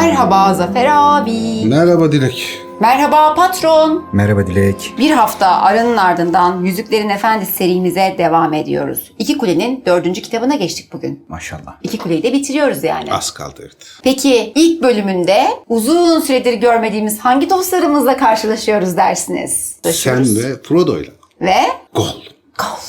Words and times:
Merhaba 0.00 0.54
Zafer 0.54 0.86
abi. 0.90 1.64
Merhaba 1.66 2.12
Dilek. 2.12 2.60
Merhaba 2.80 3.34
patron. 3.34 4.04
Merhaba 4.12 4.46
Dilek. 4.46 4.94
Bir 4.98 5.10
hafta 5.10 5.46
aranın 5.46 5.96
ardından 5.96 6.60
Yüzüklerin 6.64 7.08
Efendisi 7.08 7.52
serimize 7.52 8.14
devam 8.18 8.54
ediyoruz. 8.54 9.12
İki 9.18 9.38
Kule'nin 9.38 9.82
dördüncü 9.86 10.22
kitabına 10.22 10.54
geçtik 10.54 10.92
bugün. 10.92 11.24
Maşallah. 11.28 11.76
İki 11.82 11.98
Kule'yi 11.98 12.22
de 12.22 12.32
bitiriyoruz 12.32 12.84
yani. 12.84 13.12
Az 13.12 13.30
kaldı 13.30 13.54
evet. 13.60 13.76
Peki 14.02 14.52
ilk 14.54 14.82
bölümünde 14.82 15.46
uzun 15.68 16.20
süredir 16.20 16.52
görmediğimiz 16.52 17.18
hangi 17.18 17.50
dostlarımızla 17.50 18.16
karşılaşıyoruz 18.16 18.96
dersiniz? 18.96 19.76
Sen 19.92 20.36
ve 20.36 20.62
Frodo'yla. 20.62 21.12
Ve 21.40 21.56
Gol. 21.94 22.02
Gollum. 22.58 22.80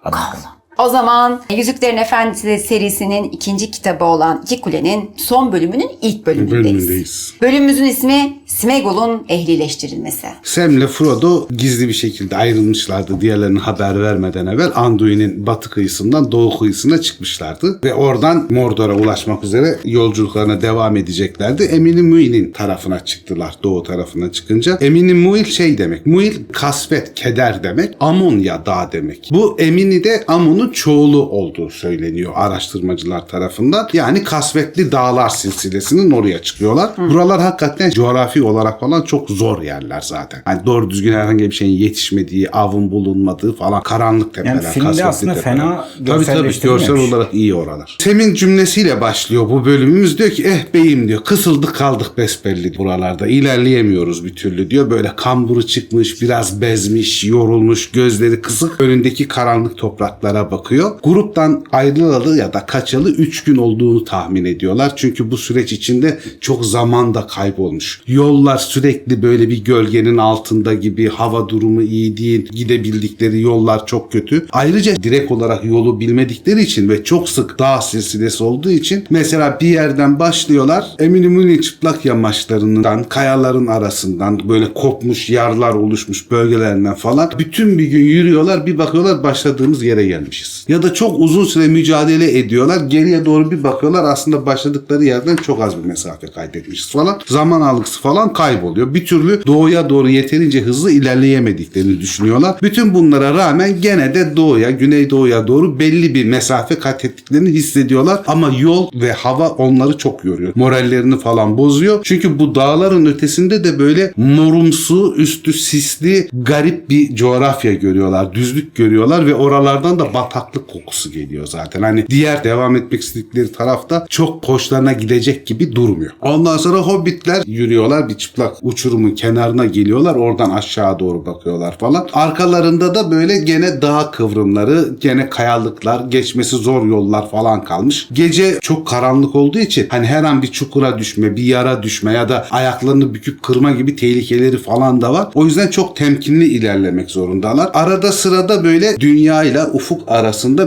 Hadi 0.00 0.12
bakalım. 0.16 0.51
O 0.78 0.88
zaman 0.88 1.42
Yüzüklerin 1.56 1.96
Efendisi 1.96 2.58
serisinin 2.58 3.30
ikinci 3.30 3.70
kitabı 3.70 4.04
olan 4.04 4.42
İki 4.44 4.60
Kule'nin 4.60 5.10
son 5.16 5.52
bölümünün 5.52 5.90
ilk 6.02 6.26
bölümündeyiz. 6.26 6.64
Bölümündeyiz. 6.64 7.34
Bölümümüzün 7.42 7.84
ismi 7.84 8.38
Smeagol'un 8.46 9.26
ehlileştirilmesi. 9.28 10.26
Sam'le 10.42 10.86
Frodo 10.86 11.48
gizli 11.56 11.88
bir 11.88 11.92
şekilde 11.92 12.36
ayrılmışlardı 12.36 13.20
diğerlerine 13.20 13.58
haber 13.58 14.02
vermeden 14.02 14.46
evvel. 14.46 14.70
Anduin'in 14.74 15.46
batı 15.46 15.70
kıyısından 15.70 16.32
doğu 16.32 16.58
kıyısına 16.58 17.00
çıkmışlardı. 17.00 17.80
Ve 17.84 17.94
oradan 17.94 18.46
Mordor'a 18.50 18.94
ulaşmak 18.94 19.44
üzere 19.44 19.78
yolculuklarına 19.84 20.62
devam 20.62 20.96
edeceklerdi. 20.96 21.62
Emini 21.62 22.02
Muil'in 22.02 22.52
tarafına 22.52 23.04
çıktılar 23.04 23.54
doğu 23.62 23.82
tarafına 23.82 24.32
çıkınca. 24.32 24.78
Emini 24.80 25.14
Muil 25.14 25.44
şey 25.44 25.78
demek. 25.78 26.06
Muil 26.06 26.34
kasvet, 26.52 27.14
keder 27.14 27.62
demek. 27.62 27.94
Amonya 28.00 28.66
dağ 28.66 28.90
demek. 28.92 29.28
Bu 29.32 29.56
Emini 29.58 30.04
de 30.04 30.24
Amon'un 30.62 30.72
çoğulu 30.72 31.28
olduğu 31.28 31.70
söyleniyor 31.70 32.32
araştırmacılar 32.34 33.26
tarafından. 33.26 33.88
Yani 33.92 34.24
kasvetli 34.24 34.92
dağlar 34.92 35.28
silsilesinin 35.28 36.10
oraya 36.10 36.42
çıkıyorlar. 36.42 36.90
Buralar 36.98 37.40
hakikaten 37.40 37.90
coğrafi 37.90 38.42
olarak 38.42 38.80
falan 38.80 39.02
çok 39.02 39.30
zor 39.30 39.62
yerler 39.62 40.00
zaten. 40.00 40.42
Hani 40.44 40.66
doğru 40.66 40.90
düzgün 40.90 41.12
herhangi 41.12 41.44
bir 41.44 41.54
şeyin 41.54 41.78
yetişmediği, 41.78 42.50
avın 42.50 42.90
bulunmadığı 42.90 43.56
falan 43.56 43.82
karanlık 43.82 44.34
tepeler. 44.34 44.54
Yani 44.54 44.66
filmde 44.66 45.04
aslında 45.04 45.34
tepeler. 45.34 45.56
fena 45.56 45.88
Tabii 46.06 46.24
tabii 46.24 46.60
görsel 46.60 46.96
olarak 46.96 47.34
iyi 47.34 47.54
oralar. 47.54 47.96
Sem'in 48.00 48.34
cümlesiyle 48.34 49.00
başlıyor 49.00 49.50
bu 49.50 49.64
bölümümüz. 49.64 50.18
Diyor 50.18 50.30
ki 50.30 50.44
eh 50.44 50.74
beyim 50.74 51.08
diyor 51.08 51.24
kısıldık 51.24 51.74
kaldık 51.74 52.18
besbelli 52.18 52.78
buralarda. 52.78 53.26
İlerleyemiyoruz 53.26 54.24
bir 54.24 54.34
türlü 54.34 54.70
diyor. 54.70 54.90
Böyle 54.90 55.12
kamburu 55.16 55.66
çıkmış, 55.66 56.22
biraz 56.22 56.60
bezmiş, 56.60 57.24
yorulmuş, 57.24 57.90
gözleri 57.90 58.42
kısık. 58.42 58.80
Önündeki 58.80 59.28
karanlık 59.28 59.78
topraklara 59.78 60.51
bakıyor. 60.52 60.98
Gruptan 61.04 61.64
ayrılalı 61.72 62.36
ya 62.38 62.52
da 62.52 62.66
kaçalı 62.66 63.10
3 63.10 63.44
gün 63.44 63.56
olduğunu 63.56 64.04
tahmin 64.04 64.44
ediyorlar. 64.44 64.92
Çünkü 64.96 65.30
bu 65.30 65.36
süreç 65.36 65.72
içinde 65.72 66.18
çok 66.40 66.66
zaman 66.66 67.14
da 67.14 67.26
kaybolmuş. 67.26 68.00
Yollar 68.06 68.58
sürekli 68.58 69.22
böyle 69.22 69.48
bir 69.48 69.64
gölgenin 69.64 70.16
altında 70.16 70.74
gibi 70.74 71.08
hava 71.08 71.48
durumu 71.48 71.82
iyi 71.82 72.16
değil. 72.16 72.48
Gidebildikleri 72.52 73.40
yollar 73.40 73.86
çok 73.86 74.12
kötü. 74.12 74.46
Ayrıca 74.50 74.96
direkt 74.96 75.32
olarak 75.32 75.64
yolu 75.64 76.00
bilmedikleri 76.00 76.62
için 76.62 76.88
ve 76.88 77.04
çok 77.04 77.28
sık 77.28 77.58
dağ 77.58 77.80
silsilesi 77.80 78.44
olduğu 78.44 78.70
için 78.70 79.04
mesela 79.10 79.58
bir 79.60 79.68
yerden 79.68 80.18
başlıyorlar. 80.18 80.86
Eminönü'nün 80.98 81.60
çıplak 81.60 82.04
yamaçlarından, 82.04 83.04
kayaların 83.04 83.66
arasından 83.66 84.48
böyle 84.48 84.74
kopmuş 84.74 85.30
yarlar 85.30 85.74
oluşmuş 85.74 86.30
bölgelerinden 86.30 86.94
falan 86.94 87.30
bütün 87.38 87.78
bir 87.78 87.84
gün 87.84 88.04
yürüyorlar 88.04 88.66
bir 88.66 88.78
bakıyorlar 88.78 89.22
başladığımız 89.22 89.82
yere 89.82 90.02
gelmişiz. 90.42 90.64
Ya 90.68 90.82
da 90.82 90.94
çok 90.94 91.20
uzun 91.20 91.44
süre 91.44 91.68
mücadele 91.68 92.38
ediyorlar. 92.38 92.86
Geriye 92.88 93.24
doğru 93.24 93.50
bir 93.50 93.62
bakıyorlar 93.62 94.04
aslında 94.04 94.46
başladıkları 94.46 95.04
yerden 95.04 95.36
çok 95.36 95.62
az 95.62 95.78
bir 95.78 95.84
mesafe 95.84 96.26
kaydetmişiz 96.26 96.90
falan. 96.90 97.20
Zaman 97.26 97.60
algısı 97.60 98.00
falan 98.00 98.32
kayboluyor. 98.32 98.94
Bir 98.94 99.06
türlü 99.06 99.42
doğuya 99.46 99.90
doğru 99.90 100.08
yeterince 100.08 100.60
hızlı 100.60 100.90
ilerleyemediklerini 100.90 102.00
düşünüyorlar. 102.00 102.56
Bütün 102.62 102.94
bunlara 102.94 103.34
rağmen 103.34 103.80
gene 103.80 104.14
de 104.14 104.36
doğuya, 104.36 104.70
güneydoğuya 104.70 105.46
doğru 105.46 105.78
belli 105.78 106.14
bir 106.14 106.24
mesafe 106.24 106.78
kat 106.78 107.04
ettiklerini 107.04 107.48
hissediyorlar. 107.48 108.20
Ama 108.26 108.52
yol 108.58 108.88
ve 108.94 109.12
hava 109.12 109.48
onları 109.48 109.98
çok 109.98 110.24
yoruyor. 110.24 110.52
Morallerini 110.54 111.18
falan 111.18 111.58
bozuyor. 111.58 112.00
Çünkü 112.04 112.38
bu 112.38 112.54
dağların 112.54 113.06
ötesinde 113.06 113.64
de 113.64 113.78
böyle 113.78 114.12
morumsu, 114.16 115.14
üstü 115.16 115.52
sisli, 115.52 116.28
garip 116.32 116.90
bir 116.90 117.14
coğrafya 117.14 117.74
görüyorlar. 117.74 118.34
Düzlük 118.34 118.74
görüyorlar 118.74 119.26
ve 119.26 119.34
oralardan 119.34 119.98
da 119.98 120.14
bataklık 120.32 120.68
kokusu 120.68 121.12
geliyor 121.12 121.46
zaten. 121.46 121.82
Hani 121.82 122.06
diğer 122.08 122.44
devam 122.44 122.76
etmek 122.76 123.00
istedikleri 123.00 123.52
tarafta 123.52 124.06
çok 124.08 124.48
hoşlarına 124.48 124.92
gidecek 124.92 125.46
gibi 125.46 125.72
durmuyor. 125.72 126.12
Ondan 126.20 126.56
sonra 126.56 126.78
hobbitler 126.78 127.42
yürüyorlar. 127.46 128.08
Bir 128.08 128.14
çıplak 128.14 128.56
uçurumun 128.62 129.10
kenarına 129.10 129.64
geliyorlar. 129.64 130.14
Oradan 130.14 130.50
aşağı 130.50 130.98
doğru 130.98 131.26
bakıyorlar 131.26 131.78
falan. 131.78 132.08
Arkalarında 132.12 132.94
da 132.94 133.10
böyle 133.10 133.38
gene 133.38 133.82
dağ 133.82 134.10
kıvrımları, 134.10 134.96
gene 135.00 135.30
kayalıklar, 135.30 136.04
geçmesi 136.08 136.56
zor 136.56 136.86
yollar 136.86 137.30
falan 137.30 137.64
kalmış. 137.64 138.08
Gece 138.12 138.58
çok 138.60 138.86
karanlık 138.86 139.34
olduğu 139.34 139.58
için 139.58 139.86
hani 139.90 140.06
her 140.06 140.24
an 140.24 140.42
bir 140.42 140.52
çukura 140.52 140.98
düşme, 140.98 141.36
bir 141.36 141.44
yara 141.44 141.82
düşme 141.82 142.12
ya 142.12 142.28
da 142.28 142.46
ayaklarını 142.50 143.14
büküp 143.14 143.42
kırma 143.42 143.70
gibi 143.70 143.96
tehlikeleri 143.96 144.58
falan 144.58 145.00
da 145.00 145.12
var. 145.12 145.28
O 145.34 145.44
yüzden 145.44 145.68
çok 145.68 145.96
temkinli 145.96 146.44
ilerlemek 146.44 147.10
zorundalar. 147.10 147.70
Arada 147.74 148.12
sırada 148.12 148.64
böyle 148.64 148.96
dünya 149.00 149.42
ile 149.42 149.64
ufuk 149.64 150.00
arasında 150.06 150.21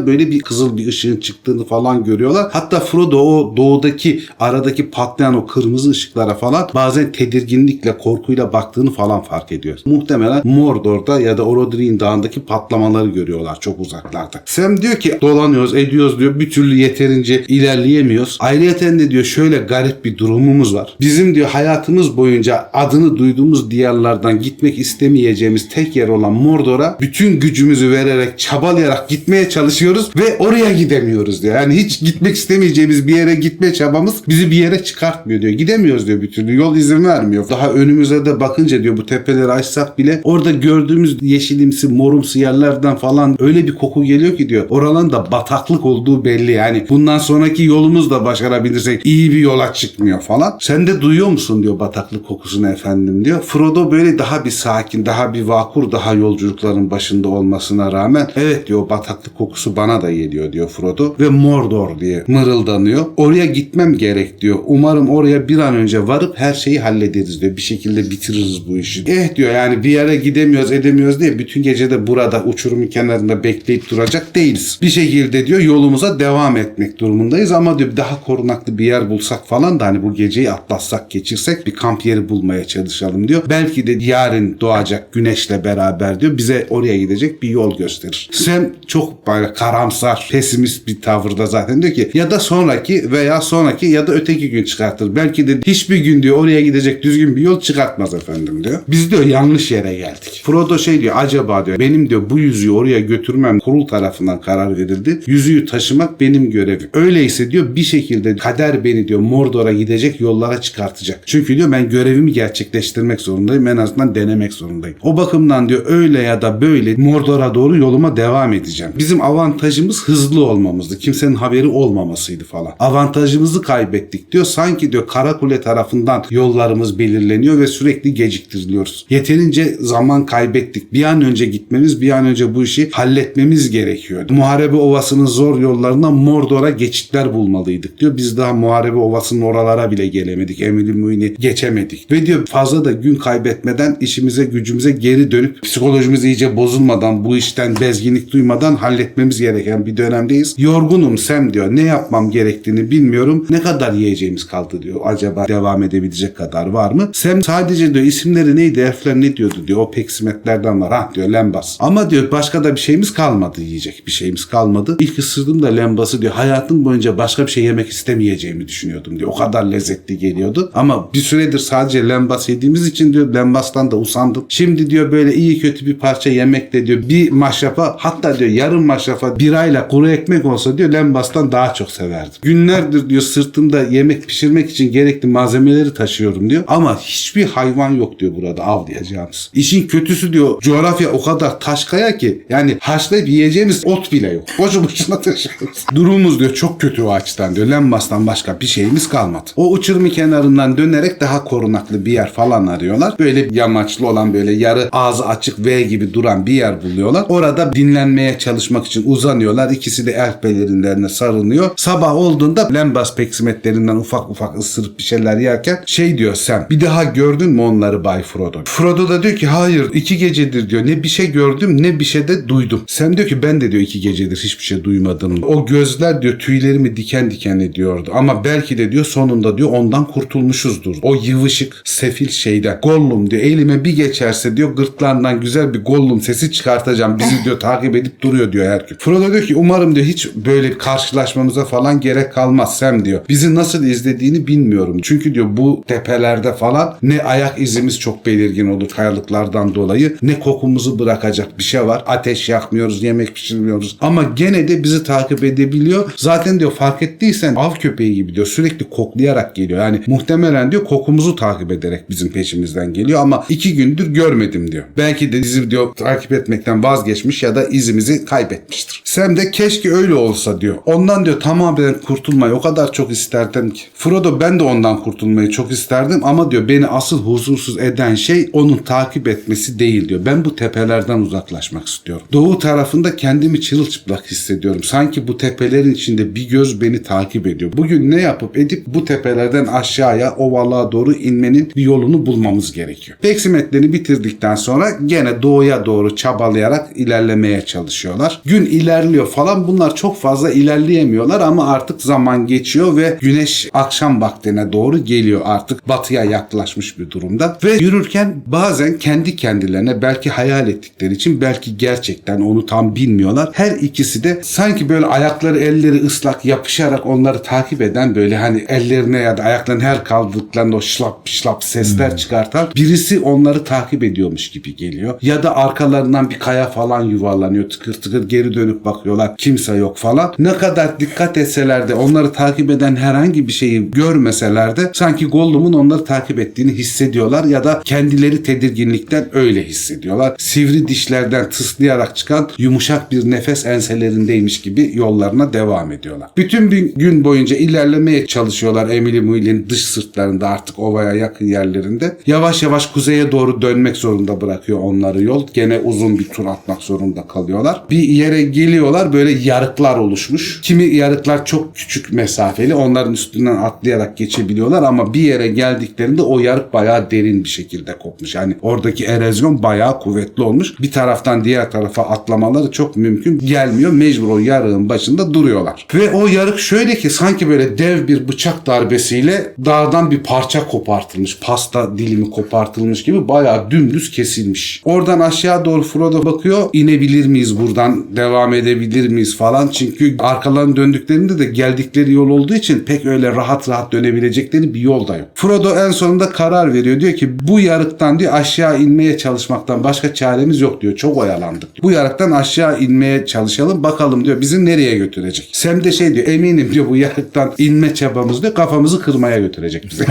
böyle 0.07 0.31
bir 0.31 0.39
kızıl 0.39 0.77
bir 0.77 0.87
ışığın 0.87 1.17
çıktığını 1.17 1.65
falan 1.65 2.03
görüyorlar. 2.03 2.49
Hatta 2.53 2.79
Frodo 2.79 3.19
o 3.19 3.57
doğudaki 3.57 4.23
aradaki 4.39 4.89
patlayan 4.89 5.35
o 5.35 5.47
kırmızı 5.47 5.89
ışıklara 5.89 6.33
falan 6.33 6.69
bazen 6.75 7.11
tedirginlikle, 7.11 7.97
korkuyla 7.97 8.53
baktığını 8.53 8.91
falan 8.91 9.21
fark 9.21 9.51
ediyor. 9.51 9.79
Muhtemelen 9.85 10.41
Mordor'da 10.43 11.19
ya 11.19 11.37
da 11.37 11.43
Orodruin 11.43 11.99
dağındaki 11.99 12.39
patlamaları 12.39 13.07
görüyorlar 13.07 13.59
çok 13.59 13.79
uzaklarda. 13.79 14.41
Sam 14.45 14.81
diyor 14.81 14.95
ki 14.95 15.17
dolanıyoruz, 15.21 15.75
ediyoruz 15.75 16.19
diyor. 16.19 16.39
Bir 16.39 16.49
türlü 16.49 16.75
yeterince 16.75 17.43
ilerleyemiyoruz. 17.47 18.37
Ayrıyeten 18.39 18.99
de 18.99 19.11
diyor 19.11 19.23
şöyle 19.23 19.57
garip 19.57 20.05
bir 20.05 20.17
durumumuz 20.17 20.75
var. 20.75 20.95
Bizim 20.99 21.35
diyor 21.35 21.49
hayatımız 21.49 22.17
boyunca 22.17 22.69
adını 22.73 23.17
duyduğumuz 23.17 23.71
diyarlardan 23.71 24.41
gitmek 24.41 24.79
istemeyeceğimiz 24.79 25.69
tek 25.69 25.95
yer 25.95 26.07
olan 26.07 26.33
Mordor'a 26.33 26.97
bütün 27.01 27.39
gücümüzü 27.39 27.91
vererek, 27.91 28.39
çabalayarak 28.39 29.09
gitmeye 29.09 29.44
çalışıyoruz 29.49 30.09
ve 30.17 30.37
oraya 30.37 30.73
gidemiyoruz 30.73 31.43
diyor. 31.43 31.55
Yani 31.55 31.75
hiç 31.75 31.99
gitmek 31.99 32.35
istemeyeceğimiz 32.35 33.07
bir 33.07 33.15
yere 33.15 33.35
gitme 33.35 33.73
çabamız 33.73 34.15
bizi 34.27 34.51
bir 34.51 34.55
yere 34.55 34.83
çıkartmıyor 34.83 35.41
diyor. 35.41 35.53
Gidemiyoruz 35.53 36.07
diyor 36.07 36.21
bir 36.21 36.31
türlü. 36.31 36.55
Yol 36.55 36.75
izin 36.75 37.03
vermiyor. 37.03 37.49
Daha 37.49 37.71
önümüze 37.71 38.25
de 38.25 38.39
bakınca 38.39 38.83
diyor 38.83 38.97
bu 38.97 39.05
tepeleri 39.05 39.51
açsak 39.51 39.97
bile 39.97 40.21
orada 40.23 40.51
gördüğümüz 40.51 41.17
yeşilimsi, 41.21 41.87
morumsu 41.87 42.39
yerlerden 42.39 42.95
falan 42.95 43.35
öyle 43.39 43.67
bir 43.67 43.75
koku 43.75 44.03
geliyor 44.03 44.37
ki 44.37 44.49
diyor. 44.49 44.65
Oraların 44.69 45.11
da 45.11 45.31
bataklık 45.31 45.85
olduğu 45.85 46.25
belli. 46.25 46.51
Yani 46.51 46.85
bundan 46.89 47.17
sonraki 47.17 47.63
yolumuz 47.63 48.09
da 48.09 48.25
başarabilirsek 48.25 49.05
iyi 49.05 49.31
bir 49.31 49.37
yola 49.37 49.73
çıkmıyor 49.73 50.21
falan. 50.21 50.57
Sen 50.61 50.87
de 50.87 51.01
duyuyor 51.01 51.27
musun 51.27 51.63
diyor 51.63 51.79
bataklık 51.79 52.27
kokusunu 52.27 52.69
efendim 52.69 53.25
diyor. 53.25 53.41
Frodo 53.41 53.91
böyle 53.91 54.17
daha 54.17 54.45
bir 54.45 54.51
sakin, 54.51 55.05
daha 55.05 55.33
bir 55.33 55.41
vakur, 55.41 55.91
daha 55.91 56.13
yolculukların 56.13 56.91
başında 56.91 57.27
olmasına 57.27 57.91
rağmen 57.91 58.29
evet 58.35 58.67
diyor 58.67 58.89
bataklık 58.89 59.34
kokusu 59.37 59.75
bana 59.75 60.01
da 60.01 60.11
geliyor 60.11 60.53
diyor 60.53 60.69
Frodo 60.69 61.15
ve 61.19 61.29
Mordor 61.29 61.99
diye 61.99 62.23
mırıldanıyor. 62.27 63.05
Oraya 63.17 63.45
gitmem 63.45 63.97
gerek 63.97 64.41
diyor. 64.41 64.59
Umarım 64.65 65.09
oraya 65.09 65.47
bir 65.47 65.57
an 65.57 65.75
önce 65.75 66.07
varıp 66.07 66.39
her 66.39 66.53
şeyi 66.53 66.79
hallederiz 66.79 67.41
diyor. 67.41 67.57
Bir 67.57 67.61
şekilde 67.61 68.11
bitiririz 68.11 68.67
bu 68.67 68.77
işi. 68.77 69.03
Eh 69.07 69.35
diyor 69.35 69.53
yani 69.53 69.83
bir 69.83 69.89
yere 69.89 70.15
gidemiyoruz 70.15 70.71
edemiyoruz 70.71 71.19
diye 71.19 71.39
bütün 71.39 71.63
gece 71.63 71.91
de 71.91 72.07
burada 72.07 72.43
uçurumun 72.43 72.87
kenarında 72.87 73.43
bekleyip 73.43 73.89
duracak 73.89 74.35
değiliz. 74.35 74.79
Bir 74.81 74.89
şekilde 74.89 75.47
diyor 75.47 75.59
yolumuza 75.59 76.19
devam 76.19 76.57
etmek 76.57 76.99
durumundayız 76.99 77.51
ama 77.51 77.79
diyor 77.79 77.97
daha 77.97 78.23
korunaklı 78.23 78.77
bir 78.77 78.85
yer 78.85 79.09
bulsak 79.09 79.47
falan 79.47 79.79
da 79.79 79.85
hani 79.85 80.03
bu 80.03 80.13
geceyi 80.13 80.51
atlatsak 80.51 81.11
geçirsek 81.11 81.67
bir 81.67 81.73
kamp 81.73 82.05
yeri 82.05 82.29
bulmaya 82.29 82.65
çalışalım 82.67 83.27
diyor. 83.27 83.43
Belki 83.49 83.87
de 83.87 84.05
yarın 84.05 84.57
doğacak 84.61 85.13
güneşle 85.13 85.63
beraber 85.63 86.19
diyor 86.19 86.37
bize 86.37 86.67
oraya 86.69 86.97
gidecek 86.97 87.41
bir 87.43 87.49
yol 87.49 87.77
gösterir. 87.77 88.29
Sam 88.31 88.65
çok 88.87 89.24
böyle 89.27 89.53
karamsar, 89.53 90.27
pesimist 90.31 90.87
bir 90.87 91.01
tavırda 91.01 91.45
zaten 91.45 91.81
diyor 91.81 91.93
ki 91.93 92.11
ya 92.13 92.31
da 92.31 92.39
sonraki 92.39 93.11
veya 93.11 93.41
sonraki 93.41 93.85
ya 93.85 94.07
da 94.07 94.13
öteki 94.13 94.49
gün 94.49 94.63
çıkartır. 94.63 95.15
Belki 95.15 95.47
de 95.47 95.59
hiçbir 95.65 95.97
gün 95.97 96.23
diyor 96.23 96.37
oraya 96.37 96.61
gidecek 96.61 97.03
düzgün 97.03 97.35
bir 97.35 97.41
yol 97.41 97.59
çıkartmaz 97.61 98.13
efendim 98.13 98.63
diyor. 98.63 98.79
Biz 98.87 99.11
diyor 99.11 99.25
yanlış 99.25 99.71
yere 99.71 99.95
geldik. 99.95 100.41
Frodo 100.45 100.79
şey 100.79 101.01
diyor 101.01 101.15
acaba 101.17 101.65
diyor 101.65 101.79
benim 101.79 102.09
diyor 102.09 102.29
bu 102.29 102.39
yüzüğü 102.39 102.71
oraya 102.71 102.99
götürmem 102.99 103.59
kurul 103.59 103.87
tarafından 103.87 104.41
karar 104.41 104.77
verildi. 104.77 105.19
Yüzüğü 105.27 105.65
taşımak 105.65 106.21
benim 106.21 106.51
görevim. 106.51 106.89
Öyleyse 106.93 107.51
diyor 107.51 107.75
bir 107.75 107.83
şekilde 107.83 108.35
kader 108.35 108.83
beni 108.83 109.07
diyor 109.07 109.19
Mordor'a 109.19 109.73
gidecek 109.73 110.21
yollara 110.21 110.61
çıkartacak. 110.61 111.19
Çünkü 111.25 111.57
diyor 111.57 111.71
ben 111.71 111.89
görevimi 111.89 112.33
gerçekleştirmek 112.33 113.21
zorundayım. 113.21 113.67
En 113.67 113.77
azından 113.77 114.15
denemek 114.15 114.53
zorundayım. 114.53 114.97
O 115.01 115.17
bakımdan 115.17 115.69
diyor 115.69 115.83
öyle 115.85 116.21
ya 116.21 116.41
da 116.41 116.61
böyle 116.61 116.95
Mordor'a 116.95 117.55
doğru 117.55 117.77
yoluma 117.77 118.17
devam 118.17 118.53
edeceğim. 118.53 118.93
Bizim 118.97 119.14
bizim 119.15 119.25
avantajımız 119.25 120.03
hızlı 120.03 120.45
olmamızdı. 120.45 120.99
Kimsenin 120.99 121.35
haberi 121.35 121.67
olmamasıydı 121.67 122.43
falan. 122.43 122.73
Avantajımızı 122.79 123.61
kaybettik 123.61 124.31
diyor. 124.31 124.45
Sanki 124.45 124.91
diyor 124.91 125.07
Karakule 125.07 125.61
tarafından 125.61 126.23
yollarımız 126.29 126.99
belirleniyor 126.99 127.59
ve 127.59 127.67
sürekli 127.67 128.13
geciktiriliyoruz. 128.13 129.05
Yeterince 129.09 129.75
zaman 129.79 130.25
kaybettik. 130.25 130.93
Bir 130.93 131.03
an 131.03 131.21
önce 131.21 131.45
gitmemiz, 131.45 132.01
bir 132.01 132.11
an 132.11 132.25
önce 132.25 132.55
bu 132.55 132.63
işi 132.63 132.89
halletmemiz 132.91 133.71
gerekiyordu. 133.71 134.33
Muharebe 134.33 134.75
Ovası'nın 134.75 135.25
zor 135.25 135.59
yollarından 135.59 136.13
Mordor'a 136.13 136.69
geçitler 136.69 137.33
bulmalıydık 137.33 137.99
diyor. 137.99 138.17
Biz 138.17 138.37
daha 138.37 138.53
Muharebe 138.53 138.97
Ovası'nın 138.97 139.41
oralara 139.41 139.91
bile 139.91 140.07
gelemedik. 140.07 140.61
Emily 140.61 140.91
Muin'i 140.91 141.33
geçemedik. 141.33 142.11
Ve 142.11 142.25
diyor 142.25 142.45
fazla 142.45 142.85
da 142.85 142.91
gün 142.91 143.15
kaybetmeden 143.15 143.97
işimize 143.99 144.45
gücümüze 144.45 144.91
geri 144.91 145.31
dönüp 145.31 145.63
psikolojimiz 145.63 146.23
iyice 146.23 146.55
bozulmadan 146.55 147.25
bu 147.25 147.37
işten 147.37 147.75
bezginlik 147.81 148.31
duymadan 148.31 148.75
halletmemiz 149.05 149.41
gereken 149.41 149.85
bir 149.85 149.97
dönemdeyiz. 149.97 150.55
Yorgunum 150.57 151.17
Sem 151.17 151.53
diyor. 151.53 151.75
Ne 151.75 151.81
yapmam 151.81 152.31
gerektiğini 152.31 152.91
bilmiyorum. 152.91 153.45
Ne 153.49 153.61
kadar 153.61 153.93
yiyeceğimiz 153.93 154.47
kaldı 154.47 154.81
diyor. 154.81 154.99
Acaba 155.03 155.47
devam 155.47 155.83
edebilecek 155.83 156.37
kadar 156.37 156.67
var 156.67 156.91
mı? 156.91 157.09
Sem 157.13 157.43
sadece 157.43 157.93
diyor 157.93 158.05
isimleri 158.05 158.55
neydi? 158.55 158.85
Herfler 158.85 159.15
ne 159.15 159.37
diyordu 159.37 159.55
diyor. 159.67 159.79
O 159.79 159.91
peksimetlerden 159.91 160.81
var. 160.81 160.93
Ha 160.93 161.11
diyor 161.15 161.29
lembas. 161.29 161.77
Ama 161.79 162.09
diyor 162.09 162.31
başka 162.31 162.63
da 162.63 162.75
bir 162.75 162.79
şeyimiz 162.79 163.13
kalmadı 163.13 163.61
yiyecek. 163.61 164.03
Bir 164.07 164.11
şeyimiz 164.11 164.45
kalmadı. 164.45 164.97
İlk 164.99 165.19
ısırdım 165.19 165.61
da 165.61 165.67
lembası 165.67 166.21
diyor. 166.21 166.33
Hayatım 166.33 166.85
boyunca 166.85 167.17
başka 167.17 167.45
bir 167.45 167.51
şey 167.51 167.63
yemek 167.63 167.89
istemeyeceğimi 167.89 168.67
düşünüyordum 168.67 169.19
diyor. 169.19 169.29
O 169.33 169.35
kadar 169.35 169.63
lezzetli 169.63 170.17
geliyordu. 170.17 170.71
Ama 170.73 171.09
bir 171.13 171.19
süredir 171.19 171.59
sadece 171.59 172.09
lembas 172.09 172.49
yediğimiz 172.49 172.87
için 172.87 173.13
diyor 173.13 173.33
lembastan 173.33 173.91
da 173.91 173.97
usandım. 173.97 174.45
Şimdi 174.49 174.89
diyor 174.89 175.11
böyle 175.11 175.35
iyi 175.35 175.59
kötü 175.59 175.85
bir 175.85 175.93
parça 175.93 176.29
yemekle 176.29 176.87
diyor 176.87 177.09
bir 177.09 177.31
maşrafa 177.31 177.95
hatta 177.99 178.39
diyor 178.39 178.49
yarım 178.49 178.85
maşrafa 178.95 179.39
birayla 179.39 179.87
kuru 179.87 180.09
ekmek 180.09 180.45
olsa 180.45 180.77
diyor 180.77 180.93
lembastan 180.93 181.51
daha 181.51 181.73
çok 181.73 181.91
severdim. 181.91 182.31
Günlerdir 182.41 183.09
diyor 183.09 183.21
sırtımda 183.21 183.83
yemek 183.83 184.27
pişirmek 184.27 184.69
için 184.69 184.91
gerekli 184.91 185.27
malzemeleri 185.27 185.93
taşıyorum 185.93 186.49
diyor. 186.49 186.63
Ama 186.67 186.99
hiçbir 186.99 187.45
hayvan 187.45 187.89
yok 187.89 188.19
diyor 188.19 188.35
burada 188.35 188.63
avlayacağımız. 188.63 189.51
İşin 189.53 189.87
kötüsü 189.87 190.33
diyor 190.33 190.61
coğrafya 190.61 191.11
o 191.11 191.23
kadar 191.23 191.59
taş 191.59 191.85
kaya 191.85 192.17
ki 192.17 192.45
yani 192.49 192.77
haşlayıp 192.79 193.27
yiyeceğimiz 193.27 193.85
ot 193.85 194.11
bile 194.11 194.33
yok. 194.33 194.43
Boşu 194.59 194.83
boşuna 194.83 195.21
taşıyoruz. 195.21 195.85
Durumumuz 195.95 196.39
diyor 196.39 196.53
çok 196.53 196.81
kötü 196.81 197.01
o 197.01 197.11
açıdan 197.11 197.55
diyor. 197.55 197.67
Lembastan 197.67 198.27
başka 198.27 198.59
bir 198.59 198.65
şeyimiz 198.65 199.09
kalmadı. 199.09 199.49
O 199.55 199.71
uçurumu 199.71 200.09
kenarından 200.09 200.77
dönerek 200.77 201.21
daha 201.21 201.43
korunaklı 201.43 202.05
bir 202.05 202.11
yer 202.11 202.31
falan 202.31 202.67
arıyorlar. 202.67 203.13
Böyle 203.19 203.47
yamaçlı 203.51 204.07
olan 204.07 204.33
böyle 204.33 204.51
yarı 204.51 204.89
ağzı 204.91 205.25
açık 205.25 205.65
V 205.65 205.81
gibi 205.81 206.13
duran 206.13 206.45
bir 206.45 206.53
yer 206.53 206.83
buluyorlar. 206.83 207.25
Orada 207.29 207.73
dinlenmeye 207.73 208.37
çalışmak 208.75 208.87
için 208.87 209.11
uzanıyorlar. 209.11 209.69
İkisi 209.71 210.05
de 210.05 210.11
elf 210.11 210.41
pelerinlerine 210.41 211.09
sarılıyor. 211.09 211.71
Sabah 211.77 212.15
olduğunda 212.15 212.69
lembas 212.73 213.15
peksimetlerinden 213.15 213.95
ufak 213.95 214.29
ufak 214.29 214.57
ısırıp 214.57 214.97
bir 214.97 215.03
şeyler 215.03 215.37
yerken 215.37 215.83
şey 215.85 216.17
diyor 216.17 216.35
sen 216.35 216.67
bir 216.69 216.81
daha 216.81 217.03
gördün 217.03 217.49
mü 217.49 217.61
onları 217.61 218.03
Bay 218.03 218.23
Frodo? 218.23 218.61
Frodo 218.65 219.09
da 219.09 219.23
diyor 219.23 219.35
ki 219.35 219.47
hayır 219.47 219.89
iki 219.93 220.17
gecedir 220.17 220.69
diyor. 220.69 220.85
Ne 220.85 221.03
bir 221.03 221.07
şey 221.07 221.31
gördüm 221.31 221.83
ne 221.83 221.99
bir 221.99 222.05
şey 222.05 222.27
de 222.27 222.47
duydum. 222.47 222.81
Sam 222.87 223.17
diyor 223.17 223.27
ki 223.27 223.43
ben 223.43 223.61
de 223.61 223.71
diyor 223.71 223.83
iki 223.83 224.01
gecedir 224.01 224.37
hiçbir 224.37 224.63
şey 224.63 224.83
duymadım. 224.83 225.43
O 225.43 225.65
gözler 225.65 226.21
diyor 226.21 226.39
tüylerimi 226.39 226.97
diken 226.97 227.31
diken 227.31 227.59
ediyordu. 227.59 228.11
Ama 228.13 228.43
belki 228.43 228.77
de 228.77 228.91
diyor 228.91 229.05
sonunda 229.05 229.57
diyor 229.57 229.69
ondan 229.71 230.05
kurtulmuşuzdur. 230.07 230.95
O 231.01 231.15
yıvışık 231.15 231.81
sefil 231.85 232.29
şeyden. 232.29 232.79
Gollum 232.83 233.29
diyor 233.31 233.41
elime 233.41 233.85
bir 233.85 233.95
geçerse 233.95 234.57
diyor 234.57 234.75
gırtlağından 234.75 235.41
güzel 235.41 235.73
bir 235.73 235.83
Gollum 235.83 236.21
sesi 236.21 236.51
çıkartacağım. 236.51 237.19
Bizi 237.19 237.45
diyor 237.45 237.59
takip 237.59 237.95
edip 237.95 238.21
duruyor 238.21 238.51
diyor 238.51 238.64
her 238.69 238.81
gün. 238.89 238.97
Frodo 238.99 239.33
diyor 239.33 239.43
ki 239.43 239.55
umarım 239.55 239.95
diyor 239.95 240.05
hiç 240.05 240.29
böyle 240.35 240.77
karşılaşmamıza 240.77 241.65
falan 241.65 241.99
gerek 241.99 242.33
kalmaz 242.33 242.77
Sam 242.77 243.05
diyor. 243.05 243.21
Bizi 243.29 243.55
nasıl 243.55 243.83
izlediğini 243.83 244.47
bilmiyorum. 244.47 244.99
Çünkü 245.03 245.33
diyor 245.33 245.45
bu 245.49 245.83
tepelerde 245.87 246.53
falan 246.53 246.97
ne 247.01 247.21
ayak 247.21 247.61
izimiz 247.61 247.99
çok 247.99 248.25
belirgin 248.25 248.67
olur 248.67 248.89
kayalıklardan 248.89 249.75
dolayı 249.75 250.15
ne 250.21 250.39
kokumuzu 250.39 250.99
bırakacak 250.99 251.57
bir 251.57 251.63
şey 251.63 251.87
var. 251.87 252.03
Ateş 252.07 252.49
yakmıyoruz, 252.49 253.03
yemek 253.03 253.35
pişirmiyoruz. 253.35 253.97
Ama 254.01 254.23
gene 254.35 254.67
de 254.67 254.83
bizi 254.83 255.03
takip 255.03 255.43
edebiliyor. 255.43 256.13
Zaten 256.17 256.59
diyor 256.59 256.71
fark 256.71 257.01
ettiysen 257.01 257.55
av 257.55 257.73
köpeği 257.73 258.15
gibi 258.15 258.35
diyor 258.35 258.45
sürekli 258.45 258.89
koklayarak 258.89 259.55
geliyor. 259.55 259.79
Yani 259.79 260.01
muhtemelen 260.07 260.71
diyor 260.71 260.83
kokumuzu 260.85 261.35
takip 261.35 261.71
ederek 261.71 262.09
bizim 262.09 262.31
peşimizden 262.31 262.93
geliyor 262.93 263.21
ama 263.21 263.45
iki 263.49 263.75
gündür 263.75 264.07
görmedim 264.13 264.71
diyor. 264.71 264.83
Belki 264.97 265.33
de 265.33 265.43
bizi 265.43 265.71
diyor 265.71 265.93
takip 265.93 266.31
etmekten 266.31 266.83
vazgeçmiş 266.83 267.43
ya 267.43 267.55
da 267.55 267.67
izimizi 267.67 268.25
kaybetmiştir. 268.55 269.01
Sam 269.05 269.37
de 269.37 269.51
keşke 269.51 269.91
öyle 269.91 270.13
olsa 270.13 270.61
diyor. 270.61 270.77
Ondan 270.85 271.25
diyor 271.25 271.39
tamamen 271.39 271.93
kurtulmayı 271.93 272.53
o 272.53 272.61
kadar 272.61 272.91
çok 272.91 273.11
isterdim 273.11 273.69
ki. 273.69 273.81
Frodo 273.93 274.39
ben 274.39 274.59
de 274.59 274.63
ondan 274.63 275.03
kurtulmayı 275.03 275.49
çok 275.49 275.71
isterdim 275.71 276.21
ama 276.23 276.51
diyor 276.51 276.67
beni 276.67 276.87
asıl 276.87 277.23
huzursuz 277.23 277.77
eden 277.77 278.15
şey 278.15 278.49
onun 278.53 278.77
takip 278.77 279.27
etmesi 279.27 279.79
değil 279.79 280.09
diyor. 280.09 280.21
Ben 280.25 280.45
bu 280.45 280.55
tepelerden 280.55 281.19
uzaklaşmak 281.19 281.87
istiyorum. 281.87 282.27
Doğu 282.33 282.59
tarafında 282.59 283.15
kendimi 283.15 283.61
çırılçıplak 283.61 284.31
hissediyorum. 284.31 284.83
Sanki 284.83 285.27
bu 285.27 285.37
tepelerin 285.37 285.93
içinde 285.93 286.35
bir 286.35 286.49
göz 286.49 286.81
beni 286.81 287.03
takip 287.03 287.47
ediyor. 287.47 287.71
Bugün 287.77 288.11
ne 288.11 288.21
yapıp 288.21 288.57
edip 288.57 288.87
bu 288.87 289.05
tepelerden 289.05 289.65
aşağıya 289.65 290.35
ovalığa 290.35 290.91
doğru 290.91 291.13
inmenin 291.13 291.71
bir 291.75 291.81
yolunu 291.81 292.25
bulmamız 292.25 292.71
gerekiyor. 292.71 293.17
Peksimetlerini 293.21 293.93
bitirdikten 293.93 294.55
sonra 294.55 294.89
gene 295.05 295.41
doğuya 295.41 295.85
doğru 295.85 296.15
çabalayarak 296.15 296.87
ilerlemeye 296.95 297.65
çalışıyorlar. 297.65 298.41
Gün 298.45 298.65
ilerliyor 298.65 299.27
falan 299.27 299.67
bunlar 299.67 299.95
çok 299.95 300.21
fazla 300.21 300.51
ilerleyemiyorlar 300.51 301.41
ama 301.41 301.67
artık 301.67 302.01
zaman 302.01 302.47
geçiyor 302.47 302.97
ve 302.97 303.17
güneş 303.21 303.69
akşam 303.73 304.21
vaktine 304.21 304.73
doğru 304.73 305.05
geliyor 305.05 305.41
artık 305.45 305.89
batıya 305.89 306.23
yaklaşmış 306.23 306.99
bir 306.99 307.09
durumda 307.09 307.57
ve 307.63 307.73
yürürken 307.73 308.35
bazen 308.47 308.97
kendi 308.97 309.35
kendilerine 309.35 310.01
belki 310.01 310.29
hayal 310.29 310.67
ettikleri 310.67 311.13
için 311.13 311.41
belki 311.41 311.77
gerçekten 311.77 312.41
onu 312.41 312.65
tam 312.65 312.95
bilmiyorlar. 312.95 313.49
Her 313.53 313.71
ikisi 313.71 314.23
de 314.23 314.39
sanki 314.43 314.89
böyle 314.89 315.05
ayakları 315.05 315.59
elleri 315.59 316.05
ıslak 316.05 316.45
yapışarak 316.45 317.05
onları 317.05 317.43
takip 317.43 317.81
eden 317.81 318.15
böyle 318.15 318.37
hani 318.37 318.65
ellerine 318.67 319.19
ya 319.19 319.37
da 319.37 319.43
ayaklarına 319.43 319.83
her 319.83 320.03
kaldırdıklarında 320.03 320.75
o 320.75 320.81
şlap 320.81 321.27
şlap 321.27 321.63
sesler 321.63 322.17
çıkartan 322.17 322.67
birisi 322.75 323.19
onları 323.19 323.63
takip 323.63 324.03
ediyormuş 324.03 324.51
gibi 324.51 324.75
geliyor. 324.75 325.19
Ya 325.21 325.43
da 325.43 325.55
arkalarından 325.55 326.29
bir 326.29 326.39
kaya 326.39 326.69
falan 326.69 327.01
yuvarlanıyor. 327.01 327.69
Tıkır 327.69 327.93
tıkır 327.93 328.34
geri 328.35 328.53
dönüp 328.53 328.85
bakıyorlar. 328.85 329.37
Kimse 329.37 329.75
yok 329.75 329.97
falan. 329.97 330.33
Ne 330.39 330.53
kadar 330.57 330.99
dikkat 330.99 331.37
etseler 331.37 331.87
de 331.87 331.93
onları 331.93 332.33
takip 332.33 332.69
eden 332.69 332.95
herhangi 332.95 333.47
bir 333.47 333.53
şeyi 333.53 333.91
görmeseler 333.91 334.75
de 334.75 334.91
sanki 334.93 335.25
Gollum'un 335.25 335.73
onları 335.73 336.05
takip 336.05 336.39
ettiğini 336.39 336.71
hissediyorlar 336.71 337.43
ya 337.43 337.63
da 337.63 337.81
kendileri 337.85 338.43
tedirginlikten 338.43 339.29
öyle 339.33 339.63
hissediyorlar. 339.63 340.35
Sivri 340.37 340.87
dişlerden 340.87 341.49
tıslayarak 341.49 342.15
çıkan 342.15 342.49
yumuşak 342.57 343.11
bir 343.11 343.31
nefes 343.31 343.65
enselerindeymiş 343.65 344.61
gibi 344.61 344.91
yollarına 344.93 345.53
devam 345.53 345.91
ediyorlar. 345.91 346.29
Bütün 346.37 346.71
bir 346.71 346.95
gün 346.95 347.23
boyunca 347.23 347.55
ilerlemeye 347.55 348.27
çalışıyorlar 348.27 348.89
Emily 348.89 349.21
Muil'in 349.21 349.69
dış 349.69 349.85
sırtlarında 349.85 350.47
artık 350.47 350.79
ovaya 350.79 351.13
yakın 351.13 351.45
yerlerinde. 351.45 352.17
Yavaş 352.27 352.63
yavaş 352.63 352.85
kuzeye 352.85 353.31
doğru 353.31 353.61
dönmek 353.61 353.97
zorunda 353.97 354.41
bırakıyor 354.41 354.79
onları 354.79 355.23
yol. 355.23 355.47
Gene 355.53 355.79
uzun 355.79 356.19
bir 356.19 356.29
tur 356.29 356.45
atmak 356.45 356.81
zorunda 356.81 357.27
kalıyorlar. 357.27 357.83
Bir 357.89 358.03
yere 358.25 358.41
geliyorlar 358.41 359.13
böyle 359.13 359.31
yarıklar 359.31 359.97
oluşmuş. 359.97 360.61
Kimi 360.61 360.85
yarıklar 360.85 361.45
çok 361.45 361.75
küçük 361.75 362.13
mesafeli. 362.13 362.75
Onların 362.75 363.13
üstünden 363.13 363.55
atlayarak 363.55 364.17
geçebiliyorlar 364.17 364.83
ama 364.83 365.13
bir 365.13 365.19
yere 365.19 365.47
geldiklerinde 365.47 366.21
o 366.21 366.39
yarık 366.39 366.73
bayağı 366.73 367.11
derin 367.11 367.43
bir 367.43 367.49
şekilde 367.49 367.97
kopmuş. 367.97 368.35
Yani 368.35 368.55
oradaki 368.61 369.05
erozyon 369.05 369.63
bayağı 369.63 369.99
kuvvetli 369.99 370.43
olmuş. 370.43 370.79
Bir 370.81 370.91
taraftan 370.91 371.43
diğer 371.43 371.71
tarafa 371.71 372.01
atlamaları 372.03 372.71
çok 372.71 372.95
mümkün 372.95 373.39
gelmiyor. 373.39 373.91
Mecbur 373.91 374.29
o 374.29 374.39
yarığın 374.39 374.89
başında 374.89 375.33
duruyorlar. 375.33 375.85
Ve 375.93 376.11
o 376.11 376.27
yarık 376.27 376.59
şöyle 376.59 376.95
ki 376.95 377.09
sanki 377.09 377.49
böyle 377.49 377.77
dev 377.77 378.07
bir 378.07 378.27
bıçak 378.27 378.65
darbesiyle 378.65 379.53
dağdan 379.65 380.11
bir 380.11 380.23
parça 380.23 380.67
kopartılmış. 380.67 381.39
Pasta 381.39 381.97
dilimi 381.97 382.29
kopartılmış 382.29 383.03
gibi 383.03 383.27
bayağı 383.27 383.71
dümdüz 383.71 384.11
kesilmiş. 384.11 384.81
Oradan 384.85 385.19
aşağı 385.19 385.65
doğru 385.65 385.83
Frodo 385.83 386.25
bakıyor. 386.25 386.69
İnebilir 386.73 387.25
miyiz 387.25 387.59
buradan? 387.59 388.05
Devam 388.15 388.53
edebilir 388.53 389.09
miyiz 389.09 389.37
falan. 389.37 389.67
Çünkü 389.67 390.15
arkalarını 390.19 390.75
döndüklerinde 390.75 391.39
de 391.39 391.45
geldikleri 391.45 392.13
yol 392.13 392.29
olduğu 392.29 392.53
için 392.53 392.79
pek 392.79 393.05
öyle 393.05 393.31
rahat 393.31 393.69
rahat 393.69 393.91
dönebilecekleri 393.91 394.73
bir 394.73 394.79
yol 394.79 395.07
da 395.07 395.17
yok. 395.17 395.27
Frodo 395.35 395.75
en 395.75 395.91
sonunda 395.91 396.29
karar 396.29 396.73
veriyor. 396.73 396.99
Diyor 396.99 397.13
ki 397.13 397.47
bu 397.47 397.59
yarıktan 397.59 398.19
diyor 398.19 398.33
aşağı 398.33 398.81
inmeye 398.81 399.17
çalışmaktan 399.17 399.83
başka 399.83 400.13
çaremiz 400.13 400.61
yok 400.61 400.81
diyor. 400.81 400.95
Çok 400.95 401.17
oyalandık. 401.17 401.83
Bu 401.83 401.91
yarıktan 401.91 402.31
aşağı 402.31 402.79
inmeye 402.79 403.25
çalışalım. 403.25 403.83
Bakalım 403.83 404.25
diyor 404.25 404.41
bizi 404.41 404.65
nereye 404.65 404.97
götürecek. 404.97 405.49
Sam 405.53 405.83
de 405.83 405.91
şey 405.91 406.15
diyor 406.15 406.27
eminim 406.27 406.73
diyor 406.73 406.89
bu 406.89 406.95
yarıktan 406.95 407.51
inme 407.57 407.93
çabamız 407.93 408.41
diyor 408.41 408.53
kafamızı 408.53 409.01
kırmaya 409.01 409.39
götürecek 409.39 409.85
bizi. 409.91 410.05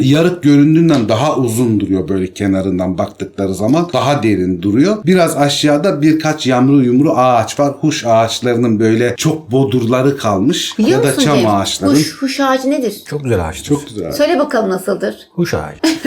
Yarık 0.00 0.42
göründüğünden 0.42 1.08
daha 1.08 1.36
uzun 1.36 1.80
duruyor 1.80 2.08
böyle 2.08 2.26
kenarından 2.26 2.98
baktıkları 2.98 3.54
zaman. 3.54 3.88
Daha 3.92 4.22
derin 4.22 4.62
duruyor. 4.62 4.96
Biraz 5.06 5.36
aşağıda 5.36 6.02
birkaç 6.02 6.46
yan 6.46 6.67
yamru 6.68 6.84
yumru 6.84 7.12
ağaç 7.16 7.60
var. 7.60 7.72
Huş 7.80 8.04
ağaçlarının 8.06 8.80
böyle 8.80 9.14
çok 9.16 9.50
bodurları 9.52 10.16
kalmış. 10.16 10.78
Biliyor 10.78 10.98
ya 10.98 11.04
da 11.04 11.06
musun 11.14 11.22
çam 11.22 11.38
Cem? 11.38 11.50
ağaçların. 11.50 11.94
Huş, 11.94 12.22
huş 12.22 12.40
ağacı 12.40 12.70
nedir? 12.70 12.94
Çok 13.06 13.24
güzel 13.24 13.48
ağaçtır. 13.48 13.64
Çok 13.68 13.88
güzel. 13.88 14.12
Söyle 14.12 14.38
bakalım 14.38 14.70
nasıldır? 14.70 15.16
Huş 15.34 15.54
ağacı. 15.54 15.80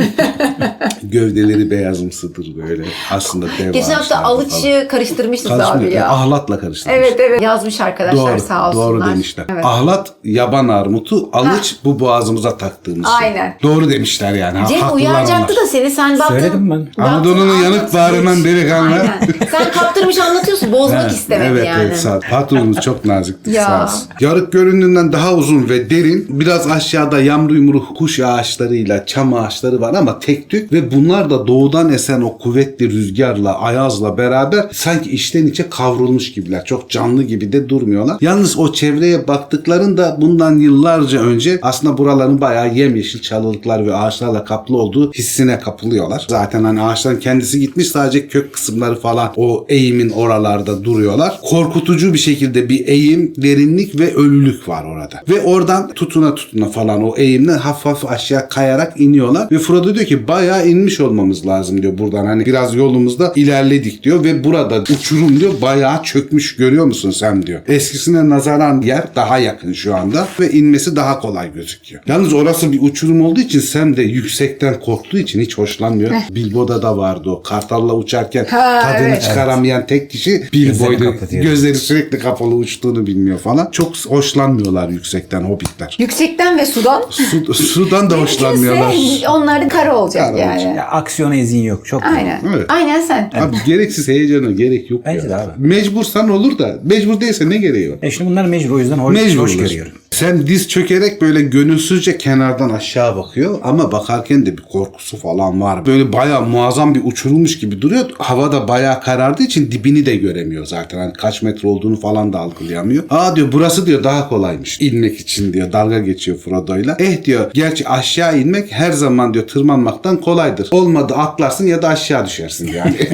Gövdeleri 1.03 1.72
beyazımsıdır 1.72 2.48
böyle. 2.58 2.84
Aslında 3.12 3.46
dev 3.60 3.72
Geçen 3.72 3.94
hafta 3.94 4.15
ağaçlar 4.15 4.24
falan. 4.24 4.36
alıçı 4.36 4.88
karıştırmışız 4.91 5.48
Karışmıyor. 5.48 5.75
abi 5.88 5.94
ya. 5.94 6.10
Ahlatla 6.10 6.60
karıştırmış. 6.60 6.98
Evet 7.00 7.15
evet 7.20 7.41
yazmış 7.41 7.82
arkadaşlar 7.82 8.32
Doğru, 8.34 8.39
sağ 8.48 8.68
olsunlar. 8.70 8.88
doğru 8.88 9.06
demişler. 9.06 9.46
Evet. 9.50 9.65
Ahlat 9.65 10.12
yaban 10.24 10.68
armutu, 10.68 11.30
alıç 11.34 11.75
bu 11.86 12.00
boğazımıza 12.00 12.58
taktığımız 12.58 13.08
şey. 13.20 13.27
Aynen. 13.27 13.58
Doğru 13.63 13.89
demişler 13.89 14.34
yani. 14.34 14.58
Ha, 14.60 14.65
Cem 14.68 14.80
haklılar 14.82 14.96
uyaracaktı 15.01 15.56
da 15.56 15.68
seni 15.68 15.91
sen 15.91 16.20
baktın. 16.20 16.36
Söyledim 16.36 16.70
ben. 16.72 16.86
baktın, 16.86 17.01
Anadolu'nun 17.03 17.63
yanık 17.63 17.80
anlat- 17.82 17.94
bağrından 17.94 18.44
delikanlı. 18.44 18.94
Aynen. 18.96 19.20
Sen 19.51 19.72
kaptırmış 19.72 20.18
anlatıyorsun 20.42 20.72
bozmak 20.72 21.02
Evet, 21.02 21.12
istemedi 21.12 21.50
evet, 21.52 21.66
yani. 21.66 21.84
Evet 21.84 21.98
sağ. 21.98 22.20
Patronumuz 22.30 22.80
çok 22.82 23.06
naziktir 23.06 23.52
Ya. 23.52 23.66
sağ 23.66 23.84
olsun. 23.84 24.08
Yarık 24.20 24.52
göründüğünden 24.52 25.12
daha 25.12 25.36
uzun 25.36 25.70
ve 25.70 25.90
derin. 25.90 26.26
Biraz 26.30 26.68
aşağıda 26.68 27.22
yamru 27.22 27.56
yumru 27.56 27.94
kuş 27.94 28.20
ağaçlarıyla 28.20 29.06
çam 29.06 29.34
ağaçları 29.34 29.82
var 29.82 29.94
ama 29.94 30.20
tek 30.20 30.50
tük 30.50 30.74
ve 30.74 30.92
bunlar 30.92 31.30
da 31.30 31.48
doğudan 31.48 31.94
esen 31.94 32.22
o 32.22 32.38
kuvvetli 32.38 32.90
rüzgarla 32.90 33.60
ayazla 33.60 34.18
beraber 34.18 34.66
sanki 34.72 35.12
içten 35.12 35.48
içe 35.48 35.70
kavrulmuş 35.70 36.34
gibiler. 36.34 36.66
Çok 36.66 36.90
canlı 36.90 37.24
gibi 37.24 37.52
de 37.52 37.70
durmuyorlar. 37.70 38.18
Yalnız 38.22 38.60
o 38.60 38.74
çevreye 38.74 39.28
baktıklarında 39.28 40.18
bundan 40.22 40.60
yıllarca 40.60 41.22
önce 41.22 41.60
aslında 41.62 41.98
buraların 41.98 42.42
bayağı 42.42 42.74
yemyeşil 42.74 43.22
çalılıklar 43.22 43.88
ve 43.88 43.96
ağaçlarla 43.96 44.46
kaplı 44.46 44.78
olduğu 44.78 45.12
hissine 45.14 45.60
kapılıyorlar. 45.60 46.26
Zaten 46.30 46.64
hani 46.64 46.82
ağaçların 46.82 47.20
kendisi 47.20 47.60
gitmiş 47.60 47.88
sadece 47.88 48.28
kök 48.28 48.54
kısımları 48.54 48.96
falan 48.96 49.32
o 49.36 49.66
eğimin 49.70 50.10
oralarda 50.32 50.84
duruyorlar. 50.84 51.40
Korkutucu 51.42 52.14
bir 52.14 52.18
şekilde 52.18 52.70
bir 52.70 52.88
eğim, 52.88 53.34
derinlik 53.38 54.00
ve 54.00 54.14
ölülük 54.14 54.68
var 54.68 54.84
orada. 54.84 55.22
Ve 55.30 55.42
oradan 55.42 55.94
tutuna 55.94 56.36
tutuna 56.36 56.70
falan 56.70 57.04
o 57.04 57.18
eğimden 57.18 57.58
hafif 57.58 57.86
hafif 57.86 58.10
aşağı 58.10 58.50
kayarak 58.50 59.00
iniyorlar. 59.00 59.48
Ve 59.52 59.60
Frodo 59.60 59.96
diyor 59.96 60.06
ki 60.06 60.28
bayağı 60.28 60.68
inmiş 60.68 61.00
olmamız 61.00 61.48
lazım 61.48 61.82
diyor 61.82 61.98
buradan. 61.98 62.26
Hani 62.26 62.46
biraz 62.46 62.76
yolumuzda 62.76 63.34
ilerledik 63.36 64.04
diyor 64.04 64.24
ve 64.24 64.44
burada 64.44 64.84
uçurum 64.94 65.40
diyor 65.40 65.54
bayağı 65.62 66.04
çökmüş 66.04 66.56
görüyor 66.56 66.86
musun 66.86 67.12
sen 67.12 67.46
diyor. 67.46 67.62
Eskisine 67.68 68.30
nazaran 68.30 68.82
yer 68.82 69.04
daha 69.16 69.38
yakın 69.38 69.74
şu 69.74 69.96
anda 69.96 70.28
ve 70.40 70.52
inmesi 70.52 70.96
daha 70.96 71.20
kolay 71.20 71.54
gözüküyor. 71.54 72.04
Yalnız 72.08 72.34
orası 72.34 72.72
bir 72.72 72.82
uçurum 72.82 73.22
olduğu 73.22 73.40
için 73.40 73.60
Sam 73.60 73.98
de 73.98 74.02
yüksekten 74.02 74.80
korktuğu 74.80 75.18
için 75.18 75.42
hiç 75.42 75.58
hoşlanmıyor. 75.58 76.12
Bilbo'da 76.32 76.82
da 76.82 76.98
vardı 76.98 77.30
o. 77.30 77.44
Kartalla 77.44 77.96
uçarken 77.96 78.46
Ha, 78.46 78.82
tadını 78.82 79.08
evet. 79.08 79.22
çıkaramayan 79.22 79.86
tek 79.86 80.10
kişi 80.10 80.21
Bilbo'ydu. 80.54 81.04
kapatıyor. 81.12 81.44
Gözleri 81.44 81.75
sürekli 81.75 82.20
kapalı 82.20 82.56
uçtuğunu 82.56 83.06
bilmiyor 83.08 83.40
falan. 83.40 83.72
Çok 83.72 83.96
hoşlanmıyorlar 83.98 84.90
yüksekten 84.90 85.42
hobbitler. 85.42 85.96
Yüksekten 86.00 86.58
ve 86.58 86.66
sudan. 86.66 87.04
Su, 87.10 87.54
sudan 87.54 88.10
da 88.10 88.18
hoşlanmıyorlar. 88.22 88.92
Kimse, 88.94 89.30
onlar 89.30 89.62
da 89.62 89.68
kara 89.68 89.96
olacak 89.98 90.28
Kara 90.28 90.38
yani. 90.42 90.51
olacak. 90.58 90.75
Ya 90.78 90.88
aksiyona 90.88 91.36
izin 91.36 91.62
yok. 91.63 91.86
Çok 91.86 92.04
Aynen. 92.04 92.42
Evet. 92.56 92.66
Aynen 92.70 93.01
sen. 93.01 93.32
Abi 93.36 93.56
gereksiz 93.66 94.08
heyecana 94.08 94.51
gerek 94.51 94.92
yok 94.92 95.01
Bence 95.06 95.24
ya. 95.24 95.30
de 95.30 95.36
abi. 95.36 95.51
Mecbursan 95.58 96.30
olur 96.30 96.58
da 96.58 96.80
mecbur 96.84 97.22
değilse 97.22 97.50
ne 97.50 97.58
gereği 97.58 97.92
var? 97.92 97.98
E 98.01 98.12
şimdi 98.12 98.30
bunlar 98.30 98.46
mecbur 98.46 98.75
o 98.75 98.80
yüzden 98.80 98.98
hoş, 98.98 99.16
Mecbur. 99.16 99.42
hoş 99.42 99.58
görüyorum. 99.58 99.92
Sen 100.12 100.48
diz 100.48 100.68
çökerek 100.68 101.22
böyle 101.22 101.41
gönülsüzce 101.41 102.18
kenardan 102.18 102.70
aşağı 102.70 103.15
bakıyor 103.15 103.60
ama 103.63 103.91
bakarken 103.91 104.46
de 104.46 104.58
bir 104.58 104.63
korkusu 104.63 105.18
falan 105.18 105.62
var. 105.62 105.86
Böyle 105.86 106.13
bayağı 106.13 106.41
muazzam 106.41 106.96
bir 106.96 107.01
uçurulmuş 107.03 107.60
gibi 107.60 107.82
duruyor. 107.82 108.06
Hava 108.18 108.51
da 108.51 108.68
bayağı 108.68 109.01
karardığı 109.01 109.44
için 109.44 109.72
dibini 109.72 110.06
de 110.06 110.15
göremiyor 110.15 110.65
zaten. 110.65 110.98
Hani 110.98 111.13
kaç 111.13 111.41
metre 111.41 111.68
olduğunu 111.68 112.00
falan 112.00 112.34
da 112.34 112.39
algılayamıyor. 112.39 113.03
Aa 113.10 113.36
diyor 113.36 113.51
burası 113.51 113.86
diyor 113.86 114.03
daha 114.03 114.30
kolaymış 114.30 114.82
inmek 114.82 115.20
için 115.20 115.53
diyor. 115.53 115.72
Dalga 115.72 116.00
geçiyor 116.00 116.38
Frodo'yla. 116.38 116.96
Eh 117.00 117.24
diyor 117.25 117.51
gerçi 117.53 117.88
aşağı 117.88 118.39
inmek 118.39 118.72
her 118.72 118.91
zaman 118.91 119.34
diyor 119.34 119.48
tırmanmaktan 119.48 120.22
kolaydır. 120.22 120.68
Olmadı 120.72 121.13
atlarsın 121.13 121.68
ya 121.68 121.82
da 121.82 121.88
aşağı 121.88 122.25
düşersin 122.25 122.68
yani. 122.68 122.98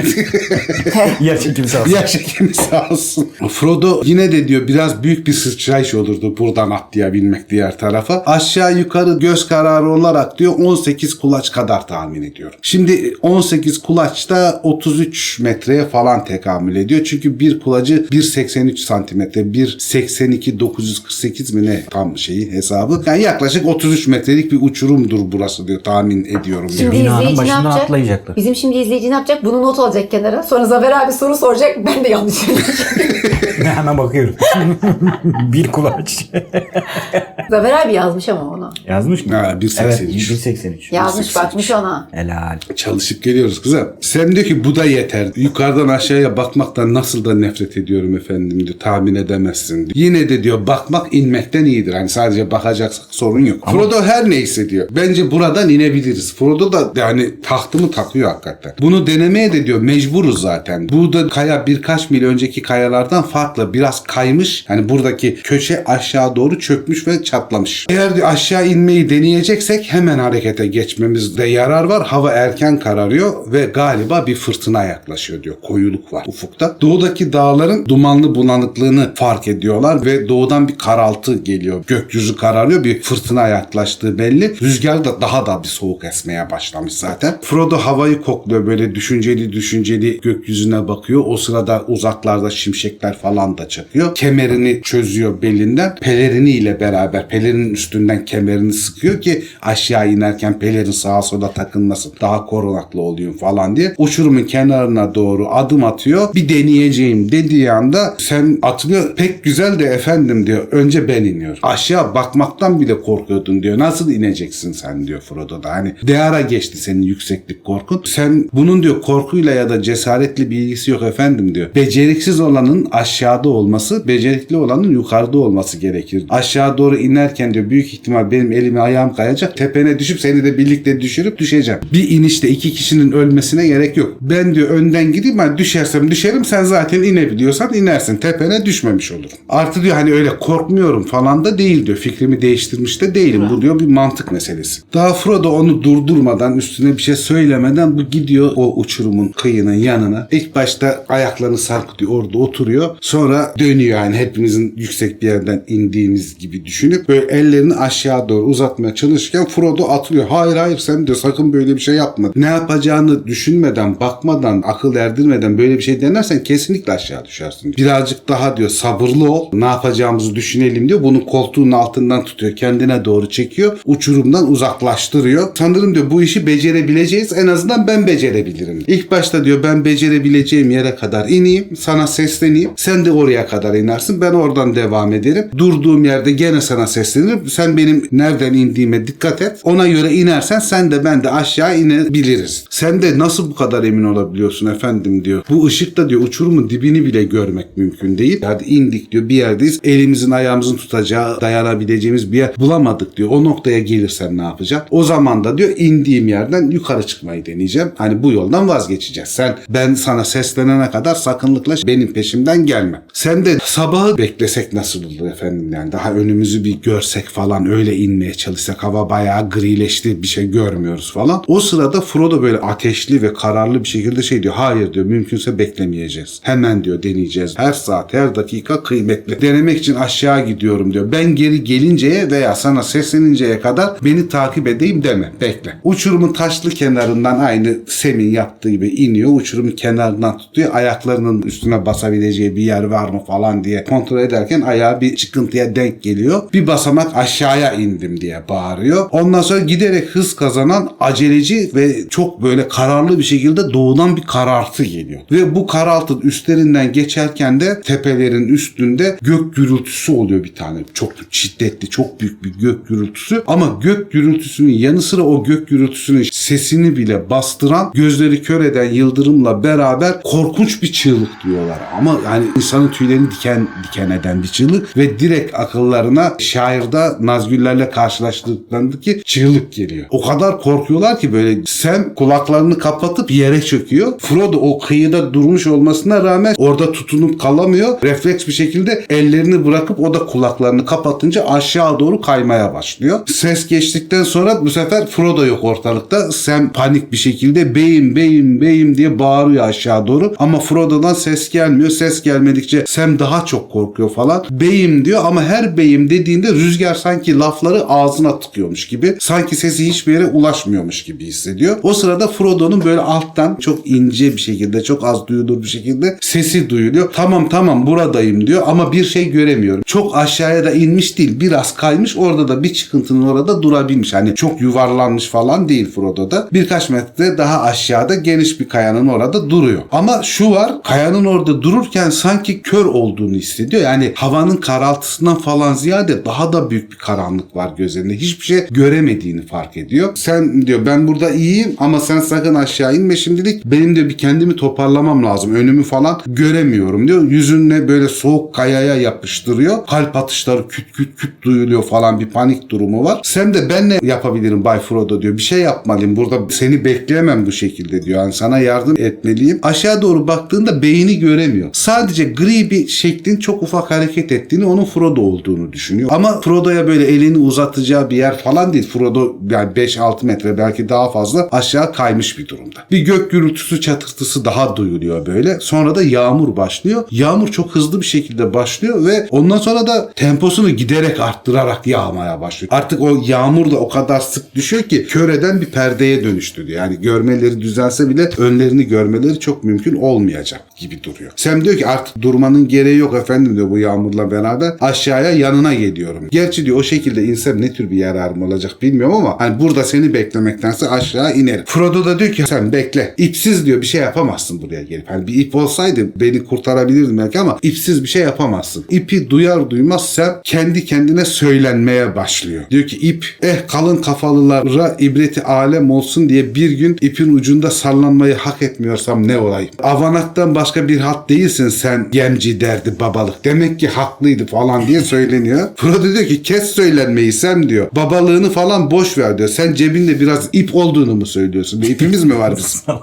Yer 1.20 1.40
çekimi 1.40 1.68
sağ 1.68 1.80
olsun. 1.80 1.92
Ya 1.92 2.06
şekeri 2.06 2.54
sağ 2.54 2.88
olsun. 2.90 3.27
Frodo 3.48 4.02
yine 4.04 4.32
de 4.32 4.48
diyor 4.48 4.68
biraz 4.68 5.02
büyük 5.02 5.26
bir 5.26 5.32
sıçrayış 5.32 5.94
olurdu 5.94 6.36
buradan 6.38 6.70
atlayabilmek 6.70 7.50
diğer 7.50 7.78
tarafa. 7.78 8.22
Aşağı 8.26 8.78
yukarı 8.78 9.18
göz 9.18 9.48
kararı 9.48 9.90
olarak 9.90 10.38
diyor 10.38 10.52
18 10.58 11.18
kulaç 11.18 11.52
kadar 11.52 11.86
tahmin 11.86 12.22
ediyorum. 12.22 12.58
Şimdi 12.62 13.14
18 13.22 13.82
kulaç 13.82 14.30
da 14.30 14.60
33 14.62 15.38
metreye 15.40 15.84
falan 15.86 16.24
tekamül 16.24 16.76
ediyor. 16.76 17.04
Çünkü 17.04 17.40
bir 17.40 17.60
kulacı 17.60 17.94
1.83 18.12 18.76
santimetre 18.76 19.40
1.82 19.40 20.60
948 20.60 21.54
mi 21.54 21.66
ne 21.66 21.84
tam 21.90 22.18
şeyi 22.18 22.52
hesabı. 22.52 23.02
Yani 23.06 23.22
yaklaşık 23.22 23.66
33 23.66 24.06
metrelik 24.06 24.52
bir 24.52 24.58
uçurumdur 24.62 25.20
burası 25.32 25.68
diyor 25.68 25.80
tahmin 25.80 26.24
ediyorum. 26.24 26.68
diyor. 26.68 26.78
Şimdi 26.78 26.92
Binanın 26.92 27.20
izleyici 27.20 27.34
ne 27.34 27.38
başından 27.38 27.62
yapacak? 27.64 27.82
atlayacaklar. 27.84 28.36
Bizim 28.36 28.56
şimdi 28.56 28.76
izleyici 28.76 29.10
ne 29.10 29.14
yapacak? 29.14 29.44
Bunu 29.44 29.62
not 29.62 29.78
alacak 29.78 30.10
kenara. 30.10 30.42
Sonra 30.42 30.64
Zafer 30.64 30.92
abi 31.04 31.12
soru 31.12 31.36
soracak. 31.36 31.78
Ben 31.86 32.04
de 32.04 32.08
yanlış 32.08 32.34
Hemen 33.76 33.98
bakıyorum. 33.98 34.34
bir 35.52 35.72
kulaç. 35.72 36.26
Zafer 37.50 37.86
abi 37.86 37.92
yazmış 37.92 38.28
ama 38.28 38.50
onu. 38.50 38.72
Yazmış 38.86 39.26
mı? 39.26 39.34
Ha, 39.34 39.52
1.83. 39.60 39.82
Evet 39.84 40.00
1.83. 40.00 40.94
Yazmış 40.94 41.36
bakmış 41.36 41.70
ona. 41.70 42.08
Helal. 42.12 42.58
Çalışıp 42.76 43.22
geliyoruz 43.22 43.62
kızım. 43.62 43.88
Sem 44.00 44.36
diyor 44.36 44.46
ki 44.46 44.64
bu 44.64 44.76
da 44.76 44.84
yeter. 44.84 45.28
Yukarıdan 45.36 45.88
aşağıya 45.88 46.36
bakmaktan 46.36 46.94
nasıl 46.94 47.24
da 47.24 47.34
nefret 47.34 47.76
ediyorum 47.76 48.16
efendim 48.16 48.66
diyor. 48.66 48.78
Tahmin 48.78 49.14
edemezsin 49.14 49.76
diyor. 49.76 49.90
Yine 49.94 50.28
de 50.28 50.42
diyor 50.42 50.66
bakmak 50.66 51.14
inmekten 51.14 51.64
iyidir. 51.64 51.92
Hani 51.92 52.08
sadece 52.08 52.50
bakacaksak 52.50 53.04
sorun 53.10 53.44
yok. 53.44 53.70
Frodo 53.70 54.02
her 54.02 54.30
neyse 54.30 54.68
diyor. 54.68 54.88
Bence 54.90 55.30
buradan 55.30 55.68
inebiliriz. 55.68 56.34
Frodo 56.34 56.72
da 56.72 56.92
yani 57.00 57.40
tahtımı 57.42 57.90
takıyor 57.90 58.28
hakikaten. 58.28 58.72
Bunu 58.80 59.06
denemeye 59.06 59.52
de 59.52 59.66
diyor 59.66 59.80
mecburuz 59.80 60.40
zaten. 60.42 60.88
Burada 60.88 61.28
kaya 61.28 61.66
birkaç 61.66 62.10
mil 62.10 62.24
önceki 62.24 62.62
kayalardan 62.62 63.22
farklı. 63.22 63.74
Biraz 63.74 64.02
kaymış. 64.02 64.64
Hani 64.68 64.88
buradaki 64.88 65.34
köşe 65.34 65.84
aşağı 65.84 66.36
doğru 66.36 66.58
çökmüş 66.58 67.06
ve 67.06 67.22
çatlamış. 67.38 67.86
Eğer 67.90 68.12
aşağı 68.24 68.66
inmeyi 68.66 69.10
deneyeceksek 69.10 69.92
hemen 69.92 70.18
harekete 70.18 70.66
geçmemizde 70.66 71.44
yarar 71.44 71.84
var. 71.84 72.06
Hava 72.06 72.30
erken 72.30 72.78
kararıyor 72.78 73.52
ve 73.52 73.64
galiba 73.64 74.26
bir 74.26 74.34
fırtına 74.34 74.84
yaklaşıyor 74.84 75.42
diyor. 75.42 75.56
Koyuluk 75.62 76.12
var 76.12 76.24
ufukta. 76.26 76.76
Doğudaki 76.80 77.32
dağların 77.32 77.86
dumanlı 77.86 78.34
bulanıklığını 78.34 79.14
fark 79.14 79.48
ediyorlar 79.48 80.04
ve 80.04 80.28
doğudan 80.28 80.68
bir 80.68 80.78
karaltı 80.78 81.34
geliyor. 81.34 81.84
Gökyüzü 81.86 82.36
kararıyor. 82.36 82.84
Bir 82.84 83.02
fırtına 83.02 83.48
yaklaştığı 83.48 84.18
belli. 84.18 84.60
Rüzgar 84.62 85.04
da 85.04 85.20
daha 85.20 85.46
da 85.46 85.62
bir 85.62 85.68
soğuk 85.68 86.04
esmeye 86.04 86.50
başlamış 86.50 86.92
zaten. 86.92 87.38
Frodo 87.42 87.76
havayı 87.76 88.20
kokluyor 88.20 88.66
böyle 88.66 88.94
düşünceli 88.94 89.52
düşünceli 89.52 90.20
gökyüzüne 90.20 90.88
bakıyor. 90.88 91.22
O 91.26 91.36
sırada 91.36 91.84
uzaklarda 91.88 92.50
şimşekler 92.50 93.18
falan 93.18 93.58
da 93.58 93.68
çakıyor. 93.68 94.14
Kemerini 94.14 94.80
çözüyor 94.82 95.42
belinden. 95.42 95.94
Pelerini 95.94 96.50
ile 96.50 96.80
beraber 96.80 97.27
pelerinin 97.28 97.74
üstünden 97.74 98.24
kemerini 98.24 98.72
sıkıyor 98.72 99.20
ki 99.20 99.42
aşağı 99.62 100.12
inerken 100.12 100.58
pelerin 100.58 100.90
sağa 100.90 101.22
sola 101.22 101.52
takılmasın. 101.52 102.12
Daha 102.20 102.46
korunaklı 102.46 103.00
olayım 103.00 103.36
falan 103.36 103.76
diye. 103.76 103.94
Uçurumun 103.98 104.44
kenarına 104.44 105.14
doğru 105.14 105.48
adım 105.48 105.84
atıyor. 105.84 106.34
Bir 106.34 106.48
deneyeceğim 106.48 107.32
dediği 107.32 107.72
anda 107.72 108.14
sen 108.18 108.58
atmıyor. 108.62 109.16
Pek 109.16 109.44
güzel 109.44 109.78
de 109.78 109.84
efendim 109.84 110.46
diyor. 110.46 110.68
Önce 110.70 111.08
ben 111.08 111.24
iniyorum. 111.24 111.58
Aşağı 111.62 112.14
bakmaktan 112.14 112.80
bile 112.80 113.00
korkuyordun 113.00 113.62
diyor. 113.62 113.78
Nasıl 113.78 114.10
ineceksin 114.10 114.72
sen 114.72 115.06
diyor 115.06 115.20
Frodo 115.20 115.62
da. 115.62 115.70
Hani 115.70 115.94
değara 116.02 116.40
geçti 116.40 116.76
senin 116.76 117.02
yükseklik 117.02 117.64
korkun. 117.64 118.02
Sen 118.04 118.48
bunun 118.52 118.82
diyor 118.82 119.02
korkuyla 119.02 119.52
ya 119.52 119.68
da 119.68 119.82
cesaretli 119.82 120.50
bir 120.50 120.56
ilgisi 120.56 120.90
yok 120.90 121.02
efendim 121.02 121.54
diyor. 121.54 121.74
Beceriksiz 121.74 122.40
olanın 122.40 122.88
aşağıda 122.90 123.48
olması, 123.48 124.08
becerikli 124.08 124.56
olanın 124.56 124.90
yukarıda 124.90 125.38
olması 125.38 125.78
gerekir. 125.78 126.24
Aşağı 126.28 126.78
doğru 126.78 126.96
inerken 127.18 127.54
diyor 127.54 127.70
büyük 127.70 127.94
ihtimal 127.94 128.30
benim 128.30 128.52
elimi 128.52 128.80
ayağım 128.80 129.14
kayacak. 129.14 129.56
Tepene 129.56 129.98
düşüp 129.98 130.20
seni 130.20 130.44
de 130.44 130.58
birlikte 130.58 131.00
düşürüp 131.00 131.38
düşeceğim. 131.38 131.80
Bir 131.92 132.10
inişte 132.10 132.48
iki 132.48 132.72
kişinin 132.72 133.12
ölmesine 133.12 133.66
gerek 133.66 133.96
yok. 133.96 134.16
Ben 134.20 134.54
diyor 134.54 134.68
önden 134.70 135.12
gideyim 135.12 135.38
ben 135.38 135.58
düşersem 135.58 136.10
düşerim 136.10 136.44
sen 136.44 136.64
zaten 136.64 137.02
inebiliyorsan 137.02 137.74
inersin. 137.74 138.16
Tepene 138.16 138.66
düşmemiş 138.66 139.12
olurum. 139.12 139.30
Artı 139.48 139.82
diyor 139.82 139.94
hani 139.94 140.12
öyle 140.12 140.38
korkmuyorum 140.40 141.04
falan 141.04 141.44
da 141.44 141.58
değil 141.58 141.86
diyor. 141.86 141.98
Fikrimi 141.98 142.42
değiştirmiş 142.42 143.00
de 143.00 143.14
değilim. 143.14 143.42
Bu 143.50 143.62
diyor 143.62 143.78
bir 143.80 143.86
mantık 143.86 144.32
meselesi. 144.32 144.80
Daha 144.94 145.14
Frodo 145.14 145.50
onu 145.50 145.82
durdurmadan 145.82 146.56
üstüne 146.56 146.96
bir 146.96 147.02
şey 147.02 147.16
söylemeden 147.16 147.98
bu 147.98 148.02
gidiyor 148.02 148.52
o 148.56 148.80
uçurumun 148.80 149.28
kıyının 149.28 149.74
yanına. 149.74 150.28
İlk 150.30 150.54
başta 150.54 151.04
ayaklarını 151.08 151.58
sarkıtıyor 151.58 152.10
orada 152.10 152.38
oturuyor. 152.38 152.96
Sonra 153.00 153.54
dönüyor 153.58 153.98
yani 153.98 154.16
hepimizin 154.16 154.74
yüksek 154.76 155.22
bir 155.22 155.26
yerden 155.26 155.64
indiğimiz 155.68 156.38
gibi 156.38 156.64
düşünüp 156.64 157.07
böyle 157.08 157.26
ellerini 157.26 157.74
aşağı 157.74 158.28
doğru 158.28 158.44
uzatmaya 158.44 158.94
çalışırken 158.94 159.44
Frodo 159.44 159.88
atılıyor. 159.88 160.28
Hayır 160.28 160.56
hayır 160.56 160.78
sen 160.78 161.06
diyor 161.06 161.18
sakın 161.18 161.52
böyle 161.52 161.74
bir 161.74 161.80
şey 161.80 161.94
yapma. 161.94 162.30
Ne 162.36 162.46
yapacağını 162.46 163.26
düşünmeden, 163.26 164.00
bakmadan, 164.00 164.62
akıl 164.66 164.96
erdirmeden 164.96 165.58
böyle 165.58 165.76
bir 165.76 165.82
şey 165.82 166.00
denersen 166.00 166.42
kesinlikle 166.44 166.92
aşağı 166.92 167.24
düşersin. 167.24 167.72
Birazcık 167.76 168.28
daha 168.28 168.56
diyor 168.56 168.70
sabırlı 168.70 169.32
ol. 169.32 169.48
Ne 169.52 169.64
yapacağımızı 169.64 170.34
düşünelim 170.34 170.88
diyor. 170.88 171.02
Bunu 171.02 171.26
koltuğun 171.26 171.72
altından 171.72 172.24
tutuyor. 172.24 172.56
Kendine 172.56 173.04
doğru 173.04 173.28
çekiyor. 173.28 173.78
Uçurumdan 173.84 174.50
uzaklaştırıyor. 174.50 175.48
Sanırım 175.58 175.94
diyor 175.94 176.10
bu 176.10 176.22
işi 176.22 176.46
becerebileceğiz. 176.46 177.32
En 177.32 177.46
azından 177.46 177.86
ben 177.86 178.06
becerebilirim. 178.06 178.84
İlk 178.86 179.10
başta 179.10 179.44
diyor 179.44 179.62
ben 179.62 179.84
becerebileceğim 179.84 180.70
yere 180.70 180.94
kadar 180.94 181.28
ineyim. 181.28 181.76
Sana 181.76 182.06
sesleneyim. 182.06 182.70
Sen 182.76 183.04
de 183.04 183.12
oraya 183.12 183.46
kadar 183.46 183.74
inersin. 183.74 184.20
Ben 184.20 184.32
oradan 184.32 184.76
devam 184.76 185.12
ederim. 185.12 185.50
Durduğum 185.58 186.04
yerde 186.04 186.32
gene 186.32 186.60
sana 186.60 186.86
seslenirim. 186.88 187.46
Sen 187.46 187.76
benim 187.76 188.08
nereden 188.12 188.54
indiğime 188.54 189.06
dikkat 189.06 189.42
et. 189.42 189.60
Ona 189.64 189.88
göre 189.88 190.12
inersen 190.14 190.58
sen 190.58 190.90
de 190.90 191.04
ben 191.04 191.24
de 191.24 191.30
aşağı 191.30 191.80
inebiliriz. 191.80 192.64
Sen 192.70 193.02
de 193.02 193.18
nasıl 193.18 193.50
bu 193.50 193.54
kadar 193.54 193.84
emin 193.84 194.04
olabiliyorsun 194.04 194.66
efendim 194.66 195.24
diyor. 195.24 195.42
Bu 195.50 195.66
ışıkta 195.66 196.08
diyor 196.08 196.20
uçurumun 196.20 196.70
dibini 196.70 197.04
bile 197.04 197.24
görmek 197.24 197.76
mümkün 197.76 198.18
değil. 198.18 198.42
Hadi 198.44 198.64
indik 198.64 199.12
diyor 199.12 199.28
bir 199.28 199.34
yerdeyiz. 199.34 199.80
Elimizin 199.84 200.30
ayağımızın 200.30 200.76
tutacağı 200.76 201.40
dayanabileceğimiz 201.40 202.32
bir 202.32 202.38
yer 202.38 202.56
bulamadık 202.58 203.16
diyor. 203.16 203.28
O 203.30 203.44
noktaya 203.44 203.78
gelirsen 203.78 204.38
ne 204.38 204.42
yapacak? 204.42 204.86
O 204.90 205.04
zaman 205.04 205.44
da 205.44 205.58
diyor 205.58 205.70
indiğim 205.76 206.28
yerden 206.28 206.70
yukarı 206.70 207.06
çıkmayı 207.06 207.46
deneyeceğim. 207.46 207.88
Hani 207.98 208.22
bu 208.22 208.32
yoldan 208.32 208.68
vazgeçeceğiz. 208.68 209.28
Sen 209.28 209.58
ben 209.68 209.94
sana 209.94 210.24
seslenene 210.24 210.90
kadar 210.90 211.14
sakınlıkla 211.14 211.74
benim 211.86 212.12
peşimden 212.12 212.66
gelme. 212.66 213.02
Sen 213.12 213.44
de 213.44 213.58
sabahı 213.62 214.18
beklesek 214.18 214.72
nasıl 214.72 215.04
olur 215.04 215.30
efendim 215.30 215.72
yani 215.72 215.92
daha 215.92 216.12
önümüzü 216.12 216.64
bir 216.64 216.77
görsek 216.82 217.28
falan 217.28 217.70
öyle 217.70 217.96
inmeye 217.96 218.34
çalışsak 218.34 218.84
hava 218.84 219.10
bayağı 219.10 219.50
grileşti 219.50 220.22
bir 220.22 220.26
şey 220.26 220.50
görmüyoruz 220.50 221.12
falan. 221.12 221.44
O 221.46 221.60
sırada 221.60 222.00
Frodo 222.00 222.42
böyle 222.42 222.58
ateşli 222.58 223.22
ve 223.22 223.32
kararlı 223.32 223.84
bir 223.84 223.88
şekilde 223.88 224.22
şey 224.22 224.42
diyor 224.42 224.54
hayır 224.54 224.92
diyor 224.92 225.06
mümkünse 225.06 225.58
beklemeyeceğiz. 225.58 226.40
Hemen 226.42 226.84
diyor 226.84 227.02
deneyeceğiz. 227.02 227.58
Her 227.58 227.72
saat 227.72 228.12
her 228.12 228.34
dakika 228.34 228.82
kıymetli. 228.82 229.40
Denemek 229.40 229.78
için 229.78 229.94
aşağı 229.94 230.46
gidiyorum 230.46 230.92
diyor. 230.92 231.12
Ben 231.12 231.34
geri 231.34 231.64
gelinceye 231.64 232.30
veya 232.30 232.54
sana 232.54 232.82
sesleninceye 232.82 233.60
kadar 233.60 233.90
beni 234.04 234.28
takip 234.28 234.66
edeyim 234.66 235.02
deme. 235.02 235.32
Bekle. 235.40 235.74
Uçurumun 235.84 236.32
taşlı 236.32 236.70
kenarından 236.70 237.38
aynı 237.38 237.76
Sem'in 237.86 238.30
yaptığı 238.30 238.70
gibi 238.70 238.88
iniyor. 238.88 239.30
Uçurumun 239.32 239.70
kenarından 239.70 240.38
tutuyor. 240.38 240.74
Ayaklarının 240.74 241.42
üstüne 241.42 241.86
basabileceği 241.86 242.56
bir 242.56 242.62
yer 242.62 242.84
var 242.84 243.08
mı 243.08 243.24
falan 243.26 243.64
diye 243.64 243.84
kontrol 243.84 244.18
ederken 244.18 244.60
ayağı 244.60 245.00
bir 245.00 245.16
çıkıntıya 245.16 245.76
denk 245.76 246.02
geliyor. 246.02 246.42
Bir 246.52 246.66
basamak 246.68 247.16
aşağıya 247.16 247.72
indim 247.72 248.20
diye 248.20 248.42
bağırıyor. 248.48 249.08
Ondan 249.10 249.42
sonra 249.42 249.60
giderek 249.60 250.08
hız 250.08 250.36
kazanan 250.36 250.90
aceleci 251.00 251.70
ve 251.74 252.08
çok 252.08 252.42
böyle 252.42 252.68
kararlı 252.68 253.18
bir 253.18 253.22
şekilde 253.22 253.72
doğudan 253.72 254.16
bir 254.16 254.22
karartı 254.22 254.84
geliyor. 254.84 255.20
Ve 255.30 255.54
bu 255.54 255.66
karartı 255.66 256.14
üstlerinden 256.22 256.92
geçerken 256.92 257.60
de 257.60 257.80
tepelerin 257.80 258.48
üstünde 258.48 259.18
gök 259.22 259.56
gürültüsü 259.56 260.12
oluyor 260.12 260.44
bir 260.44 260.54
tane. 260.54 260.78
Çok 260.94 261.12
şiddetli, 261.30 261.90
çok 261.90 262.20
büyük 262.20 262.44
bir 262.44 262.54
gök 262.54 262.88
gürültüsü. 262.88 263.42
Ama 263.46 263.78
gök 263.82 264.12
gürültüsünün 264.12 264.72
yanı 264.72 265.02
sıra 265.02 265.22
o 265.22 265.44
gök 265.44 265.68
gürültüsünün 265.68 266.28
sesini 266.32 266.96
bile 266.96 267.30
bastıran, 267.30 267.90
gözleri 267.94 268.42
kör 268.42 268.64
eden 268.64 268.92
yıldırımla 268.92 269.62
beraber 269.64 270.22
korkunç 270.22 270.82
bir 270.82 270.92
çığlık 270.92 271.30
diyorlar. 271.44 271.78
Ama 271.98 272.20
yani 272.24 272.46
insanın 272.56 272.88
tüylerini 272.88 273.30
diken 273.30 273.68
diken 273.84 274.10
eden 274.10 274.42
bir 274.42 274.48
çığlık 274.48 274.96
ve 274.96 275.18
direkt 275.18 275.54
akıllarına 275.54 276.34
şairde 276.58 277.08
Nazgüllerle 277.20 277.90
karşılaştıklarındaki 277.90 279.22
çığlık 279.24 279.72
geliyor. 279.72 280.06
O 280.10 280.26
kadar 280.26 280.60
korkuyorlar 280.60 281.20
ki 281.20 281.32
böyle 281.32 281.58
Sam 281.66 282.14
kulaklarını 282.14 282.78
kapatıp 282.78 283.30
yere 283.30 283.62
çöküyor. 283.62 284.12
Frodo 284.18 284.56
o 284.56 284.78
kıyıda 284.78 285.34
durmuş 285.34 285.66
olmasına 285.66 286.24
rağmen 286.24 286.54
orada 286.58 286.92
tutunup 286.92 287.40
kalamıyor. 287.40 288.02
Refleks 288.02 288.46
bir 288.46 288.52
şekilde 288.52 289.04
ellerini 289.10 289.66
bırakıp 289.66 290.00
o 290.00 290.14
da 290.14 290.26
kulaklarını 290.26 290.86
kapatınca 290.86 291.46
aşağı 291.48 291.98
doğru 291.98 292.20
kaymaya 292.20 292.74
başlıyor. 292.74 293.20
Ses 293.26 293.66
geçtikten 293.66 294.22
sonra 294.22 294.64
bu 294.64 294.70
sefer 294.70 295.06
Frodo 295.06 295.46
yok 295.46 295.64
ortalıkta. 295.64 296.32
Sam 296.32 296.72
panik 296.72 297.12
bir 297.12 297.16
şekilde 297.16 297.74
beyim 297.74 298.16
beyim 298.16 298.60
beyim 298.60 298.96
diye 298.96 299.18
bağırıyor 299.18 299.68
aşağı 299.68 300.06
doğru. 300.06 300.34
Ama 300.38 300.58
Frodo'dan 300.58 301.14
ses 301.14 301.50
gelmiyor. 301.50 301.90
Ses 301.90 302.22
gelmedikçe 302.22 302.84
Sam 302.86 303.18
daha 303.18 303.44
çok 303.44 303.72
korkuyor 303.72 304.10
falan. 304.10 304.44
Beyim 304.50 305.04
diyor 305.04 305.24
ama 305.24 305.42
her 305.42 305.76
beyim 305.76 306.10
dediğinde 306.10 306.47
rüzgar 306.54 306.94
sanki 306.94 307.38
lafları 307.38 307.84
ağzına 307.84 308.40
tıkıyormuş 308.40 308.88
gibi. 308.88 309.16
Sanki 309.20 309.56
sesi 309.56 309.88
hiçbir 309.88 310.12
yere 310.12 310.26
ulaşmıyormuş 310.26 311.04
gibi 311.04 311.26
hissediyor. 311.26 311.76
O 311.82 311.94
sırada 311.94 312.28
Frodo'nun 312.28 312.84
böyle 312.84 313.00
alttan 313.00 313.56
çok 313.60 313.86
ince 313.86 314.32
bir 314.32 314.40
şekilde 314.40 314.82
çok 314.82 315.04
az 315.04 315.26
duyulur 315.26 315.62
bir 315.62 315.68
şekilde 315.68 316.18
sesi 316.20 316.70
duyuluyor. 316.70 317.12
Tamam 317.12 317.48
tamam 317.48 317.86
buradayım 317.86 318.46
diyor 318.46 318.62
ama 318.66 318.92
bir 318.92 319.04
şey 319.04 319.30
göremiyorum. 319.30 319.82
Çok 319.86 320.16
aşağıya 320.16 320.64
da 320.64 320.70
inmiş 320.70 321.18
değil. 321.18 321.40
Biraz 321.40 321.74
kaymış 321.74 322.16
orada 322.16 322.48
da 322.48 322.62
bir 322.62 322.74
çıkıntının 322.74 323.28
orada 323.28 323.62
durabilmiş. 323.62 324.14
Hani 324.14 324.34
çok 324.34 324.60
yuvarlanmış 324.60 325.28
falan 325.28 325.68
değil 325.68 325.90
Frodo'da. 325.90 326.48
Birkaç 326.52 326.90
metre 326.90 327.38
daha 327.38 327.62
aşağıda 327.62 328.14
geniş 328.14 328.60
bir 328.60 328.68
kayanın 328.68 329.08
orada 329.08 329.50
duruyor. 329.50 329.82
Ama 329.92 330.22
şu 330.22 330.50
var 330.50 330.82
kayanın 330.82 331.24
orada 331.24 331.62
dururken 331.62 332.10
sanki 332.10 332.62
kör 332.62 332.84
olduğunu 332.84 333.34
hissediyor. 333.34 333.82
Yani 333.82 334.12
havanın 334.16 334.56
karaltısından 334.56 335.38
falan 335.38 335.74
ziyade 335.74 336.24
daha 336.24 336.37
da 336.52 336.70
büyük 336.70 336.92
bir 336.92 336.96
karanlık 336.96 337.56
var 337.56 337.72
gözlerinde. 337.76 338.16
Hiçbir 338.16 338.44
şey 338.44 338.66
göremediğini 338.70 339.46
fark 339.46 339.76
ediyor. 339.76 340.12
Sen 340.14 340.66
diyor 340.66 340.86
ben 340.86 341.08
burada 341.08 341.30
iyiyim 341.30 341.74
ama 341.78 342.00
sen 342.00 342.20
sakın 342.20 342.54
aşağı 342.54 342.96
inme 342.96 343.16
şimdilik. 343.16 343.64
Benim 343.64 343.96
de 343.96 344.08
bir 344.08 344.18
kendimi 344.18 344.56
toparlamam 344.56 345.24
lazım. 345.24 345.54
Önümü 345.54 345.82
falan 345.82 346.20
göremiyorum 346.26 347.08
diyor. 347.08 347.30
Yüzünle 347.30 347.88
böyle 347.88 348.08
soğuk 348.08 348.54
kayaya 348.54 348.94
yapıştırıyor. 348.94 349.86
Kalp 349.86 350.16
atışları 350.16 350.68
küt 350.68 350.92
küt 350.92 351.16
küt 351.16 351.42
duyuluyor 351.42 351.82
falan 351.82 352.20
bir 352.20 352.26
panik 352.26 352.70
durumu 352.70 353.04
var. 353.04 353.20
Sen 353.24 353.54
de 353.54 353.68
ben 353.70 353.88
ne 353.88 353.98
yapabilirim 354.02 354.64
Bay 354.64 354.80
Frodo 354.80 355.22
diyor. 355.22 355.36
Bir 355.36 355.42
şey 355.42 355.58
yapmalıyım. 355.58 356.16
Burada 356.16 356.38
seni 356.50 356.84
bekleyemem 356.84 357.46
bu 357.46 357.52
şekilde 357.52 358.02
diyor. 358.02 358.18
Yani 358.18 358.32
sana 358.32 358.58
yardım 358.58 358.96
etmeliyim. 358.98 359.58
Aşağı 359.62 360.02
doğru 360.02 360.28
baktığında 360.28 360.82
beyni 360.82 361.18
göremiyor. 361.18 361.68
Sadece 361.72 362.24
gri 362.24 362.70
bir 362.70 362.88
şeklin 362.88 363.36
çok 363.36 363.62
ufak 363.62 363.90
hareket 363.90 364.32
ettiğini 364.32 364.64
onun 364.64 364.84
Frodo 364.84 365.20
olduğunu 365.20 365.72
düşünüyor. 365.72 366.10
Ama 366.12 366.27
Frodo'ya 366.40 366.86
böyle 366.86 367.04
elini 367.04 367.38
uzatacağı 367.38 368.10
bir 368.10 368.16
yer 368.16 368.38
falan 368.38 368.72
değil. 368.72 368.88
Frodo 368.88 369.36
yani 369.50 369.72
5-6 369.72 370.26
metre 370.26 370.58
belki 370.58 370.88
daha 370.88 371.10
fazla 371.10 371.48
aşağı 371.52 371.92
kaymış 371.92 372.38
bir 372.38 372.48
durumda. 372.48 372.80
Bir 372.90 372.98
gök 372.98 373.30
gürültüsü 373.30 373.80
çatırtısı 373.80 374.44
daha 374.44 374.76
duyuluyor 374.76 375.26
böyle. 375.26 375.60
Sonra 375.60 375.94
da 375.94 376.02
yağmur 376.02 376.56
başlıyor. 376.56 377.04
Yağmur 377.10 377.48
çok 377.48 377.74
hızlı 377.74 378.00
bir 378.00 378.06
şekilde 378.06 378.54
başlıyor 378.54 379.06
ve 379.06 379.26
ondan 379.30 379.58
sonra 379.58 379.86
da 379.86 380.12
temposunu 380.16 380.70
giderek 380.70 381.20
arttırarak 381.20 381.86
yağmaya 381.86 382.40
başlıyor. 382.40 382.72
Artık 382.72 383.00
o 383.00 383.22
yağmur 383.26 383.70
da 383.70 383.76
o 383.76 383.88
kadar 383.88 384.20
sık 384.20 384.54
düşüyor 384.54 384.82
ki 384.82 385.06
kör 385.06 385.28
eden 385.28 385.60
bir 385.60 385.66
perdeye 385.66 386.24
dönüştü 386.24 386.66
diyor. 386.66 386.78
Yani 386.78 387.00
görmeleri 387.00 387.60
düzelse 387.60 388.08
bile 388.10 388.30
önlerini 388.38 388.84
görmeleri 388.84 389.40
çok 389.40 389.64
mümkün 389.64 389.96
olmayacak 389.96 390.64
gibi 390.76 391.02
duruyor. 391.02 391.32
Sam 391.36 391.64
diyor 391.64 391.76
ki 391.76 391.86
artık 391.86 392.22
durmanın 392.22 392.68
gereği 392.68 392.98
yok 392.98 393.14
efendim 393.14 393.56
diyor 393.56 393.70
bu 393.70 393.78
yağmurla 393.78 394.30
beraber. 394.30 394.72
Aşağıya 394.80 395.30
yanına 395.30 395.72
geliyorum. 396.18 396.46
Gerçi 396.48 396.66
diyor 396.66 396.76
o 396.76 396.82
şekilde 396.82 397.24
insem 397.24 397.60
ne 397.60 397.72
tür 397.72 397.90
bir 397.90 397.96
yararım 397.96 398.42
olacak 398.42 398.72
bilmiyorum 398.82 399.14
ama 399.14 399.36
hani 399.38 399.60
burada 399.60 399.84
seni 399.84 400.14
beklemektense 400.14 400.88
aşağı 400.88 401.34
inerim. 401.34 401.64
Frodo 401.66 402.04
da 402.04 402.18
diyor 402.18 402.32
ki 402.32 402.44
sen 402.48 402.72
bekle. 402.72 403.14
İpsiz 403.16 403.66
diyor 403.66 403.80
bir 403.80 403.86
şey 403.86 404.00
yapamazsın 404.00 404.62
buraya 404.62 404.82
gelip. 404.82 405.10
Hani 405.10 405.26
bir 405.26 405.34
ip 405.34 405.54
olsaydı 405.54 406.08
beni 406.16 406.44
kurtarabilirdim 406.44 407.18
belki 407.18 407.38
ama 407.38 407.58
ipsiz 407.62 408.02
bir 408.02 408.08
şey 408.08 408.22
yapamazsın. 408.22 408.84
İpi 408.90 409.30
duyar 409.30 409.70
duymaz 409.70 410.08
Sam 410.08 410.40
kendi 410.44 410.84
kendine 410.84 411.24
söylenmeye 411.24 412.16
başlıyor. 412.16 412.62
Diyor 412.70 412.86
ki 412.86 412.96
ip 412.96 413.26
eh 413.42 413.56
kalın 413.68 413.96
kafalılara 413.96 414.96
ibreti 414.98 415.42
alem 415.42 415.90
olsun 415.90 416.28
diye 416.28 416.54
bir 416.54 416.70
gün 416.70 416.96
ipin 417.00 417.34
ucunda 417.34 417.70
sallanmayı 417.70 418.34
hak 418.34 418.62
etmiyorsam 418.62 419.28
ne 419.28 419.38
olayım? 419.38 419.70
Avanaktan 419.82 420.54
başka 420.54 420.88
bir 420.88 420.98
hat 421.00 421.28
değilsin 421.28 421.68
sen 421.68 422.08
yemci 422.12 422.60
derdi 422.60 423.00
babalık. 423.00 423.44
Demek 423.44 423.80
ki 423.80 423.88
haklıydı 423.88 424.46
falan 424.46 424.86
diye 424.86 425.00
söyleniyor. 425.00 425.68
Frodo 425.76 425.97
diyor 426.02 426.26
ki 426.26 426.42
kes 426.42 426.70
söylenmeyi 426.70 427.32
Sam 427.32 427.68
diyor. 427.68 427.88
Babalığını 427.92 428.50
falan 428.50 428.90
boş 428.90 429.18
ver 429.18 429.38
diyor. 429.38 429.48
Sen 429.48 429.74
cebinde 429.74 430.20
biraz 430.20 430.48
ip 430.52 430.74
olduğunu 430.74 431.14
mu 431.14 431.26
söylüyorsun? 431.26 431.82
Bir 431.82 431.88
ipimiz 431.88 432.24
mi 432.24 432.38
var 432.38 432.56
bizim? 432.56 432.80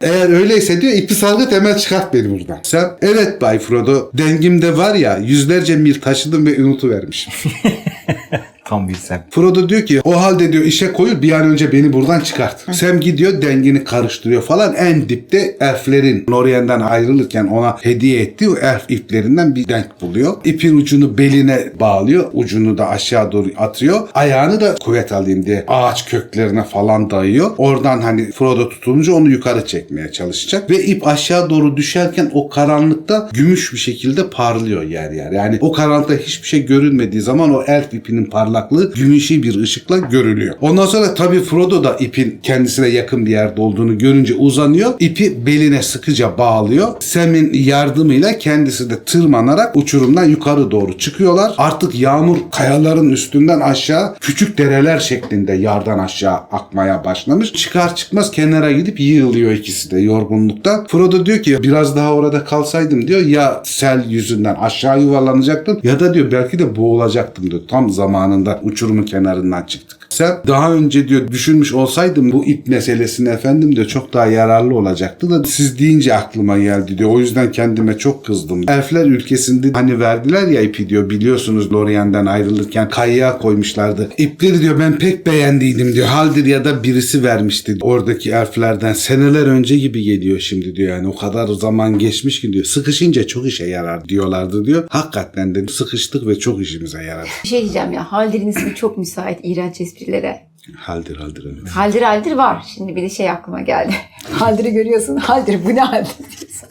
Eğer 0.00 0.28
öyleyse 0.28 0.80
diyor 0.80 0.92
ipi 0.92 1.14
salgıt 1.14 1.52
hemen 1.52 1.76
çıkart 1.76 2.14
beni 2.14 2.30
buradan. 2.30 2.58
Sen 2.62 2.90
evet 3.02 3.40
Bay 3.40 3.58
Frodo 3.58 4.10
dengimde 4.14 4.76
var 4.76 4.94
ya 4.94 5.18
yüzlerce 5.18 5.76
mil 5.76 6.00
taşıdım 6.00 6.46
ve 6.46 6.64
unutuvermişim. 6.64 7.32
Tam 8.70 8.88
bir 8.88 8.94
sen. 8.94 9.22
Frodo 9.30 9.68
diyor 9.68 9.86
ki 9.86 10.00
o 10.04 10.22
halde 10.22 10.52
diyor 10.52 10.64
işe 10.64 10.92
koyul 10.92 11.22
bir 11.22 11.32
an 11.32 11.42
önce 11.42 11.72
beni 11.72 11.92
buradan 11.92 12.20
çıkart. 12.20 12.74
Sam 12.74 13.00
gidiyor 13.00 13.42
dengini 13.42 13.84
karıştırıyor 13.84 14.42
falan. 14.42 14.74
En 14.74 15.08
dipte 15.08 15.56
elflerin 15.60 16.26
Lorien'den 16.30 16.80
ayrılırken 16.80 17.46
ona 17.46 17.76
hediye 17.82 18.20
ettiği 18.20 18.50
o 18.50 18.56
elf 18.56 18.84
iplerinden 18.88 19.54
bir 19.54 19.68
denk 19.68 20.00
buluyor. 20.00 20.36
İpin 20.44 20.76
ucunu 20.76 21.18
beline 21.18 21.72
bağlıyor. 21.80 22.30
Ucunu 22.32 22.78
da 22.78 22.88
aşağı 22.88 23.32
doğru 23.32 23.48
atıyor. 23.56 24.08
Ayağını 24.14 24.60
da 24.60 24.74
kuvvet 24.74 25.12
alayım 25.12 25.46
diye 25.46 25.64
ağaç 25.68 26.08
köklerine 26.08 26.64
falan 26.64 27.10
dayıyor. 27.10 27.50
Oradan 27.58 28.00
hani 28.00 28.30
Frodo 28.30 28.68
tutunca 28.68 29.12
onu 29.12 29.30
yukarı 29.30 29.66
çekmeye 29.66 30.12
çalışacak. 30.12 30.70
Ve 30.70 30.84
ip 30.84 31.06
aşağı 31.06 31.50
doğru 31.50 31.76
düşerken 31.76 32.30
o 32.34 32.48
karanlıkta 32.48 33.28
gümüş 33.32 33.72
bir 33.72 33.78
şekilde 33.78 34.30
parlıyor 34.30 34.82
yer 34.82 35.10
yer. 35.10 35.32
Yani 35.32 35.58
o 35.60 35.72
karanlıkta 35.72 36.14
hiçbir 36.14 36.48
şey 36.48 36.66
görünmediği 36.66 37.22
zaman 37.22 37.54
o 37.54 37.62
elf 37.66 37.94
ipinin 37.94 38.24
parlaklığı 38.60 38.94
gümüşü 38.94 39.42
bir 39.42 39.60
ışıkla 39.60 39.98
görülüyor. 39.98 40.54
Ondan 40.60 40.86
sonra 40.86 41.14
tabii 41.14 41.40
Frodo 41.40 41.84
da 41.84 41.96
ipin 41.96 42.40
kendisine 42.42 42.88
yakın 42.88 43.26
bir 43.26 43.30
yerde 43.30 43.60
olduğunu 43.60 43.98
görünce 43.98 44.34
uzanıyor. 44.34 44.92
İpi 44.98 45.46
beline 45.46 45.82
sıkıca 45.82 46.38
bağlıyor. 46.38 46.88
Sam'in 47.00 47.52
yardımıyla 47.54 48.38
kendisi 48.38 48.90
de 48.90 49.04
tırmanarak 49.04 49.76
uçurumdan 49.76 50.24
yukarı 50.24 50.70
doğru 50.70 50.98
çıkıyorlar. 50.98 51.54
Artık 51.58 52.00
yağmur 52.00 52.36
kayaların 52.52 53.08
üstünden 53.08 53.60
aşağı 53.60 54.14
küçük 54.20 54.58
dereler 54.58 54.98
şeklinde 54.98 55.52
yardan 55.52 55.98
aşağı 55.98 56.34
akmaya 56.34 57.04
başlamış. 57.04 57.52
Çıkar 57.52 57.96
çıkmaz 57.96 58.30
kenara 58.30 58.72
gidip 58.72 59.00
yığılıyor 59.00 59.52
ikisi 59.52 59.90
de 59.90 59.98
yorgunlukta. 60.00 60.84
Frodo 60.88 61.26
diyor 61.26 61.42
ki 61.42 61.62
biraz 61.62 61.96
daha 61.96 62.14
orada 62.14 62.44
kalsaydım 62.44 63.08
diyor 63.08 63.20
ya 63.20 63.62
sel 63.64 64.04
yüzünden 64.08 64.54
aşağı 64.54 65.02
yuvarlanacaktım 65.02 65.80
ya 65.82 66.00
da 66.00 66.14
diyor 66.14 66.32
belki 66.32 66.58
de 66.58 66.76
boğulacaktım 66.76 67.50
diyor. 67.50 67.62
Tam 67.68 67.90
zamanında 67.90 68.49
uçurumun 68.62 69.02
kenarından 69.02 69.62
çıktık. 69.62 69.99
Sen 70.10 70.36
daha 70.46 70.74
önce 70.74 71.08
diyor 71.08 71.28
düşünmüş 71.28 71.74
olsaydım 71.74 72.32
bu 72.32 72.46
ip 72.46 72.66
meselesini 72.66 73.28
efendim 73.28 73.76
diyor 73.76 73.86
çok 73.86 74.12
daha 74.12 74.26
yararlı 74.26 74.74
olacaktı 74.74 75.30
da 75.30 75.44
siz 75.44 75.78
deyince 75.78 76.14
aklıma 76.14 76.58
geldi 76.58 76.98
diyor. 76.98 77.10
O 77.10 77.20
yüzden 77.20 77.52
kendime 77.52 77.98
çok 77.98 78.24
kızdım. 78.24 78.68
Elfler 78.68 79.06
ülkesinde 79.06 79.72
hani 79.72 80.00
verdiler 80.00 80.48
ya 80.48 80.60
ipi 80.60 80.88
diyor 80.88 81.10
biliyorsunuz 81.10 81.72
Lorien'den 81.72 82.26
ayrılırken 82.26 82.88
kayığa 82.88 83.38
koymuşlardı. 83.38 84.08
İpleri 84.18 84.60
diyor 84.62 84.78
ben 84.78 84.98
pek 84.98 85.26
beğendiydim 85.26 85.92
diyor. 85.92 86.06
Haldir 86.06 86.46
ya 86.46 86.64
da 86.64 86.82
birisi 86.82 87.24
vermişti 87.24 87.76
oradaki 87.80 88.30
elflerden 88.30 88.92
seneler 88.92 89.46
önce 89.46 89.76
gibi 89.76 90.02
geliyor 90.02 90.38
şimdi 90.38 90.76
diyor 90.76 90.96
yani 90.96 91.08
o 91.08 91.16
kadar 91.16 91.48
zaman 91.48 91.98
geçmiş 91.98 92.40
ki 92.40 92.52
diyor. 92.52 92.64
Sıkışınca 92.64 93.26
çok 93.26 93.46
işe 93.46 93.66
yarar 93.66 94.08
diyorlardı 94.08 94.64
diyor. 94.64 94.84
Hakikaten 94.88 95.54
de 95.54 95.68
sıkıştık 95.68 96.26
ve 96.26 96.38
çok 96.38 96.62
işimize 96.62 97.02
yaradı. 97.02 97.28
Bir 97.44 97.48
şey 97.48 97.60
diyeceğim 97.60 97.92
ya. 97.92 98.12
Haldir'in 98.12 98.48
ismi 98.48 98.74
çok 98.74 98.98
müsait 98.98 99.38
iğrenç 99.42 99.80
esprilere. 100.04 100.40
Haldir 100.76 101.16
haldir 101.16 101.44
evet. 101.52 101.70
Haldir 101.70 102.02
haldir 102.02 102.32
var. 102.32 102.64
Şimdi 102.74 102.96
bir 102.96 103.02
de 103.02 103.08
şey 103.10 103.30
aklıma 103.30 103.60
geldi. 103.60 103.94
Haldir'i 104.32 104.72
görüyorsun. 104.72 105.16
Haldir 105.16 105.64
bu 105.64 105.74
ne 105.74 105.80
haldir 105.80 106.14
diyorsun. 106.18 106.68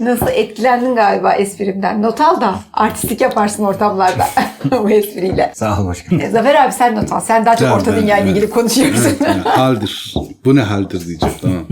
Nasıl 0.00 0.26
etkilendin 0.28 0.94
galiba 0.96 1.32
esprimden. 1.32 2.02
Not 2.02 2.20
al 2.20 2.40
da 2.40 2.54
artistik 2.72 3.20
yaparsın 3.20 3.64
ortamlarda 3.64 4.26
bu 4.82 4.90
espriyle. 4.90 5.52
Sağ 5.54 5.82
ol 5.82 5.86
başkanım. 5.86 6.22
E, 6.22 6.30
Zafer 6.30 6.54
abi 6.64 6.72
sen 6.72 6.94
not 6.96 7.12
al. 7.12 7.20
Sen 7.20 7.46
daha 7.46 7.56
çok 7.56 7.68
Tamam, 7.68 7.80
orta 7.80 7.92
ben- 7.92 8.02
dünya 8.02 8.16
ile 8.18 8.24
evet. 8.26 8.36
ilgili 8.36 8.50
konuşuyorsun. 8.50 9.04
Evet, 9.04 9.20
yani 9.20 9.40
haldir. 9.42 10.14
Bu 10.44 10.56
ne 10.56 10.60
haldir 10.60 11.06
diyeceğim 11.06 11.34
tamam. 11.40 11.66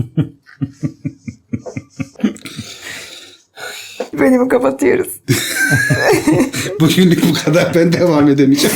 Bölümü 4.19 4.47
kapatıyoruz. 4.47 5.07
Bugünlük 6.79 7.23
bu 7.29 7.33
kadar 7.45 7.71
ben 7.75 7.93
devam 7.93 8.27
edemeyeceğim. 8.27 8.75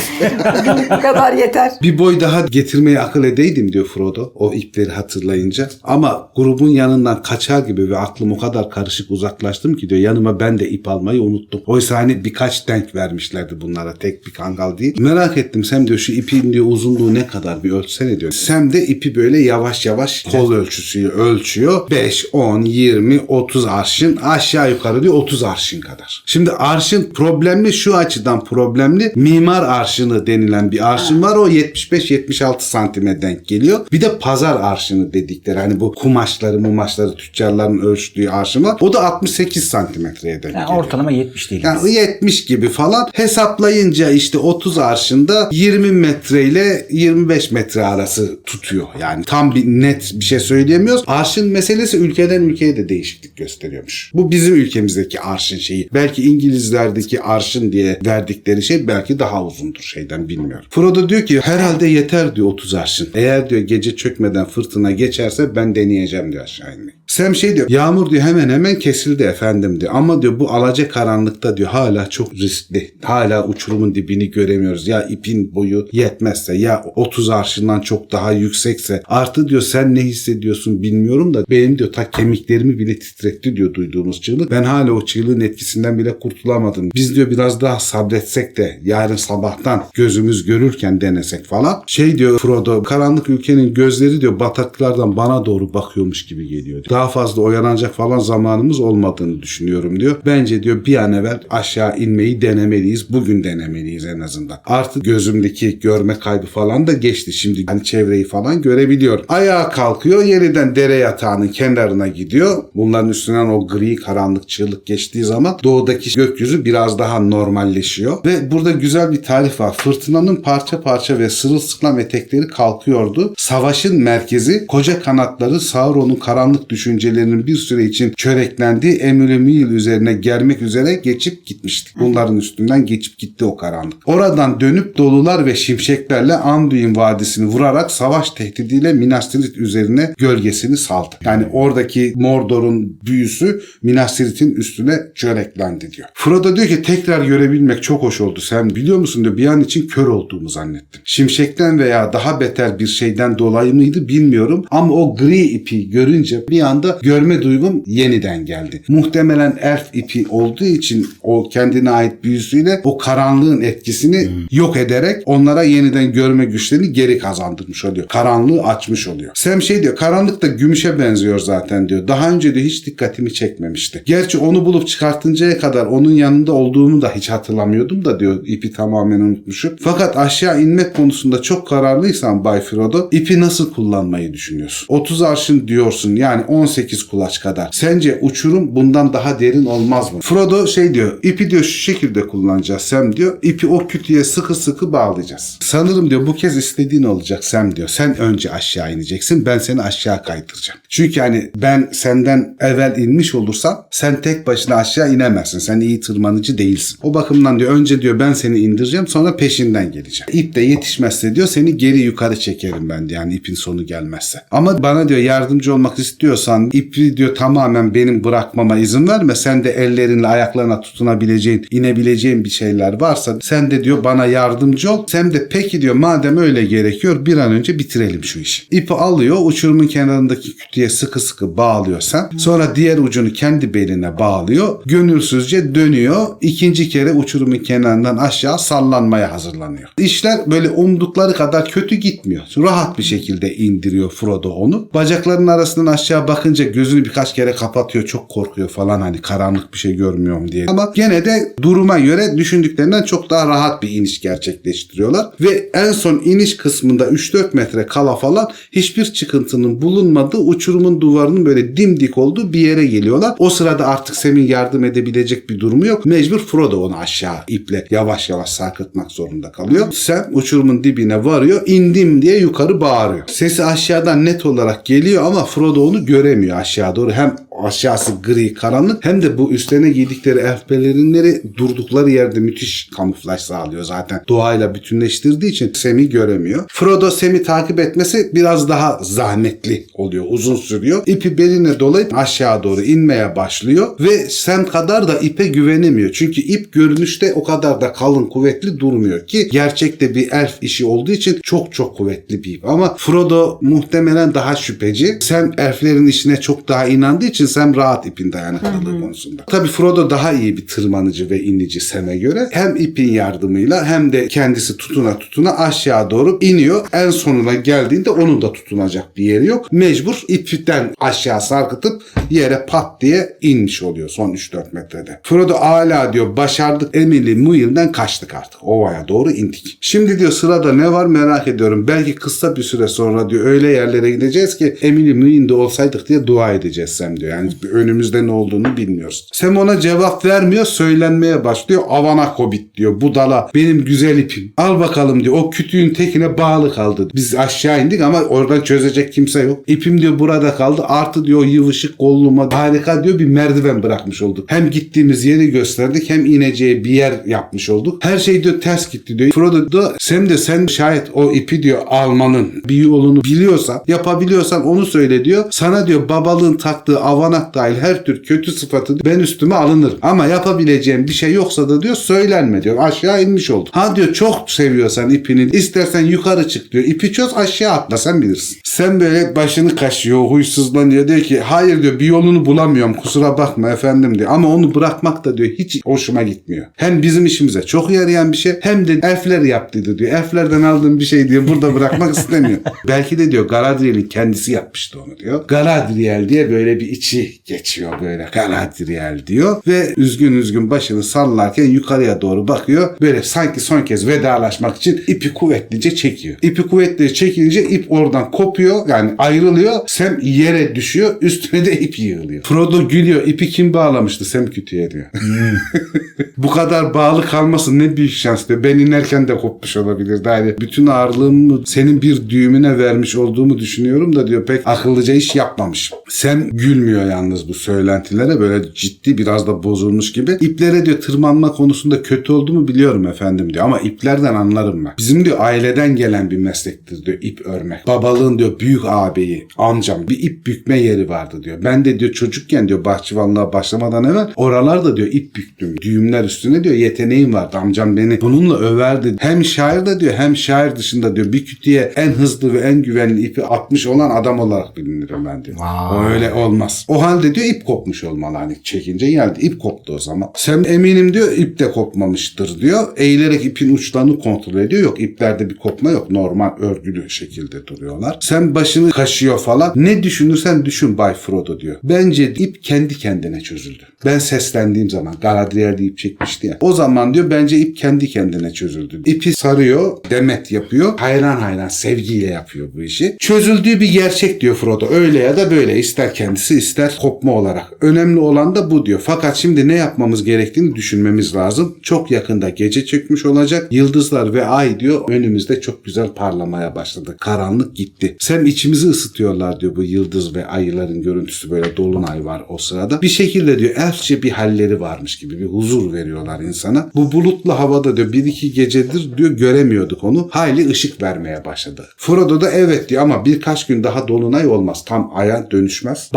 bu 0.90 1.00
kadar 1.02 1.32
yeter. 1.32 1.72
Bir 1.82 1.98
boy 1.98 2.20
daha 2.20 2.40
getirmeyi 2.40 3.00
akıl 3.00 3.24
edeydim 3.24 3.72
diyor 3.72 3.86
Frodo 3.86 4.32
o 4.34 4.54
ipleri 4.54 4.90
hatırlayınca. 4.90 5.68
Ama 5.82 6.32
grubun 6.36 6.68
yanından 6.68 7.22
kaçar 7.22 7.58
gibi 7.58 7.90
ve 7.90 7.98
aklım 7.98 8.32
o 8.32 8.38
kadar 8.38 8.70
karışık 8.70 9.10
uzaklaştım 9.10 9.74
ki 9.74 9.90
diyor 9.90 10.00
yanıma 10.00 10.40
ben 10.40 10.58
de 10.58 10.70
ip 10.70 10.88
almayı 10.88 11.22
unuttum. 11.22 11.60
Oysa 11.66 11.96
hani 11.96 12.24
birkaç 12.24 12.68
denk 12.68 12.94
vermişlerdi 12.94 13.60
bunlara 13.60 13.94
tek 13.94 14.26
bir 14.26 14.32
kangal 14.32 14.78
değil. 14.78 15.00
Merak 15.00 15.38
ettim 15.38 15.64
Sam 15.64 15.86
diyor 15.86 15.98
şu 15.98 16.12
ipin 16.12 16.52
diyor 16.52 16.66
uzunluğu 16.68 17.14
ne 17.14 17.26
kadar 17.26 17.64
bir 17.64 17.70
ölçsene 17.70 18.20
diyor. 18.20 18.32
Sam 18.32 18.72
de 18.72 18.86
ipi 18.86 19.14
böyle 19.14 19.38
yavaş 19.38 19.86
yavaş 19.86 20.22
kol 20.22 20.52
ölçüsü 20.52 21.08
ölçüyor. 21.08 21.90
5, 21.90 22.26
10, 22.32 22.62
20, 22.62 23.20
30 23.28 23.66
arşın 23.66 24.16
aşağı 24.16 24.70
yukarı 24.70 25.02
diyor 25.02 25.14
30 25.14 25.29
arşın 25.44 25.80
kadar. 25.80 26.22
Şimdi 26.26 26.50
arşın 26.50 27.10
problemli 27.14 27.72
şu 27.72 27.96
açıdan 27.96 28.44
problemli. 28.44 29.12
Mimar 29.16 29.62
arşını 29.62 30.26
denilen 30.26 30.72
bir 30.72 30.92
arşın 30.92 31.22
var. 31.22 31.36
O 31.36 31.48
75-76 31.48 32.54
santime 32.58 33.22
denk 33.22 33.46
geliyor. 33.46 33.86
Bir 33.92 34.00
de 34.00 34.18
pazar 34.18 34.56
arşını 34.60 35.12
dedikleri 35.12 35.58
hani 35.58 35.80
bu 35.80 35.92
kumaşları 35.94 36.58
mumaşları 36.60 37.14
tüccarların 37.16 37.78
ölçtüğü 37.78 38.28
arşın 38.28 38.64
var. 38.64 38.76
O 38.80 38.92
da 38.92 39.04
68 39.04 39.64
santimetreye 39.64 40.42
denk 40.42 40.54
Yani 40.54 40.66
geliyor. 40.66 40.84
ortalama 40.84 41.10
70 41.10 41.50
değil. 41.50 41.64
Yani 41.64 41.92
70 41.92 42.44
gibi 42.46 42.68
falan 42.68 43.08
hesaplayınca 43.12 44.10
işte 44.10 44.38
30 44.38 44.78
arşında 44.78 45.48
20 45.52 45.92
metre 45.92 46.42
ile 46.44 46.86
25 46.90 47.50
metre 47.50 47.84
arası 47.84 48.38
tutuyor. 48.46 48.86
Yani 49.00 49.24
tam 49.24 49.54
bir 49.54 49.64
net 49.66 50.12
bir 50.14 50.24
şey 50.24 50.40
söyleyemiyoruz. 50.40 51.04
Arşın 51.06 51.48
meselesi 51.48 51.96
ülkeden 51.96 52.42
ülkeye 52.42 52.76
de 52.76 52.88
değişiklik 52.88 53.36
gösteriyormuş. 53.36 54.10
Bu 54.14 54.30
bizim 54.30 54.54
ülkemizdeki 54.54 55.19
arşın 55.20 55.58
şeyi. 55.58 55.88
Belki 55.94 56.22
İngilizlerdeki 56.22 57.20
arşın 57.20 57.72
diye 57.72 57.98
verdikleri 58.06 58.62
şey 58.62 58.86
belki 58.86 59.18
daha 59.18 59.46
uzundur 59.46 59.82
şeyden 59.82 60.28
bilmiyorum. 60.28 60.66
Frodo 60.70 61.08
diyor 61.08 61.26
ki 61.26 61.40
herhalde 61.40 61.86
yeter 61.86 62.36
diyor 62.36 62.46
30 62.46 62.74
arşın. 62.74 63.08
Eğer 63.14 63.50
diyor 63.50 63.60
gece 63.60 63.96
çökmeden 63.96 64.44
fırtına 64.44 64.90
geçerse 64.90 65.56
ben 65.56 65.74
deneyeceğim 65.74 66.32
diyor 66.32 66.44
aşağı 66.44 66.74
inmeyi. 66.74 66.99
Sam 67.10 67.34
şey 67.34 67.56
diyor 67.56 67.70
yağmur 67.70 68.10
diyor 68.10 68.22
hemen 68.22 68.48
hemen 68.48 68.78
kesildi 68.78 69.22
efendim 69.22 69.80
diyor. 69.80 69.92
Ama 69.94 70.22
diyor 70.22 70.40
bu 70.40 70.50
alaca 70.50 70.88
karanlıkta 70.88 71.56
diyor 71.56 71.68
hala 71.68 72.10
çok 72.10 72.34
riskli. 72.34 72.90
Hala 73.02 73.46
uçurumun 73.46 73.94
dibini 73.94 74.30
göremiyoruz. 74.30 74.88
Ya 74.88 75.08
ipin 75.08 75.54
boyu 75.54 75.88
yetmezse 75.92 76.54
ya 76.54 76.84
30 76.94 77.30
arşından 77.30 77.80
çok 77.80 78.12
daha 78.12 78.32
yüksekse 78.32 79.02
artı 79.06 79.48
diyor 79.48 79.60
sen 79.60 79.94
ne 79.94 80.00
hissediyorsun 80.00 80.82
bilmiyorum 80.82 81.34
da 81.34 81.44
benim 81.50 81.78
diyor 81.78 81.92
ta 81.92 82.10
kemiklerimi 82.10 82.78
bile 82.78 82.98
titretti 82.98 83.56
diyor 83.56 83.74
duyduğumuz 83.74 84.20
çığlık. 84.20 84.50
Ben 84.50 84.62
hala 84.62 84.92
o 84.92 85.04
çığlığın 85.04 85.40
etkisinden 85.40 85.98
bile 85.98 86.18
kurtulamadım. 86.18 86.90
Biz 86.94 87.16
diyor 87.16 87.30
biraz 87.30 87.60
daha 87.60 87.80
sabretsek 87.80 88.56
de 88.56 88.80
yarın 88.84 89.16
sabahtan 89.16 89.84
gözümüz 89.94 90.44
görürken 90.44 91.00
denesek 91.00 91.44
falan. 91.44 91.82
Şey 91.86 92.18
diyor 92.18 92.38
Frodo 92.38 92.82
karanlık 92.82 93.28
ülkenin 93.28 93.74
gözleri 93.74 94.20
diyor 94.20 94.40
bataklardan 94.40 95.16
bana 95.16 95.46
doğru 95.46 95.74
bakıyormuş 95.74 96.26
gibi 96.26 96.48
geliyor. 96.48 96.84
Daha 97.00 97.08
fazla 97.08 97.42
oyalanacak 97.42 97.94
falan 97.94 98.18
zamanımız 98.18 98.80
olmadığını 98.80 99.42
düşünüyorum 99.42 100.00
diyor. 100.00 100.16
Bence 100.26 100.62
diyor 100.62 100.84
bir 100.84 100.96
an 100.96 101.12
evvel 101.12 101.40
aşağı 101.50 101.98
inmeyi 101.98 102.42
denemeliyiz. 102.42 103.12
Bugün 103.12 103.44
denemeliyiz 103.44 104.04
en 104.04 104.20
azından. 104.20 104.58
Artık 104.66 105.04
gözümdeki 105.04 105.78
görme 105.78 106.18
kaybı 106.18 106.46
falan 106.46 106.86
da 106.86 106.92
geçti. 106.92 107.32
Şimdi 107.32 107.66
hani 107.66 107.84
çevreyi 107.84 108.24
falan 108.24 108.62
görebiliyorum. 108.62 109.24
Ayağa 109.28 109.68
kalkıyor 109.68 110.24
yeniden 110.24 110.76
dere 110.76 110.94
yatağının 110.94 111.48
kenarına 111.48 112.08
gidiyor. 112.08 112.64
Bunların 112.74 113.08
üstünden 113.08 113.46
o 113.46 113.66
gri 113.66 113.96
karanlık 113.96 114.48
çığlık 114.48 114.86
geçtiği 114.86 115.24
zaman 115.24 115.58
doğudaki 115.64 116.16
gökyüzü 116.16 116.64
biraz 116.64 116.98
daha 116.98 117.20
normalleşiyor. 117.20 118.24
Ve 118.24 118.50
burada 118.50 118.70
güzel 118.70 119.12
bir 119.12 119.22
tarif 119.22 119.60
var. 119.60 119.74
Fırtınanın 119.76 120.36
parça 120.36 120.80
parça 120.80 121.18
ve 121.18 121.30
sırılsıklam 121.30 122.00
etekleri 122.00 122.48
kalkıyordu. 122.48 123.34
Savaşın 123.36 124.02
merkezi 124.02 124.66
koca 124.66 125.02
kanatları 125.02 125.60
Sauron'un 125.60 126.16
karanlık 126.16 126.70
düşüncelerinin 126.90 127.46
bir 127.46 127.56
süre 127.56 127.84
için 127.84 128.12
çöreklendiği 128.16 128.92
Emülümil 128.92 129.70
üzerine 129.70 130.12
gelmek 130.12 130.62
üzere 130.62 130.94
geçip 130.94 131.46
gitmişti. 131.46 131.90
Bunların 132.00 132.36
üstünden 132.36 132.86
geçip 132.86 133.18
gitti 133.18 133.44
o 133.44 133.56
karanlık. 133.56 134.08
Oradan 134.08 134.60
dönüp 134.60 134.98
dolular 134.98 135.46
ve 135.46 135.54
şimşeklerle 135.54 136.34
Anduin 136.34 136.96
Vadisi'ni 136.96 137.46
vurarak 137.46 137.90
savaş 137.90 138.30
tehdidiyle 138.30 138.92
Minas 138.92 139.32
Tirith 139.32 139.58
üzerine 139.58 140.14
gölgesini 140.18 140.76
saldı. 140.76 141.14
Yani 141.24 141.44
oradaki 141.52 142.12
Mordor'un 142.16 142.98
büyüsü 143.06 143.60
Minas 143.82 144.16
Tirith'in 144.16 144.54
üstüne 144.54 144.98
çöreklendi 145.14 145.92
diyor. 145.92 146.08
Frodo 146.14 146.56
diyor 146.56 146.68
ki 146.68 146.82
tekrar 146.82 147.24
görebilmek 147.24 147.82
çok 147.82 148.02
hoş 148.02 148.20
oldu. 148.20 148.40
Sen 148.40 148.70
biliyor 148.70 148.98
musun 148.98 149.24
diyor 149.24 149.36
bir 149.36 149.46
an 149.46 149.60
için 149.60 149.88
kör 149.88 150.06
olduğumu 150.06 150.48
zannettim. 150.48 151.00
Şimşekten 151.04 151.78
veya 151.78 152.12
daha 152.12 152.40
beter 152.40 152.78
bir 152.78 152.86
şeyden 152.86 153.38
dolayı 153.38 153.74
mıydı 153.74 154.08
bilmiyorum 154.08 154.64
ama 154.70 154.94
o 154.94 155.16
gri 155.16 155.40
ipi 155.40 155.90
görünce 155.90 156.44
bir 156.48 156.60
anda 156.80 156.98
görme 157.02 157.42
duygum 157.42 157.82
yeniden 157.86 158.46
geldi. 158.46 158.82
Muhtemelen 158.88 159.58
elf 159.62 159.88
ipi 159.92 160.26
olduğu 160.30 160.64
için 160.64 161.06
o 161.22 161.48
kendine 161.48 161.90
ait 161.90 162.24
büyüsüyle 162.24 162.80
o 162.84 162.98
karanlığın 162.98 163.60
etkisini 163.60 164.28
yok 164.50 164.76
ederek 164.76 165.22
onlara 165.26 165.62
yeniden 165.62 166.12
görme 166.12 166.44
güçlerini 166.44 166.92
geri 166.92 167.18
kazandırmış 167.18 167.84
oluyor. 167.84 168.08
Karanlığı 168.08 168.62
açmış 168.62 169.08
oluyor. 169.08 169.30
Sam 169.34 169.62
şey 169.62 169.82
diyor 169.82 169.96
karanlık 169.96 170.42
da 170.42 170.46
gümüşe 170.46 170.98
benziyor 170.98 171.38
zaten 171.38 171.88
diyor. 171.88 172.08
Daha 172.08 172.30
önce 172.30 172.54
de 172.54 172.64
hiç 172.64 172.86
dikkatimi 172.86 173.32
çekmemişti. 173.32 174.02
Gerçi 174.06 174.38
onu 174.38 174.64
bulup 174.64 174.88
çıkartıncaya 174.88 175.58
kadar 175.58 175.86
onun 175.86 176.12
yanında 176.12 176.52
olduğumu 176.52 177.02
da 177.02 177.12
hiç 177.16 177.30
hatırlamıyordum 177.30 178.04
da 178.04 178.20
diyor 178.20 178.42
ipi 178.46 178.72
tamamen 178.72 179.20
unutmuşum. 179.20 179.72
Fakat 179.80 180.16
aşağı 180.16 180.62
inmek 180.62 180.94
konusunda 180.96 181.42
çok 181.42 181.68
kararlıysan 181.68 182.44
Bay 182.44 182.60
Frodo 182.60 183.08
ipi 183.12 183.40
nasıl 183.40 183.72
kullanmayı 183.72 184.32
düşünüyorsun? 184.32 184.86
30 184.88 185.22
arşın 185.22 185.68
diyorsun 185.68 186.16
yani 186.16 186.44
18 186.60 187.06
kulaç 187.06 187.40
kadar. 187.40 187.68
Sence 187.72 188.18
uçurum 188.22 188.76
bundan 188.76 189.12
daha 189.12 189.40
derin 189.40 189.64
olmaz 189.64 190.12
mı? 190.12 190.20
Frodo 190.20 190.66
şey 190.66 190.94
diyor 190.94 191.18
ipi 191.22 191.50
diyor 191.50 191.62
şu 191.62 191.78
şekilde 191.78 192.26
kullanacağız 192.26 192.82
Sam 192.82 193.16
diyor. 193.16 193.38
İpi 193.42 193.66
o 193.66 193.86
kütüye 193.86 194.24
sıkı 194.24 194.54
sıkı 194.54 194.92
bağlayacağız. 194.92 195.58
Sanırım 195.60 196.10
diyor 196.10 196.26
bu 196.26 196.34
kez 196.34 196.56
istediğin 196.56 197.02
olacak 197.02 197.44
Sam 197.44 197.76
diyor. 197.76 197.88
Sen 197.88 198.18
önce 198.18 198.52
aşağı 198.52 198.92
ineceksin 198.92 199.46
ben 199.46 199.58
seni 199.58 199.82
aşağı 199.82 200.22
kaydıracağım. 200.22 200.80
Çünkü 200.88 201.20
hani 201.20 201.50
ben 201.56 201.88
senden 201.92 202.56
evvel 202.60 202.96
inmiş 202.96 203.34
olursam 203.34 203.86
sen 203.90 204.20
tek 204.20 204.46
başına 204.46 204.74
aşağı 204.74 205.14
inemezsin. 205.14 205.58
Sen 205.58 205.80
iyi 205.80 206.00
tırmanıcı 206.00 206.58
değilsin. 206.58 206.98
O 207.02 207.14
bakımdan 207.14 207.58
diyor 207.58 207.72
önce 207.72 208.02
diyor 208.02 208.18
ben 208.18 208.32
seni 208.32 208.58
indireceğim 208.58 209.06
sonra 209.06 209.36
peşinden 209.36 209.92
geleceğim. 209.92 210.30
İp 210.32 210.54
de 210.54 210.60
yetişmezse 210.60 211.34
diyor 211.34 211.46
seni 211.46 211.76
geri 211.76 211.98
yukarı 211.98 212.40
çekerim 212.40 212.88
ben 212.88 213.08
diyor. 213.08 213.20
Yani 213.20 213.34
ipin 213.34 213.54
sonu 213.54 213.86
gelmezse. 213.86 214.40
Ama 214.50 214.82
bana 214.82 215.08
diyor 215.08 215.20
yardımcı 215.20 215.74
olmak 215.74 215.98
istiyorsan 215.98 216.49
ipi 216.72 217.16
diyor 217.16 217.34
tamamen 217.34 217.94
benim 217.94 218.24
bırakmama 218.24 218.76
izin 218.78 219.08
verme. 219.08 219.34
Sen 219.34 219.64
de 219.64 219.70
ellerinle 219.70 220.26
ayaklarına 220.26 220.80
tutunabileceğin, 220.80 221.66
inebileceğin 221.70 222.44
bir 222.44 222.50
şeyler 222.50 223.00
varsa 223.00 223.38
sen 223.42 223.70
de 223.70 223.84
diyor 223.84 224.04
bana 224.04 224.26
yardımcı 224.26 224.92
ol. 224.92 225.04
Sen 225.08 225.32
de 225.32 225.48
peki 225.48 225.82
diyor 225.82 225.94
madem 225.94 226.36
öyle 226.36 226.64
gerekiyor 226.64 227.26
bir 227.26 227.36
an 227.36 227.52
önce 227.52 227.78
bitirelim 227.78 228.24
şu 228.24 228.38
işi. 228.38 228.62
İpi 228.70 228.94
alıyor 228.94 229.36
uçurumun 229.42 229.86
kenarındaki 229.86 230.56
kütüye 230.56 230.88
sıkı 230.88 231.20
sıkı 231.20 231.56
bağlıyor 231.56 232.00
sen. 232.00 232.30
Sonra 232.38 232.76
diğer 232.76 232.98
ucunu 232.98 233.32
kendi 233.32 233.74
beline 233.74 234.18
bağlıyor. 234.18 234.82
Gönülsüzce 234.86 235.74
dönüyor. 235.74 236.26
İkinci 236.40 236.88
kere 236.88 237.12
uçurumun 237.12 237.58
kenarından 237.58 238.16
aşağı 238.16 238.58
sallanmaya 238.58 239.32
hazırlanıyor. 239.32 239.88
İşler 239.98 240.38
böyle 240.46 240.70
umdukları 240.70 241.32
kadar 241.32 241.68
kötü 241.68 241.94
gitmiyor. 241.94 242.42
Rahat 242.58 242.98
bir 242.98 243.02
şekilde 243.02 243.54
indiriyor 243.56 244.10
Frodo 244.10 244.50
onu. 244.50 244.88
Bacaklarının 244.94 245.46
arasından 245.46 245.92
aşağı 245.92 246.28
bakınca 246.40 246.64
gözünü 246.64 247.04
birkaç 247.04 247.34
kere 247.34 247.52
kapatıyor. 247.52 248.06
Çok 248.06 248.28
korkuyor 248.28 248.68
falan 248.68 249.00
hani 249.00 249.20
karanlık 249.20 249.72
bir 249.72 249.78
şey 249.78 249.96
görmüyorum 249.96 250.52
diye. 250.52 250.66
Ama 250.68 250.92
gene 250.94 251.24
de 251.24 251.54
duruma 251.62 251.98
göre 251.98 252.36
düşündüklerinden 252.36 253.02
çok 253.02 253.30
daha 253.30 253.48
rahat 253.48 253.82
bir 253.82 253.88
iniş 253.88 254.20
gerçekleştiriyorlar. 254.20 255.26
Ve 255.40 255.70
en 255.74 255.92
son 255.92 256.22
iniş 256.24 256.56
kısmında 256.56 257.06
3-4 257.06 257.48
metre 257.52 257.86
kala 257.86 258.16
falan 258.16 258.48
hiçbir 258.72 259.04
çıkıntının 259.04 259.82
bulunmadığı 259.82 260.38
uçurumun 260.38 261.00
duvarının 261.00 261.46
böyle 261.46 261.76
dimdik 261.76 262.18
olduğu 262.18 262.52
bir 262.52 262.60
yere 262.60 262.86
geliyorlar. 262.86 263.34
O 263.38 263.50
sırada 263.50 263.86
artık 263.86 264.16
Sam'in 264.16 264.46
yardım 264.46 264.84
edebilecek 264.84 265.50
bir 265.50 265.60
durumu 265.60 265.86
yok. 265.86 266.06
Mecbur 266.06 266.38
Frodo 266.38 266.84
onu 266.84 266.96
aşağı 266.96 267.36
iple 267.48 267.86
yavaş 267.90 268.30
yavaş 268.30 268.50
sarkıtmak 268.50 269.10
zorunda 269.10 269.52
kalıyor. 269.52 269.92
Sam 269.92 270.24
uçurumun 270.32 270.84
dibine 270.84 271.24
varıyor. 271.24 271.62
indim 271.66 272.22
diye 272.22 272.38
yukarı 272.38 272.80
bağırıyor. 272.80 273.24
Sesi 273.28 273.64
aşağıdan 273.64 274.24
net 274.24 274.46
olarak 274.46 274.86
geliyor 274.86 275.24
ama 275.24 275.44
Frodo 275.44 275.86
onu 275.86 276.06
göremiyor 276.30 276.58
aşağı 276.60 276.96
doğru. 276.96 277.12
Hem 277.12 277.36
aşağısı 277.58 278.12
gri 278.22 278.54
karanlık 278.54 279.04
hem 279.04 279.22
de 279.22 279.38
bu 279.38 279.52
üstlerine 279.52 279.90
giydikleri 279.90 280.38
elf 280.38 280.68
pelerinleri 280.68 281.42
durdukları 281.56 282.10
yerde 282.10 282.40
müthiş 282.40 282.88
kamuflaj 282.96 283.40
sağlıyor 283.40 283.84
zaten. 283.84 284.22
Doğayla 284.28 284.74
bütünleştirdiği 284.74 285.52
için 285.52 285.72
Sam'i 285.72 286.08
göremiyor. 286.08 286.64
Frodo 286.68 287.10
Sam'i 287.10 287.42
takip 287.42 287.80
etmesi 287.80 288.30
biraz 288.34 288.68
daha 288.68 288.98
zahmetli 289.02 289.86
oluyor. 289.94 290.24
Uzun 290.28 290.56
sürüyor. 290.56 291.02
İpi 291.06 291.38
beline 291.38 291.80
dolayıp 291.80 292.18
aşağı 292.18 292.62
doğru 292.62 292.82
inmeye 292.82 293.36
başlıyor 293.36 294.00
ve 294.00 294.28
Sam 294.28 294.66
kadar 294.66 295.08
da 295.08 295.18
ipe 295.18 295.48
güvenemiyor. 295.48 296.10
Çünkü 296.12 296.40
ip 296.40 296.72
görünüşte 296.72 297.32
o 297.34 297.44
kadar 297.44 297.80
da 297.80 297.92
kalın 297.92 298.26
kuvvetli 298.26 298.78
durmuyor 298.78 299.26
ki 299.26 299.48
gerçekte 299.52 300.14
bir 300.14 300.30
elf 300.32 300.58
işi 300.62 300.84
olduğu 300.84 301.12
için 301.12 301.40
çok 301.42 301.72
çok 301.72 301.96
kuvvetli 301.96 302.44
bir 302.44 302.54
ip. 302.54 302.68
Ama 302.68 302.94
Frodo 302.98 303.58
muhtemelen 303.62 304.34
daha 304.34 304.56
şüpheci. 304.56 305.18
Sam 305.20 305.52
elflerin 305.58 306.06
işine 306.06 306.40
çok 306.40 306.68
daha 306.68 306.86
inandığı 306.86 307.26
için 307.26 307.39
Sam 307.46 307.76
rahat 307.76 308.06
ipin 308.06 308.32
dayanıklılığı 308.32 309.00
konusunda. 309.00 309.44
Tabii 309.46 309.68
Frodo 309.68 310.10
daha 310.10 310.32
iyi 310.32 310.56
bir 310.56 310.66
tırmanıcı 310.66 311.30
ve 311.30 311.42
inici 311.42 311.80
Sam'e 311.80 312.16
göre. 312.18 312.48
Hem 312.52 312.76
ipin 312.76 313.12
yardımıyla 313.12 313.84
hem 313.86 314.12
de 314.12 314.28
kendisi 314.28 314.76
tutuna 314.76 315.18
tutuna 315.18 315.56
aşağı 315.56 316.10
doğru 316.10 316.38
iniyor. 316.40 316.86
En 316.92 317.10
sonuna 317.10 317.54
geldiğinde 317.54 318.10
onun 318.10 318.42
da 318.42 318.52
tutunacak 318.52 319.16
bir 319.16 319.24
yeri 319.24 319.46
yok. 319.46 319.72
Mecbur 319.72 320.22
ipten 320.28 320.94
aşağı 321.00 321.40
sarkıtıp 321.40 322.02
yere 322.30 322.66
pat 322.68 323.00
diye 323.00 323.36
inmiş 323.40 323.82
oluyor 323.82 324.08
son 324.08 324.30
3-4 324.30 324.64
metrede. 324.72 325.20
Frodo 325.22 325.54
hala 325.54 326.12
diyor 326.12 326.36
başardık 326.36 326.96
Emily 326.96 327.34
Muir'den 327.34 327.92
kaçtık 327.92 328.34
artık. 328.34 328.64
Ovaya 328.64 329.08
doğru 329.08 329.30
indik. 329.30 329.78
Şimdi 329.80 330.18
diyor 330.18 330.32
sırada 330.32 330.72
ne 330.72 330.92
var 330.92 331.06
merak 331.06 331.48
ediyorum. 331.48 331.88
Belki 331.88 332.14
kısa 332.14 332.56
bir 332.56 332.62
süre 332.62 332.88
sonra 332.88 333.30
diyor 333.30 333.46
öyle 333.46 333.68
yerlere 333.68 334.10
gideceğiz 334.10 334.58
ki 334.58 334.76
Emily 334.82 335.14
Muir'de 335.14 335.54
olsaydık 335.54 336.08
diye 336.08 336.26
dua 336.26 336.52
edeceğiz 336.52 336.90
Sam 336.90 337.20
diyor. 337.20 337.29
Yani 337.30 337.50
önümüzde 337.72 338.26
ne 338.26 338.32
olduğunu 338.32 338.76
bilmiyoruz. 338.76 339.28
Sam 339.32 339.56
ona 339.56 339.80
cevap 339.80 340.24
vermiyor 340.24 340.64
söylenmeye 340.64 341.44
başlıyor. 341.44 341.82
Avana 341.88 342.26
Hobbit 342.26 342.76
diyor 342.76 343.00
budala 343.00 343.50
benim 343.54 343.84
güzel 343.84 344.18
ipim. 344.18 344.52
Al 344.56 344.80
bakalım 344.80 345.24
diyor 345.24 345.34
o 345.38 345.50
kütüğün 345.50 345.94
tekine 345.94 346.38
bağlı 346.38 346.74
kaldı. 346.74 347.08
Biz 347.14 347.34
aşağı 347.34 347.84
indik 347.84 348.00
ama 348.00 348.20
oradan 348.22 348.60
çözecek 348.60 349.12
kimse 349.12 349.40
yok. 349.42 349.64
İpim 349.66 350.00
diyor 350.00 350.18
burada 350.18 350.54
kaldı. 350.54 350.82
Artı 350.88 351.24
diyor 351.24 351.44
yıvışık 351.44 351.98
kolluma 351.98 352.48
harika 352.52 353.04
diyor 353.04 353.18
bir 353.18 353.24
merdiven 353.24 353.82
bırakmış 353.82 354.22
olduk. 354.22 354.44
Hem 354.50 354.70
gittiğimiz 354.70 355.24
yeri 355.24 355.50
gösterdik 355.50 356.10
hem 356.10 356.26
ineceği 356.26 356.84
bir 356.84 356.90
yer 356.90 357.12
yapmış 357.26 357.70
olduk. 357.70 358.04
Her 358.04 358.18
şey 358.18 358.44
diyor 358.44 358.60
ters 358.60 358.90
gitti 358.90 359.18
diyor. 359.18 359.30
Frodo 359.30 359.72
da 359.72 359.94
Sam 359.98 360.28
de 360.28 360.38
sen 360.38 360.66
şayet 360.66 361.06
o 361.14 361.32
ipi 361.32 361.62
diyor 361.62 361.78
almanın 361.86 362.48
bir 362.68 362.76
yolunu 362.76 363.24
biliyorsan 363.24 363.82
yapabiliyorsan 363.88 364.66
onu 364.66 364.86
söyle 364.86 365.24
diyor. 365.24 365.44
Sana 365.50 365.86
diyor 365.86 366.08
babalığın 366.08 366.56
taktığı 366.56 367.00
avanak 367.20 367.54
dahil 367.54 367.74
her 367.74 368.04
tür 368.04 368.22
kötü 368.22 368.52
sıfatı 368.52 368.96
ben 369.04 369.18
üstüme 369.18 369.54
alınırım. 369.54 369.98
Ama 370.02 370.26
yapabileceğim 370.26 371.06
bir 371.06 371.12
şey 371.12 371.32
yoksa 371.32 371.68
da 371.68 371.82
diyor 371.82 371.94
söylenme 371.94 372.62
diyor. 372.62 372.76
Aşağı 372.78 373.22
inmiş 373.22 373.50
olduk. 373.50 373.74
Ha 373.74 373.96
diyor 373.96 374.12
çok 374.12 374.50
seviyorsan 374.50 375.10
ipini 375.10 375.50
istersen 375.52 376.04
yukarı 376.04 376.48
çık 376.48 376.72
diyor. 376.72 376.84
İpi 376.84 377.12
çöz 377.12 377.36
aşağı 377.36 377.72
atla 377.72 377.98
sen 377.98 378.22
bilirsin. 378.22 378.58
Sen 378.64 379.00
böyle 379.00 379.36
başını 379.36 379.76
kaşıyor 379.76 380.24
huysuzlanıyor 380.24 381.08
diyor 381.08 381.20
ki 381.20 381.40
hayır 381.40 381.82
diyor 381.82 381.98
bir 382.00 382.06
yolunu 382.06 382.46
bulamıyorum 382.46 382.94
kusura 382.94 383.38
bakma 383.38 383.70
efendim 383.70 384.18
diyor. 384.18 384.30
Ama 384.30 384.54
onu 384.54 384.74
bırakmak 384.74 385.24
da 385.24 385.36
diyor 385.36 385.48
hiç 385.58 385.80
hoşuma 385.84 386.22
gitmiyor. 386.22 386.66
Hem 386.76 387.02
bizim 387.02 387.26
işimize 387.26 387.62
çok 387.62 387.90
yarayan 387.90 388.32
bir 388.32 388.36
şey 388.36 388.52
hem 388.60 388.88
de 388.88 388.92
elfler 389.02 389.40
yaptıydı 389.40 389.98
diyor. 389.98 390.12
Elflerden 390.12 390.62
aldığım 390.62 390.98
bir 390.98 391.04
şey 391.04 391.28
diyor 391.28 391.48
burada 391.48 391.74
bırakmak 391.74 392.16
istemiyor. 392.16 392.58
Belki 392.88 393.18
de 393.18 393.30
diyor 393.30 393.48
Galadriel'in 393.48 394.08
kendisi 394.08 394.52
yapmıştı 394.52 394.98
onu 395.02 395.18
diyor. 395.18 395.44
Galadriel 395.48 396.28
diye 396.28 396.50
böyle 396.50 396.80
bir 396.80 396.88
içi 397.10 397.40
geçiyor 397.44 397.92
böyle 398.02 398.28
Galadriel 398.32 399.26
diyor 399.26 399.62
ve 399.66 399.94
üzgün 399.96 400.32
üzgün 400.32 400.70
başını 400.70 401.02
sallarken 401.02 401.64
yukarıya 401.64 402.20
doğru 402.20 402.48
bakıyor. 402.48 402.96
Böyle 403.00 403.22
sanki 403.22 403.60
son 403.60 403.82
kez 403.82 404.06
vedalaşmak 404.06 404.76
için 404.76 405.02
ipi 405.06 405.34
kuvvetlice 405.34 405.94
çekiyor. 405.94 406.36
İpi 406.42 406.62
kuvvetlice 406.62 407.14
çekince 407.14 407.62
ip 407.68 407.92
oradan 407.92 408.30
kopuyor 408.30 408.88
yani 408.88 409.10
ayrılıyor. 409.18 409.74
Sam 409.86 410.20
yere 410.22 410.74
düşüyor 410.74 411.14
üstüne 411.20 411.64
de 411.64 411.80
ip 411.80 411.98
yığılıyor. 411.98 412.42
Frodo 412.42 412.88
gülüyor 412.88 413.26
ipi 413.26 413.48
kim 413.48 413.72
bağlamıştı 413.72 414.24
Sam 414.24 414.46
kütüye 414.46 414.90
diyor. 414.90 415.06
Bu 416.36 416.50
kadar 416.50 416.94
bağlı 416.94 417.24
kalması 417.24 417.78
ne 417.78 417.96
büyük 417.96 418.12
şans 418.12 418.48
diyor. 418.48 418.64
Ben 418.64 418.78
inerken 418.78 419.28
de 419.28 419.36
kopmuş 419.36 419.76
olabilir. 419.76 420.20
Yani 420.24 420.54
bütün 420.60 420.86
ağırlığımı 420.86 421.66
senin 421.66 422.02
bir 422.02 422.30
düğümüne 422.30 422.78
vermiş 422.78 423.16
olduğumu 423.16 423.58
düşünüyorum 423.58 424.16
da 424.16 424.26
diyor 424.26 424.46
pek 424.46 424.60
akıllıca 424.64 425.14
iş 425.14 425.36
yapmamış. 425.36 425.92
Sam 426.08 426.50
gülmüyor 426.50 426.99
yalnız 427.06 427.48
bu 427.48 427.54
söylentilere 427.54 428.40
böyle 428.40 428.74
ciddi 428.74 429.18
biraz 429.18 429.46
da 429.46 429.62
bozulmuş 429.62 430.12
gibi. 430.12 430.36
İplere 430.40 430.86
diyor 430.86 431.00
tırmanma 431.00 431.52
konusunda 431.52 432.02
kötü 432.02 432.32
olduğumu 432.32 432.68
biliyorum 432.68 433.06
efendim 433.06 433.54
diyor 433.54 433.64
ama 433.64 433.80
iplerden 433.80 434.34
anlarım 434.34 434.84
ben. 434.84 434.92
Bizim 434.98 435.24
diyor 435.24 435.36
aileden 435.40 435.96
gelen 435.96 436.30
bir 436.30 436.36
meslektir 436.36 437.06
diyor 437.06 437.18
ip 437.20 437.46
örmek. 437.46 437.86
Babalığın 437.86 438.38
diyor 438.38 438.60
büyük 438.60 438.82
ağabeyi, 438.84 439.48
amcam 439.58 440.08
bir 440.08 440.22
ip 440.22 440.46
bükme 440.46 440.78
yeri 440.78 441.08
vardı 441.08 441.42
diyor. 441.42 441.58
Ben 441.64 441.84
de 441.84 442.00
diyor 442.00 442.12
çocukken 442.12 442.68
diyor 442.68 442.84
bahçıvanlığa 442.84 443.52
başlamadan 443.52 444.04
evvel 444.04 444.32
oralarda 444.36 444.96
diyor 444.96 445.08
ip 445.12 445.36
büktüm. 445.36 445.76
Düğümler 445.80 446.24
üstüne 446.24 446.64
diyor 446.64 446.74
yeteneğim 446.74 447.34
vardı. 447.34 447.58
Amcam 447.58 447.96
beni 447.96 448.20
bununla 448.20 448.58
överdi. 448.58 449.16
Hem 449.18 449.44
şair 449.44 449.86
de 449.86 450.00
diyor 450.00 450.14
hem 450.14 450.36
şair 450.36 450.76
dışında 450.76 451.16
diyor 451.16 451.32
bir 451.32 451.44
kütüye 451.44 451.92
en 451.96 452.10
hızlı 452.10 452.52
ve 452.52 452.58
en 452.58 452.82
güvenli 452.82 453.26
ipi 453.26 453.44
atmış 453.44 453.86
olan 453.86 454.10
adam 454.10 454.38
olarak 454.38 454.76
bilinirim 454.76 455.24
ben 455.24 455.44
diyor. 455.44 455.56
Vay. 455.60 456.14
Öyle 456.14 456.32
olmaz. 456.32 456.86
O 456.90 457.02
halde 457.02 457.34
diyor 457.34 457.46
ip 457.46 457.66
kopmuş 457.66 458.04
olmalı 458.04 458.36
hani 458.36 458.62
çekince 458.62 459.10
geldi. 459.10 459.38
ip 459.40 459.60
koptu 459.60 459.94
o 459.94 459.98
zaman. 459.98 460.30
Sen 460.36 460.64
eminim 460.64 461.14
diyor 461.14 461.32
ip 461.32 461.58
de 461.58 461.70
kopmamıştır 461.70 462.60
diyor. 462.60 462.88
Eğilerek 462.96 463.44
ipin 463.44 463.74
uçlarını 463.74 464.18
kontrol 464.18 464.60
ediyor. 464.60 464.82
Yok 464.82 465.00
iplerde 465.00 465.50
bir 465.50 465.56
kopma 465.56 465.90
yok. 465.90 466.10
Normal 466.10 466.50
örgülü 466.58 467.10
şekilde 467.10 467.66
duruyorlar. 467.66 468.18
Sen 468.20 468.54
başını 468.54 468.90
kaşıyor 468.90 469.38
falan. 469.38 469.72
Ne 469.76 470.02
düşünürsen 470.02 470.64
düşün 470.64 470.98
Bay 470.98 471.14
Frodo 471.14 471.60
diyor. 471.60 471.76
Bence 471.82 472.34
ip 472.34 472.62
kendi 472.62 472.98
kendine 472.98 473.40
çözüldü. 473.40 473.82
Ben 474.04 474.18
seslendiğim 474.18 474.90
zaman 474.90 475.14
Galadriel 475.20 475.78
de 475.78 475.84
ip 475.84 475.98
çekmişti 475.98 476.46
ya. 476.46 476.58
O 476.60 476.72
zaman 476.72 477.14
diyor 477.14 477.30
bence 477.30 477.58
ip 477.58 477.76
kendi 477.76 478.08
kendine 478.08 478.52
çözüldü. 478.52 479.02
İpi 479.06 479.32
sarıyor, 479.32 479.96
demet 480.10 480.52
yapıyor. 480.52 480.98
Hayran 480.98 481.36
hayran 481.36 481.68
sevgiyle 481.68 482.26
yapıyor 482.26 482.68
bu 482.74 482.82
işi. 482.82 483.16
Çözüldüğü 483.18 483.80
bir 483.80 483.92
gerçek 483.92 484.40
diyor 484.40 484.54
Frodo. 484.54 484.88
Öyle 484.90 485.18
ya 485.18 485.36
da 485.36 485.50
böyle 485.50 485.78
ister 485.78 486.14
kendisi 486.14 486.54
ister 486.58 486.79
kopma 486.88 487.32
olarak. 487.32 487.72
Önemli 487.80 488.20
olan 488.20 488.54
da 488.54 488.70
bu 488.70 488.86
diyor. 488.86 489.00
Fakat 489.04 489.36
şimdi 489.36 489.68
ne 489.68 489.74
yapmamız 489.74 490.24
gerektiğini 490.24 490.74
düşünmemiz 490.74 491.34
lazım. 491.34 491.76
Çok 491.82 492.10
yakında 492.10 492.48
gece 492.48 492.86
çökmüş 492.86 493.26
olacak. 493.26 493.68
Yıldızlar 493.70 494.34
ve 494.34 494.46
ay 494.46 494.80
diyor 494.80 495.08
önümüzde 495.08 495.60
çok 495.60 495.84
güzel 495.84 496.08
parlamaya 496.08 496.74
başladı. 496.74 497.16
Karanlık 497.20 497.76
gitti. 497.76 498.16
Sem 498.18 498.46
içimizi 498.46 498.88
ısıtıyorlar 498.88 499.60
diyor 499.60 499.76
bu 499.76 499.82
yıldız 499.82 500.34
ve 500.34 500.46
ayların 500.46 501.02
görüntüsü 501.02 501.50
böyle 501.50 501.76
dolunay 501.76 502.24
var 502.24 502.42
o 502.48 502.58
sırada. 502.58 503.02
Bir 503.02 503.08
şekilde 503.08 503.58
diyor 503.58 503.74
elfçe 503.76 504.22
bir 504.22 504.30
halleri 504.30 504.80
varmış 504.80 505.18
gibi 505.18 505.38
bir 505.38 505.46
huzur 505.46 505.92
veriyorlar 505.92 506.40
insana. 506.40 506.90
Bu 506.94 507.12
bulutlu 507.12 507.58
havada 507.58 507.96
diyor 507.96 508.12
bir 508.12 508.24
iki 508.24 508.52
gecedir 508.52 509.16
diyor 509.16 509.30
göremiyorduk 509.30 510.04
onu. 510.04 510.28
Hayli 510.30 510.68
ışık 510.68 511.02
vermeye 511.02 511.44
başladı. 511.44 511.88
Frodo 511.96 512.40
da 512.40 512.50
evet 512.50 512.88
diyor 512.88 513.02
ama 513.02 513.24
birkaç 513.24 513.66
gün 513.66 513.84
daha 513.84 514.08
dolunay 514.08 514.46
olmaz. 514.46 514.84
Tam 514.86 515.10
aya 515.14 515.50
dönüşmez. 515.50 516.10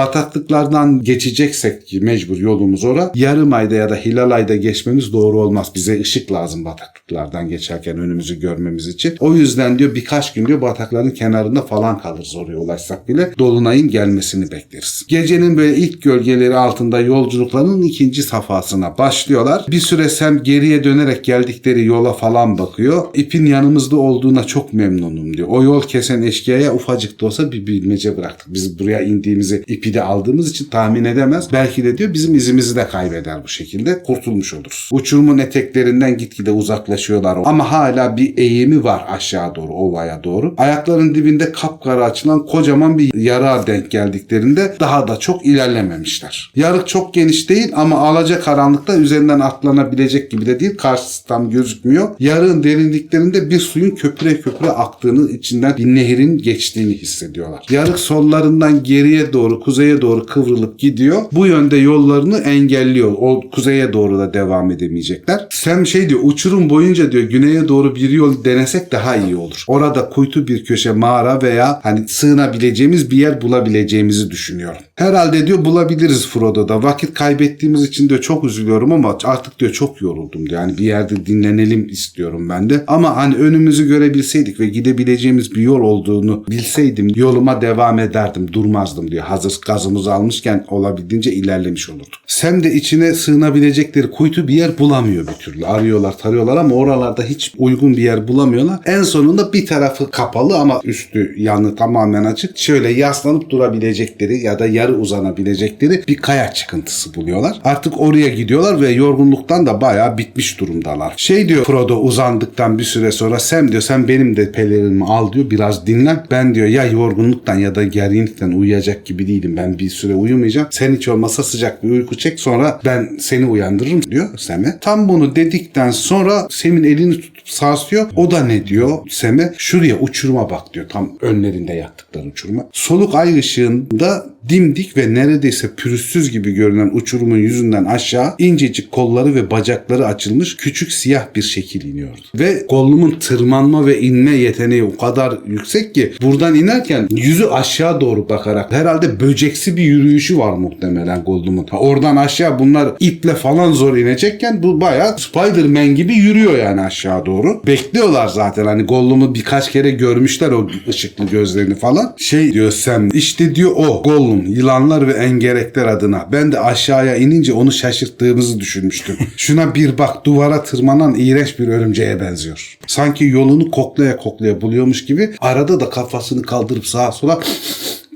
Bataklıklardan 0.54 1.02
geçeceksek 1.02 1.88
ki 1.88 2.00
mecbur 2.00 2.38
yolumuz 2.38 2.84
ora. 2.84 3.12
Yarım 3.16 3.54
ayda 3.54 3.76
ya 3.76 3.90
da 3.90 3.96
hilal 3.96 4.32
ayda 4.32 4.56
geçmemiz 4.56 5.14
doğru 5.14 5.40
olmaz. 5.40 5.72
Bize 5.76 6.02
ışık 6.02 6.32
lazım 6.32 6.66
bataklıklardan 6.66 7.50
geçerken 7.50 7.98
önümüzü 7.98 8.40
görmemiz 8.40 8.88
için. 8.88 9.16
O 9.20 9.34
yüzden 9.34 9.80
diyor 9.80 9.96
birkaç 9.96 10.34
gün 10.34 10.46
diyor 10.46 10.62
batakların 10.62 11.12
kenarında 11.12 11.62
falan 11.62 12.00
kalırız 12.00 12.36
oraya 12.36 12.58
ulaşsak 12.58 13.08
bile. 13.08 13.30
Dolunayın 13.40 13.88
gelmesini 13.88 14.52
bekleriz. 14.52 15.06
Gecenin 15.08 15.58
böyle 15.58 15.76
ilk 15.78 16.02
gölgeleri 16.02 16.56
altında 16.56 17.00
yolculuklarının 17.00 17.82
ikinci 17.82 18.24
safhasına 18.24 18.98
başlıyorlar. 18.98 19.66
Bir 19.68 19.80
süre 19.80 20.10
Sam 20.10 20.44
geriye 20.44 20.84
dönerek 20.84 21.24
geldikleri 21.24 21.86
yola 21.86 22.14
falan 22.14 22.58
bakıyor. 22.58 23.06
İpin 23.14 23.46
yanımızda 23.46 23.96
olduğuna 23.98 24.44
çok 24.44 24.74
memnunum 24.74 25.38
diyor. 25.38 25.48
O 25.52 25.64
yol 25.64 25.82
kesen 25.82 26.22
eşkıyaya 26.22 26.74
ufacık 26.74 27.22
da 27.22 27.26
olsa 27.26 27.52
bir 27.52 27.68
bilmece 27.68 28.18
bıraktık. 28.18 28.54
Biz 28.54 28.80
buraya 28.80 29.02
indiğimizi 29.02 29.64
ipi 29.68 29.94
de 29.94 30.04
aldığımız 30.34 30.50
için 30.50 30.66
tahmin 30.66 31.06
edemez. 31.06 31.48
Belki 31.54 31.84
de 31.84 31.98
diyor 31.98 32.14
bizim 32.14 32.36
izimizi 32.36 32.76
de 32.76 32.88
kaybeder 32.88 33.44
bu 33.44 33.48
şekilde. 33.48 34.04
Kurtulmuş 34.04 34.54
oluruz. 34.54 34.90
Uçurumun 34.92 35.38
eteklerinden 35.38 36.18
gitgide 36.18 36.52
uzaklaşıyorlar. 36.52 37.38
Ama 37.46 37.72
hala 37.72 38.18
bir 38.18 38.38
eğimi 38.38 38.84
var 38.84 39.06
aşağı 39.10 39.56
doğru, 39.56 39.74
ovaya 39.74 40.24
doğru. 40.24 40.54
Ayakların 40.58 41.16
dibinde 41.16 41.52
kapkara 41.52 42.06
açılan 42.06 42.46
kocaman 42.46 42.98
bir 42.98 43.14
yara 43.14 43.68
denk 43.68 43.92
geldiklerinde 43.92 44.76
daha 44.80 45.08
da 45.08 45.20
çok 45.20 45.46
ilerlememişler. 45.46 46.52
Yarık 46.56 46.88
çok 46.88 47.14
geniş 47.14 47.50
değil 47.50 47.72
ama 47.76 47.98
alaca 47.98 48.42
karanlıkta 48.42 48.98
üzerinden 48.98 49.40
atlanabilecek 49.40 50.32
gibi 50.32 50.46
de 50.46 50.60
değil. 50.60 50.78
Karşısı 50.78 51.26
tam 51.26 51.50
gözükmüyor. 51.50 52.10
Yarığın 52.20 52.64
derinliklerinde 52.64 53.50
bir 53.50 53.60
suyun 53.60 53.96
köpüre 53.96 54.42
köpüre 54.42 54.70
aktığını, 54.70 55.32
içinden 55.32 55.78
bir 55.78 55.86
nehrin 55.86 56.38
geçtiğini 56.38 56.94
hissediyorlar. 56.94 57.66
Yarık 57.70 58.00
sollarından 58.00 58.84
geriye 58.84 59.34
doğru, 59.34 59.60
kuzeye 59.60 60.02
doğru 60.02 60.23
kıvrılıp 60.26 60.80
gidiyor. 60.80 61.22
Bu 61.32 61.48
yönde 61.48 61.78
yollarını 61.78 62.38
engelliyor. 62.38 63.12
O 63.18 63.42
kuzeye 63.52 63.94
doğru 63.94 64.20
da 64.20 64.34
devam 64.34 64.72
edemeyecekler. 64.72 65.48
Sam 65.52 65.86
şey 65.86 66.10
diyor, 66.10 66.20
uçurum 66.24 66.70
boyunca 66.70 67.12
diyor 67.12 67.24
güneye 67.24 67.68
doğru 67.68 67.96
bir 67.96 68.10
yol 68.10 68.44
denesek 68.44 68.92
daha 68.92 69.16
iyi 69.16 69.36
olur. 69.36 69.64
Orada 69.68 70.10
kuytu 70.10 70.48
bir 70.48 70.66
köşe 70.66 70.92
mağara 70.92 71.42
veya 71.42 71.80
hani 71.84 72.08
sığınabileceğimiz 72.08 73.12
bir 73.12 73.18
yer 73.18 73.42
bulabileceğimizi 73.42 74.32
düşünüyorum. 74.32 74.82
Herhalde 74.96 75.48
diyor 75.48 75.66
bulabiliriz 75.66 76.28
Frodo'da. 76.28 76.84
Vakit 76.84 77.14
kaybettiğimiz 77.14 77.84
için 77.84 78.10
diyor 78.10 78.22
çok 78.22 78.44
üzülüyorum 78.44 78.92
ama 78.92 79.18
artık 79.24 79.60
diyor 79.60 79.72
çok 79.72 80.02
yoruldum 80.02 80.50
diyor. 80.50 80.62
Yani 80.62 80.78
bir 80.78 80.84
yerde 80.84 81.26
dinlenelim 81.26 81.88
istiyorum 81.88 82.50
ben 82.50 82.70
de. 82.70 82.84
Ama 82.88 83.16
hani 83.16 83.36
önümüzü 83.36 83.88
görebilseydik 83.88 84.60
ve 84.60 84.68
gidebileceğimiz 84.68 85.56
bir 85.56 85.62
yol 85.62 85.80
olduğunu 85.80 86.46
bilseydim 86.48 87.12
yoluma 87.16 87.62
devam 87.62 88.00
ederdim. 88.00 88.54
Durmazdım 88.54 89.12
diyor. 89.12 89.24
Hazır 89.24 89.60
gazımızı 89.66 90.14
almışken 90.14 90.66
olabildiğince 90.70 91.32
ilerlemiş 91.32 91.90
olurduk. 91.90 92.14
Sam 92.28 92.64
de 92.64 92.74
içine 92.74 93.14
sığınabilecekleri 93.14 94.12
kuytu 94.12 94.48
bir 94.48 94.54
yer 94.54 94.78
bulamıyor 94.80 95.28
bir 95.28 95.34
türlü. 95.34 95.66
Arıyorlar 95.66 96.18
tarıyorlar 96.18 96.58
ama 96.58 96.76
oralarda 96.76 97.24
hiç 97.24 97.54
uygun 97.58 97.98
bir 97.98 98.02
yer 98.02 98.28
bulamıyorlar. 98.28 98.80
En 98.86 99.04
sonunda 99.04 99.54
bir 99.54 99.66
tarafı 99.66 100.12
kapalı 100.12 100.58
ama 100.58 100.82
üstü 100.84 101.34
yanı 101.38 101.76
tamamen 101.76 102.24
açık. 102.24 102.58
Şöyle 102.58 102.90
yaslanıp 102.90 103.50
durabilecekleri 103.50 104.38
ya 104.38 104.60
da 104.60 104.66
yarı 104.84 104.98
uzanabilecekleri 104.98 106.04
bir 106.08 106.18
kaya 106.18 106.54
çıkıntısı 106.54 107.16
buluyorlar. 107.16 107.62
Artık 107.64 108.02
oraya 108.02 108.28
gidiyorlar 108.28 108.82
ve 108.82 108.90
yorgunluktan 108.90 109.66
da 109.66 109.82
bayağı 109.82 110.18
bitmiş 110.18 110.60
durumdalar. 110.60 111.14
Şey 111.18 111.50
diyor 111.50 111.66
Frodo 111.66 111.96
uzandıktan 111.96 112.80
bir 112.80 112.84
süre 112.84 113.12
sonra 113.12 113.40
Sam 113.40 113.72
diyor 113.72 113.82
sen 113.82 114.08
benim 114.08 114.38
de 114.38 114.52
pelerinimi 114.52 115.06
al 115.06 115.34
diyor 115.34 115.50
biraz 115.50 115.88
dinlen. 115.88 116.26
Ben 116.32 116.56
diyor 116.56 116.68
ya 116.68 116.86
yorgunluktan 116.86 117.60
ya 117.60 117.76
da 117.76 117.84
gerginlikten 117.84 118.52
uyuyacak 118.52 119.06
gibi 119.06 119.28
değilim. 119.28 119.58
Ben 119.58 119.80
bir 119.80 119.90
süre 119.90 120.16
uyumayacağım. 120.16 120.68
Sen 120.72 120.96
hiç 120.96 121.08
olmasa 121.08 121.44
sıcak 121.44 121.84
bir 121.84 121.90
uyku 121.90 122.18
çek 122.18 122.40
sonra 122.40 122.80
ben 122.86 123.18
seni 123.20 123.46
uyandırırım 123.46 124.04
diyor 124.12 124.30
Sam'e. 124.38 124.78
Tam 124.82 125.10
bunu 125.10 125.36
dedikten 125.36 125.92
sonra 125.92 126.48
Sam'in 126.50 126.84
elini 126.84 127.14
tutup 127.14 127.43
sarsıyor. 127.46 128.10
O 128.16 128.32
da 128.32 128.46
ne 128.46 128.68
diyor 128.68 128.98
Sam'e? 129.10 129.54
Şuraya 129.58 130.00
uçuruma 130.00 130.50
bak 130.50 130.74
diyor. 130.74 130.86
Tam 130.90 131.18
önlerinde 131.22 131.74
yattıkları 131.74 132.28
uçuruma. 132.28 132.66
Soluk 132.72 133.16
ay 133.16 133.40
ışığında 133.40 134.34
dimdik 134.50 134.98
ve 134.98 135.14
neredeyse 135.14 135.76
pürüzsüz 135.76 136.32
gibi 136.32 136.54
görünen 136.54 136.90
uçurumun 136.94 137.38
yüzünden 137.38 137.86
aşağı 137.86 138.36
incecik 138.38 138.92
kolları 138.92 139.36
ve 139.36 139.52
bacakları 139.52 140.06
açılmış 140.06 140.58
küçük 140.58 140.92
siyah 140.92 141.26
bir 141.36 141.42
şekil 141.42 141.86
iniyordu. 141.86 142.22
Ve 142.36 142.66
Gollum'un 142.70 143.20
tırmanma 143.20 143.86
ve 143.86 144.02
inme 144.02 144.32
yeteneği 144.32 144.84
o 144.84 144.98
kadar 144.98 145.38
yüksek 145.48 145.96
ki 145.96 146.14
buradan 146.22 146.56
inerken 146.56 147.08
yüzü 147.10 147.46
aşağı 147.46 148.02
doğru 148.02 148.30
bakarak 148.30 148.72
herhalde 148.72 149.20
böceksi 149.20 149.78
bir 149.78 149.84
yürüyüşü 149.84 150.38
var 150.38 150.54
muhtemelen 150.54 151.24
Gollum'un. 151.24 151.68
Oradan 151.72 152.16
aşağı 152.16 152.60
bunlar 152.60 152.90
iple 153.00 153.34
falan 153.36 153.72
zor 153.72 153.98
inecekken 153.98 154.64
bu 154.64 154.82
bayağı 154.82 155.18
Spider-Man 155.18 155.96
gibi 155.96 156.14
yürüyor 156.14 156.58
yani 156.58 156.82
aşağı 156.82 157.26
doğru. 157.26 157.33
Bekliyorlar 157.68 158.28
zaten 158.28 158.66
hani 158.66 158.84
Gollum'u 158.84 159.36
birkaç 159.36 159.72
kere 159.72 159.92
görmüşler 159.92 160.52
o 160.52 160.68
ışıklı 160.90 161.26
gözlerini 161.26 161.76
falan. 161.76 162.16
Şey 162.18 162.54
diyor 162.54 162.72
Sam 162.72 163.10
işte 163.14 163.56
diyor 163.56 163.72
o 163.76 164.04
Gollum 164.04 164.46
yılanlar 164.46 165.08
ve 165.08 165.14
engerekler 165.14 165.88
adına. 165.88 166.28
Ben 166.32 166.52
de 166.52 166.60
aşağıya 166.60 167.16
inince 167.16 167.54
onu 167.54 167.72
şaşırttığımızı 167.72 168.60
düşünmüştüm. 168.60 169.18
Şuna 169.38 169.76
bir 169.76 169.98
bak 169.98 170.26
duvara 170.26 170.64
tırmanan 170.64 171.16
iğrenç 171.16 171.60
bir 171.60 171.68
örümceğe 171.68 172.20
benziyor. 172.20 172.78
Sanki 172.88 173.26
yolunu 173.26 173.72
koklaya 173.72 174.18
koklaya 174.18 174.62
buluyormuş 174.62 175.06
gibi 175.06 175.30
arada 175.40 175.80
da 175.80 175.90
kafasını 175.90 176.42
kaldırıp 176.42 176.88
sağa 176.88 177.12
sola 177.12 177.40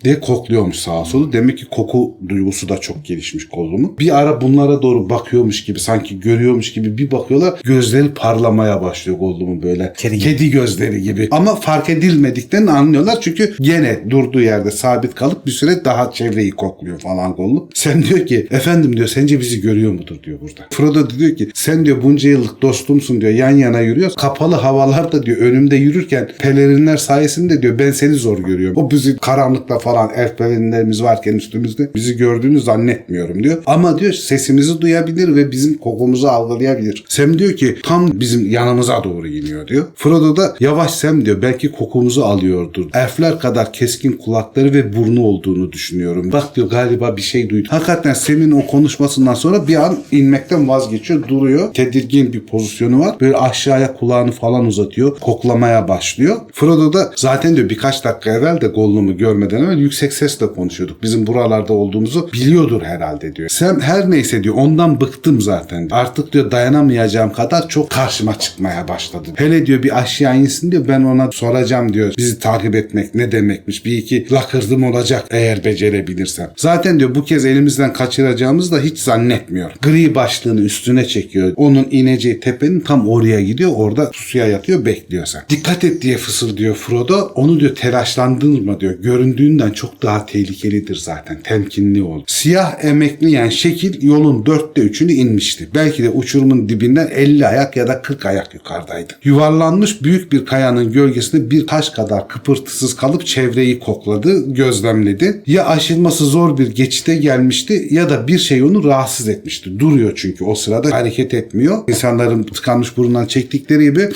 diye 0.04 0.20
kokluyormuş 0.20 0.76
sağa 0.76 1.06
solu. 1.06 1.34
Demek 1.34 1.58
ki 1.58 1.66
koku 1.66 2.18
duygusu 2.30 2.70
da 2.70 2.78
çok 2.78 3.06
gelişmiş 3.06 3.48
Gollum'un. 3.50 3.98
Bir 4.00 4.18
ara 4.20 4.42
bunlara 4.42 4.82
doğru 4.82 5.10
bakıyormuş 5.10 5.66
gibi 5.66 5.80
sanki 5.80 6.20
görüyormuş 6.20 6.74
gibi 6.74 6.98
bir 6.98 7.12
bakıyorlar. 7.12 7.60
Gözleri 7.64 8.14
parlamaya 8.14 8.82
başlıyor 8.82 9.18
Gollum'un 9.18 9.64
böyle. 9.64 9.94
Kedi. 9.98 10.20
Kedi 10.20 10.52
gözleri 10.52 11.02
gibi. 11.02 11.28
Ama 11.32 11.56
fark 11.56 11.90
edilmediklerini 11.90 12.72
anlıyorlar. 12.72 13.18
Çünkü 13.22 13.56
gene 13.60 14.00
durduğu 14.10 14.42
yerde 14.42 14.72
sabit 14.72 15.16
kalıp 15.16 15.46
bir 15.46 15.52
süre 15.52 15.86
daha 15.86 16.12
çevreyi 16.12 16.52
kokluyor 16.52 17.00
falan 17.00 17.36
Gollum. 17.36 17.70
Sen 17.74 18.04
diyor 18.04 18.26
ki 18.26 18.48
efendim 18.52 18.98
diyor 18.98 19.08
sence 19.08 19.40
bizi 19.40 19.62
görüyor 19.62 19.92
mudur 19.92 20.24
diyor 20.24 20.40
burada. 20.42 20.68
Frodo 20.72 21.10
diyor 21.10 21.36
ki 21.36 21.52
sen 21.54 21.86
diyor 21.86 22.04
bunca 22.04 22.30
yıllık 22.30 22.62
dostumsun 22.62 23.22
diyor 23.22 23.32
yan 23.32 23.52
yana 23.52 23.80
yürüyoruz. 23.80 24.16
Kapalı 24.16 24.56
havalarda 24.56 25.26
diyor 25.26 25.38
önümde 25.38 25.76
yürürken 25.76 26.30
pelerinler 26.40 26.98
sayesinde 26.98 27.62
diyor 27.62 27.80
ben 27.80 27.92
seni 27.92 28.14
zor 28.14 28.40
görüyorum. 28.40 28.78
O 28.78 28.92
bizi 28.92 29.18
karanlıkta 29.18 29.80
falan 29.88 30.12
elf 30.15 30.39
bedenlerimiz 30.39 31.04
varken 31.04 31.34
üstümüzde 31.34 31.89
bizi 31.95 32.17
gördüğünü 32.17 32.60
zannetmiyorum 32.62 33.43
diyor. 33.43 33.63
Ama 33.65 34.00
diyor 34.00 34.13
sesimizi 34.13 34.82
duyabilir 34.82 35.36
ve 35.36 35.52
bizim 35.52 35.78
kokumuzu 35.78 36.28
algılayabilir. 36.28 37.04
Sam 37.10 37.39
diyor 37.39 37.54
ki 37.54 37.76
tam 37.84 38.19
bizim 38.19 38.52
yanımıza 38.52 39.04
doğru 39.04 39.28
iniyor 39.28 39.67
diyor. 39.67 39.86
Frodo 39.95 40.36
da 40.36 40.56
yavaş 40.60 40.91
Sam 40.91 41.26
diyor 41.26 41.41
belki 41.41 41.71
kokumuzu 41.71 42.21
alıyordur. 42.21 42.86
Elfler 42.93 43.39
kadar 43.39 43.73
keskin 43.73 44.12
kulakları 44.12 44.73
ve 44.73 44.95
burnu 44.95 45.21
olduğunu 45.21 45.71
düşünüyorum. 45.71 46.32
Bak 46.32 46.56
diyor 46.56 46.69
galiba 46.69 47.17
bir 47.17 47.21
şey 47.21 47.50
duydu. 47.50 47.67
Hakikaten 47.71 48.13
Sam'in 48.13 48.52
o 48.52 48.65
konuşmasından 48.65 49.34
sonra 49.34 49.67
bir 49.67 49.76
an 49.86 49.97
inmekten 50.12 50.67
vazgeçiyor. 50.67 51.28
Duruyor. 51.28 51.73
Tedirgin 51.73 52.34
bir 52.34 52.45
pozisyonu 52.45 53.00
var. 53.00 53.15
Böyle 53.21 53.38
aşağıya 53.38 53.93
kulağını 53.93 54.32
falan 54.32 54.65
uzatıyor. 54.65 55.19
Koklamaya 55.19 55.88
başlıyor. 55.88 56.38
Frodo 56.54 56.93
da 56.93 57.12
zaten 57.15 57.56
diyor 57.56 57.69
birkaç 57.69 58.06
dakika 58.06 58.31
evvel 58.31 58.62
de 58.62 58.67
Gollum'u 58.67 59.17
görmeden 59.17 59.77
evvel 59.78 59.84
yüksek 59.84 60.13
sesle 60.13 60.48
konuşuyorduk. 60.48 61.04
Bizim 61.04 61.28
buralarda 61.28 61.73
olduğumuzu 61.73 62.30
biliyordur 62.34 62.82
herhalde 62.82 63.36
diyor. 63.36 63.50
Sam 63.50 63.80
her 63.80 64.12
neyse 64.12 64.44
diyor 64.44 64.56
ondan 64.56 65.02
bıktım 65.02 65.42
zaten. 65.42 65.88
Artık 65.92 66.34
diyor 66.34 66.52
dayanamayacağım 66.52 67.34
kadar 67.34 67.67
çok 67.69 67.90
karşıma 67.90 68.40
çıkmaya 68.40 68.88
başladı. 68.88 69.30
Hele 69.36 69.65
diyor 69.65 69.84
bir 69.84 70.00
aşağı 70.00 70.38
insin 70.38 70.71
diyor 70.71 70.88
ben 70.88 71.02
ona 71.02 71.32
soracağım 71.32 71.94
diyor. 71.94 72.13
Bizi 72.17 72.40
takip 72.40 72.75
etmek 72.75 73.15
ne 73.15 73.32
demekmiş? 73.32 73.86
Bir 73.86 73.98
iki 73.98 74.32
lakırdım 74.32 74.84
olacak 74.84 75.25
eğer 75.30 75.65
becerebilirsem. 75.65 76.52
Zaten 76.58 77.00
diyor 77.00 77.15
bu 77.15 77.25
kez 77.25 77.46
elimizden 77.46 77.94
kaçıracağımızı 77.94 78.71
da 78.71 78.80
hiç 78.80 79.00
zannetmiyor. 79.00 79.71
Gri 79.82 80.15
başlığını 80.15 80.62
üstüne 80.62 81.06
çekiyor. 81.06 81.54
Onun 81.56 81.88
ineceği 81.92 82.40
tepenin 82.40 82.80
tam 82.80 83.10
oraya 83.10 83.42
gidiyor. 83.42 83.71
Orada 83.75 84.12
suya 84.13 84.48
yatıyor 84.48 84.86
bekliyor 84.86 85.25
sen. 85.25 85.42
Dikkat 85.50 85.84
et 85.84 86.02
diye 86.02 86.17
fısıldıyor 86.17 86.75
Frodo. 86.75 87.32
Onu 87.36 87.60
diyor 87.60 87.75
telaşlandırma 87.75 88.80
diyor. 88.80 88.94
Göründüğünden 89.02 89.67
çok 89.74 90.04
daha 90.04 90.26
tehlikelidir 90.26 90.96
zaten. 90.96 91.42
Temkinli 91.44 92.04
ol. 92.04 92.24
Siyah 92.28 92.86
emekleyen 92.86 93.50
şekil 93.50 94.04
yolun 94.04 94.46
dörtte 94.46 94.82
üçünü 94.82 95.12
inmişti. 95.12 95.70
Belki 95.76 96.04
de 96.04 96.10
uçurumun 96.10 96.70
dibinden 96.70 97.08
50 97.15 97.48
ayak 97.48 97.78
ya 97.78 97.88
da 97.88 98.02
40 98.02 98.26
ayak 98.26 98.54
yukarıdaydı. 98.54 99.13
Yuvarlanmış 99.24 100.04
büyük 100.04 100.32
bir 100.32 100.46
kayanın 100.46 100.92
gölgesinde 100.92 101.52
bir 101.52 101.68
taş 101.68 101.90
kadar 101.90 102.28
kıpırtısız 102.28 102.96
kalıp 102.96 103.26
çevreyi 103.26 103.80
kokladı, 103.80 104.54
gözlemledi. 104.54 105.42
Ya 105.48 105.65
aşılması 105.65 106.26
zor 106.26 106.58
bir 106.58 106.68
geçite 106.68 107.15
gelmişti 107.15 107.88
ya 107.92 108.10
da 108.10 108.28
bir 108.28 108.40
şey 108.40 108.63
onu 108.63 108.84
rahatsız 108.84 109.28
etmişti. 109.30 109.80
Duruyor 109.80 110.12
çünkü 110.15 110.44
o 110.44 110.56
sırada 110.56 110.92
hareket 110.92 111.34
etmiyor. 111.34 111.84
İnsanların 111.88 112.44
tıkanmış 112.44 112.98
burundan 112.98 113.26
çektikleri 113.26 113.84
gibi 113.84 114.10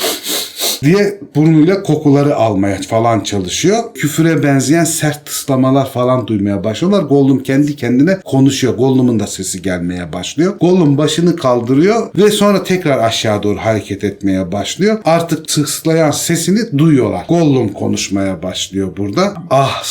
diye 0.84 1.20
burnuyla 1.36 1.84
kokuları 1.84 2.36
almaya 2.36 2.82
falan 2.82 3.20
çalışıyor. 3.20 3.84
Küfüre 3.93 4.43
benzeyen 4.43 4.84
sert 4.84 5.26
tıslamalar 5.42 5.89
falan 5.89 6.28
duymaya 6.28 6.64
başlıyorlar. 6.64 7.04
Gollum 7.04 7.44
kendi 7.44 7.76
kendine 7.76 8.20
konuşuyor. 8.20 8.78
Gollum'un 8.78 9.20
da 9.20 9.28
sesi 9.28 9.62
gelmeye 9.62 10.14
başlıyor. 10.14 10.58
Gollum 10.60 10.98
başını 10.98 11.36
kaldırıyor 11.36 12.10
ve 12.16 12.32
sonra 12.32 12.64
tekrar 12.64 13.00
aşağı 13.00 13.44
doğru 13.44 13.58
hareket 13.58 14.04
etmeye 14.04 14.52
başlıyor. 14.52 15.00
Artık 15.06 15.48
tıslayan 15.48 16.12
sesini 16.12 16.78
duyuyorlar. 16.78 17.26
Gollum 17.30 17.70
konuşmaya 17.70 18.44
başlıyor 18.44 18.98
burada. 18.98 19.34
Ah 19.50 19.84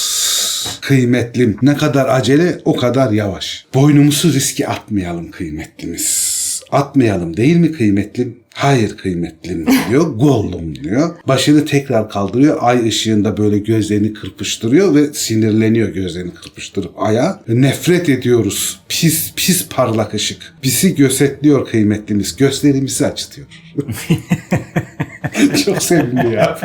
kıymetlim 0.80 1.56
ne 1.62 1.76
kadar 1.76 2.08
acele 2.08 2.60
o 2.64 2.76
kadar 2.76 3.12
yavaş. 3.12 3.66
Boynumuzu 3.74 4.32
riske 4.32 4.68
atmayalım 4.68 5.30
kıymetlimiz. 5.30 6.29
Atmayalım 6.72 7.36
değil 7.36 7.56
mi 7.56 7.72
kıymetlim? 7.72 8.36
Hayır 8.54 8.96
kıymetlim 8.96 9.66
diyor. 9.88 10.02
Gollum 10.16 10.74
diyor. 10.74 11.10
Başını 11.28 11.64
tekrar 11.64 12.10
kaldırıyor. 12.10 12.58
Ay 12.60 12.88
ışığında 12.88 13.36
böyle 13.36 13.58
gözlerini 13.58 14.12
kırpıştırıyor 14.12 14.94
ve 14.94 15.12
sinirleniyor 15.12 15.88
gözlerini 15.88 16.34
kırpıştırıp 16.34 16.92
aya. 16.96 17.42
Nefret 17.48 18.08
ediyoruz. 18.08 18.80
Pis 18.88 19.32
pis 19.36 19.68
parlak 19.68 20.14
ışık. 20.14 20.54
Bizi 20.62 20.94
gözetliyor 20.94 21.68
kıymetlimiz. 21.68 22.36
Gözlerimizi 22.36 23.06
açtıyor. 23.06 23.46
Çok 25.64 25.82
sevimli 25.82 26.34
ya. 26.34 26.58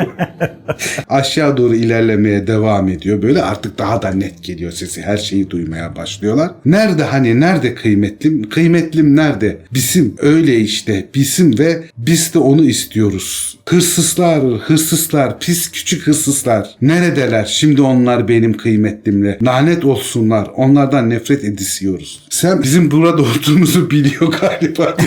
Aşağı 1.08 1.56
doğru 1.56 1.74
ilerlemeye 1.74 2.46
devam 2.46 2.88
ediyor. 2.88 3.22
Böyle 3.22 3.42
artık 3.42 3.78
daha 3.78 4.02
da 4.02 4.10
net 4.10 4.42
geliyor 4.42 4.72
sesi. 4.72 5.02
Her 5.02 5.16
şeyi 5.16 5.50
duymaya 5.50 5.96
başlıyorlar. 5.96 6.50
Nerede 6.64 7.04
hani 7.04 7.40
nerede 7.40 7.74
kıymetlim? 7.74 8.48
Kıymetlim 8.48 9.16
nerede? 9.16 9.58
Bizim 9.74 10.14
öyle 10.18 10.60
işte. 10.60 11.08
Bizim 11.14 11.58
ve 11.58 11.82
biz 11.98 12.34
de 12.34 12.38
onu 12.38 12.64
istiyoruz. 12.64 13.58
Hırsızlar, 13.68 14.42
hırsızlar, 14.42 15.40
pis 15.40 15.70
küçük 15.70 16.06
hırsızlar. 16.06 16.68
Neredeler? 16.82 17.44
Şimdi 17.44 17.82
onlar 17.82 18.28
benim 18.28 18.56
kıymetlimle. 18.56 19.38
Lanet 19.42 19.84
olsunlar. 19.84 20.50
Onlardan 20.56 21.10
nefret 21.10 21.44
edisiyoruz. 21.44 22.22
Sen 22.30 22.62
bizim 22.62 22.90
burada 22.90 23.22
olduğumuzu 23.22 23.90
biliyor 23.90 24.32
galiba. 24.40 24.96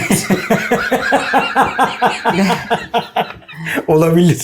Olabilir. 3.87 4.37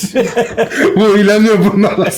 Bu 0.96 1.18
ilerliyor 1.18 1.58
bunlarla 1.74 2.10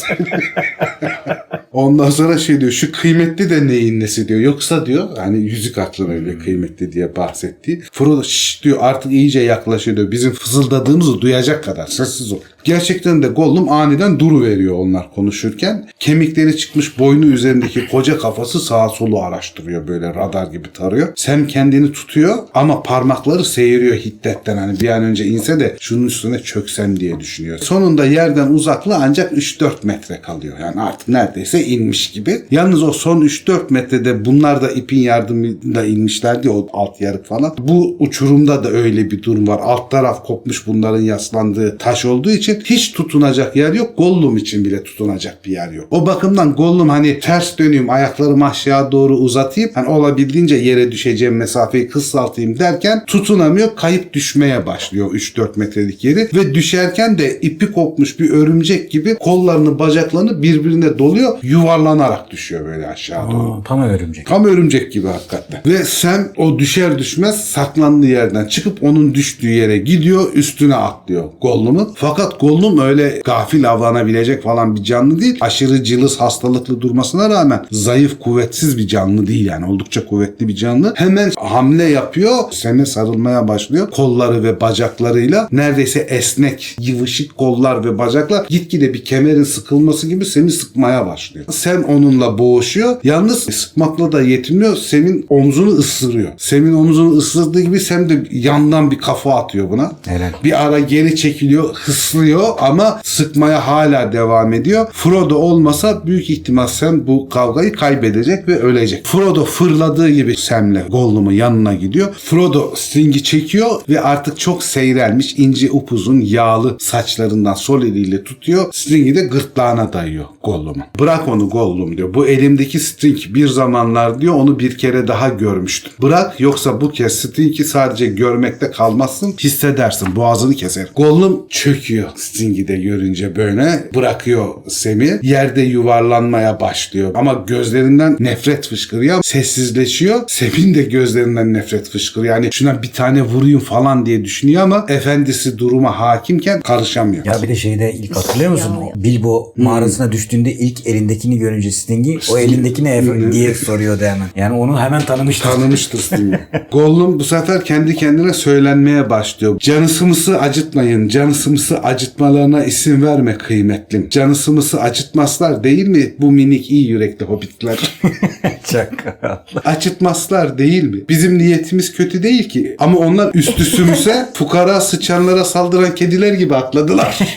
Ondan 1.72 2.10
sonra 2.10 2.38
şey 2.38 2.62
diyor 2.62 2.72
şu 2.72 2.92
kıymetli 2.92 3.50
de 3.50 3.68
neyin 3.68 4.00
nesi 4.00 4.28
diyor. 4.28 4.40
Yoksa 4.40 4.86
diyor 4.86 5.18
hani 5.18 5.38
yüzük 5.38 5.78
aklına 5.78 6.14
öyle 6.14 6.38
kıymetli 6.38 6.92
diye 6.92 7.16
bahsettiği. 7.16 7.82
Frodo 7.92 8.24
şşş 8.24 8.64
diyor 8.64 8.78
artık 8.82 9.12
iyice 9.12 9.40
yaklaşıyor 9.40 9.98
diyor. 9.98 10.12
Bizim 10.12 10.32
fısıldadığımızı 10.32 11.22
duyacak 11.22 11.64
kadar 11.64 11.88
sessiz 11.88 12.32
ol. 12.32 12.40
Gerçekten 12.68 13.24
de 13.24 13.28
Gollum 13.28 13.70
aniden 13.70 14.20
duru 14.20 14.44
veriyor 14.44 14.76
onlar 14.76 15.14
konuşurken. 15.16 15.90
Kemikleri 16.00 16.58
çıkmış 16.58 17.00
boynu 17.00 17.26
üzerindeki 17.26 17.88
koca 17.88 18.18
kafası 18.18 18.60
sağa 18.60 18.90
solu 18.90 19.22
araştırıyor 19.22 19.88
böyle 19.88 20.14
radar 20.14 20.48
gibi 20.48 20.74
tarıyor. 20.74 21.08
Sam 21.16 21.48
kendini 21.48 21.92
tutuyor 21.92 22.38
ama 22.54 22.84
parmakları 22.84 23.46
seyiriyor 23.46 23.96
hiddetten 23.96 24.58
hani 24.58 24.80
bir 24.80 24.90
an 24.90 25.04
önce 25.04 25.26
inse 25.26 25.60
de 25.60 25.76
şunun 25.80 26.06
üstüne 26.06 26.40
çöksem 26.40 27.00
diye 27.00 27.20
düşünüyor. 27.20 27.58
Sonunda 27.58 28.06
yerden 28.06 28.48
uzaklığı 28.48 28.96
ancak 28.96 29.32
3-4 29.32 29.72
metre 29.84 30.22
kalıyor. 30.22 30.60
Yani 30.60 30.82
artık 30.82 31.08
neredeyse 31.08 31.66
inmiş 31.66 32.12
gibi. 32.12 32.42
Yalnız 32.52 32.84
o 32.84 32.92
son 32.92 33.22
3-4 33.22 33.60
metrede 33.70 34.26
bunlar 34.26 34.62
da 34.62 34.72
ipin 34.72 35.00
yardımıyla 35.00 35.86
inmişlerdi 35.86 36.50
o 36.50 36.68
alt 36.74 37.02
yarık 37.02 37.26
falan. 37.26 37.56
Bu 37.58 37.96
uçurumda 38.00 38.64
da 38.64 38.70
öyle 38.70 39.12
bir 39.12 39.24
durum 39.24 39.48
var. 39.48 39.60
Alt 39.64 39.92
taraf 39.92 40.26
kopmuş 40.26 40.68
bunların 40.68 41.02
yaslandığı 41.02 41.78
taş 41.78 42.06
olduğu 42.06 42.32
için 42.32 42.57
hiç 42.66 42.92
tutunacak 42.92 43.56
yer 43.56 43.74
yok. 43.74 43.98
Gollum 43.98 44.38
için 44.38 44.66
bile 44.66 44.84
tutunacak 44.84 45.46
bir 45.46 45.52
yer 45.52 45.72
yok. 45.72 45.88
O 45.92 46.06
bakımdan 46.06 46.56
Gollum 46.56 46.90
hani 46.90 47.20
ters 47.20 47.58
döneyim 47.58 47.90
ayaklarımı 47.90 48.50
aşağı 48.50 48.92
doğru 48.92 49.18
uzatayım. 49.18 49.72
Hani 49.74 49.88
olabildiğince 49.88 50.56
yere 50.56 50.92
düşeceğim 50.92 51.36
mesafeyi 51.36 51.88
kısaltayım 51.88 52.60
derken 52.60 53.04
tutunamıyor. 53.08 53.76
Kayıp 53.76 54.14
düşmeye 54.14 54.66
başlıyor 54.66 55.12
3-4 55.14 55.60
metrelik 55.60 56.04
yeri 56.04 56.30
ve 56.36 56.54
düşerken 56.54 57.18
de 57.18 57.40
ipi 57.42 57.72
kopmuş 57.72 58.20
bir 58.20 58.30
örümcek 58.30 58.92
gibi 58.92 59.16
kollarını 59.16 59.80
bacaklarını 59.80 60.42
birbirine 60.44 61.00
doluyor. 61.00 61.38
Yuvarlanarak 61.44 62.32
düşüyor 62.32 62.66
böyle 62.66 62.88
aşağı 62.88 63.32
doğru. 63.32 63.54
Aa, 63.54 63.64
tam 63.64 63.82
örümcek. 63.82 64.28
Tam 64.28 64.46
örümcek 64.46 64.92
gibi 64.92 65.08
hakikaten. 65.08 65.62
Ve 65.66 65.84
Sam 65.84 66.22
o 66.38 66.60
düşer 66.60 67.00
düşmez 67.00 67.46
saklandığı 67.46 68.08
yerden 68.08 68.46
çıkıp 68.46 68.84
onun 68.84 69.14
düştüğü 69.14 69.50
yere 69.50 69.78
gidiyor 69.78 70.34
üstüne 70.34 70.76
atlıyor 70.76 71.24
Gollum'un. 71.42 71.90
Fakat 71.96 72.40
Gollum 72.40 72.47
öyle 72.82 73.22
gafil 73.26 73.70
avlanabilecek 73.70 74.44
falan 74.44 74.76
bir 74.76 74.84
canlı 74.84 75.22
değil. 75.22 75.38
Aşırı 75.42 75.84
cılız 75.84 76.20
hastalıklı 76.20 76.82
durmasına 76.82 77.30
rağmen 77.30 77.66
zayıf 77.72 78.20
kuvvetsiz 78.20 78.78
bir 78.78 78.88
canlı 78.88 79.28
değil 79.28 79.46
yani. 79.46 79.66
Oldukça 79.66 80.06
kuvvetli 80.06 80.48
bir 80.48 80.56
canlı. 80.56 80.94
Hemen 80.96 81.32
hamle 81.40 81.84
yapıyor. 81.84 82.34
Sam'e 82.52 82.86
sarılmaya 82.86 83.48
başlıyor. 83.48 83.92
Kolları 83.92 84.44
ve 84.44 84.62
bacaklarıyla 84.62 85.48
neredeyse 85.52 86.00
esnek, 86.00 86.76
yıvışık 86.80 87.38
kollar 87.38 87.86
ve 87.86 87.98
bacaklar 87.98 88.46
gitgide 88.50 88.94
bir 88.94 89.06
kemerin 89.06 89.44
sıkılması 89.44 90.08
gibi 90.08 90.26
Sam'i 90.26 90.52
sıkmaya 90.52 91.08
başlıyor. 91.08 91.46
Sam 91.52 91.84
onunla 91.84 92.38
boğuşuyor. 92.38 92.98
Yalnız 93.04 93.44
sıkmakla 93.44 94.12
da 94.12 94.22
yetinmiyor. 94.22 94.76
Sam'in 94.76 95.26
omzunu 95.30 95.70
ısırıyor. 95.70 96.32
Sam'in 96.38 96.74
omzunu 96.74 97.18
ısırdığı 97.18 97.62
gibi 97.62 97.80
Sam 97.80 98.10
de 98.10 98.24
yandan 98.32 98.92
bir 98.92 98.98
kafa 98.98 99.36
atıyor 99.36 99.70
buna. 99.70 99.92
Helal. 100.06 100.32
Bir 100.44 100.66
ara 100.66 100.80
geri 100.80 101.16
çekiliyor, 101.16 101.76
hıslıyor 101.76 102.27
ama 102.36 103.02
sıkmaya 103.04 103.68
hala 103.68 104.12
devam 104.12 104.54
ediyor. 104.54 104.88
Frodo 104.92 105.36
olmasa 105.36 106.06
büyük 106.06 106.30
ihtimal 106.30 106.68
Sam 106.68 107.08
bu 107.08 107.30
kavgayı 107.30 107.74
kaybedecek 107.74 108.48
ve 108.48 108.60
ölecek. 108.60 109.06
Frodo 109.06 109.46
fırladığı 109.46 110.10
gibi 110.10 110.38
Sam'le 110.38 110.80
Gollum'un 110.90 111.32
yanına 111.32 111.74
gidiyor. 111.74 112.14
Frodo 112.14 112.74
Sting'i 112.76 113.24
çekiyor 113.24 113.82
ve 113.90 114.02
artık 114.02 114.40
çok 114.40 114.64
seyrelmiş 114.64 115.36
ince 115.38 115.72
upuzun 115.72 116.22
yağlı 116.22 116.78
saçlarından 116.80 117.54
sol 117.54 117.84
eliyle 117.84 118.24
tutuyor. 118.24 118.66
Sting'i 118.74 119.16
de 119.16 119.22
gırtlağına 119.22 119.94
dayıyor 119.94 120.26
Gollum'un. 120.44 120.84
Bırak 121.00 121.28
onu 121.28 121.50
Gollum 121.50 121.98
diyor. 121.98 122.14
Bu 122.14 122.28
elimdeki 122.28 122.80
Sting 122.80 123.18
bir 123.30 123.48
zamanlar 123.48 124.22
diyor 124.22 124.34
onu 124.34 124.60
bir 124.60 124.78
kere 124.78 125.08
daha 125.08 125.30
görmüştüm. 125.30 125.94
Bırak 126.02 126.40
yoksa 126.40 126.82
bu 126.82 126.92
kez 126.92 127.14
Sting'i 127.14 127.64
sadece 127.64 128.06
görmekte 128.06 128.72
kalmazsın 128.72 129.36
hissedersin. 129.40 130.16
Boğazını 130.16 130.54
keser. 130.56 130.88
Gollum 130.96 131.46
çöküyor. 131.50 132.10
Sting'i 132.18 132.68
de 132.68 132.78
görünce 132.78 133.36
böyle 133.36 133.90
bırakıyor 133.96 134.48
Sem'i. 134.68 135.20
Yerde 135.22 135.62
yuvarlanmaya 135.62 136.60
başlıyor. 136.60 137.12
Ama 137.16 137.44
gözlerinden 137.48 138.18
nefret 138.20 138.68
fışkırıyor. 138.68 139.24
Sessizleşiyor. 139.24 140.22
Sem'in 140.28 140.74
de 140.76 140.84
gözlerinden 140.84 141.54
nefret 141.54 141.90
fışkırıyor. 141.90 142.36
Yani 142.36 142.50
şuna 142.52 142.84
bir 142.84 142.92
tane 142.92 143.22
vurayım 143.22 143.60
falan 143.60 144.06
diye 144.06 144.26
düşünüyor 144.26 144.64
ama 144.64 144.86
efendisi 144.90 145.58
duruma 145.58 146.00
hakimken 146.00 146.62
karışamıyor. 146.62 147.26
Ya 147.26 147.42
bir 147.44 147.48
de 147.48 147.56
şeyde 147.56 147.94
ilk 147.94 148.16
hatırlıyor 148.16 148.52
musun? 148.52 148.76
O 148.82 148.92
Bilbo 149.04 149.54
mağarasına 149.58 150.12
düştüğünde 150.12 150.54
ilk 150.54 150.88
elindekini 150.88 151.38
görünce 151.40 151.72
Sting'i 151.72 152.20
o 152.32 152.38
elindeki 152.38 152.84
ne 152.84 152.90
efe- 152.98 153.32
diye 153.32 153.54
soruyordu 153.54 154.04
hemen. 154.04 154.28
Yani 154.36 154.54
onu 154.58 154.80
hemen 154.82 155.02
tanımıştı. 155.02 155.44
Tanımıştır 155.50 156.00
Sting'i. 156.00 156.40
Gollum 156.72 157.20
bu 157.20 157.24
sefer 157.24 157.66
kendi 157.66 157.96
kendine 157.96 158.34
söylenmeye 158.34 159.10
başlıyor. 159.10 159.60
Canısımızı 159.60 160.40
acıtmayın. 160.40 161.08
Canısımızı 161.08 161.80
acıtmalarına 162.08 162.66
isim 162.66 163.06
verme 163.06 163.38
kıymetlim. 163.38 164.10
Canısımızı 164.10 164.82
acıtmazlar 164.82 165.64
değil 165.64 165.88
mi 165.88 166.14
bu 166.20 166.32
minik 166.32 166.72
iyi 166.72 166.90
yürekli 166.90 167.26
hobbitler? 167.26 167.78
Çakal. 168.64 169.38
Acıtmazlar 169.66 170.58
değil 170.58 170.84
mi? 170.84 170.98
Bizim 171.10 171.38
niyetimiz 171.38 171.94
kötü 171.94 172.24
değil 172.24 172.50
ki. 172.50 172.76
Ama 172.80 173.00
onlar 173.00 173.34
üstüsümüze 173.34 174.30
fukara 174.34 174.82
sıçanlara 174.82 175.46
saldıran 175.46 175.96
kediler 175.96 176.34
gibi 176.34 176.56
atladılar. 176.56 177.20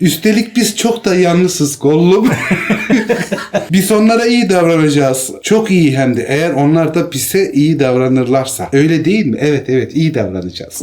Üstelik 0.00 0.56
biz 0.56 0.76
çok 0.76 1.04
da 1.04 1.14
yalnızız 1.14 1.78
Gollum. 1.78 2.30
biz 3.72 3.92
onlara 3.92 4.26
iyi 4.26 4.50
davranacağız. 4.50 5.30
Çok 5.42 5.70
iyi 5.70 5.98
hem 5.98 6.16
de. 6.16 6.26
Eğer 6.28 6.50
onlar 6.50 6.94
da 6.94 7.12
bize 7.12 7.50
iyi 7.52 7.80
davranırlarsa. 7.80 8.68
Öyle 8.72 9.04
değil 9.04 9.26
mi? 9.26 9.36
Evet 9.40 9.64
evet 9.68 9.96
iyi 9.96 10.14
davranacağız. 10.14 10.82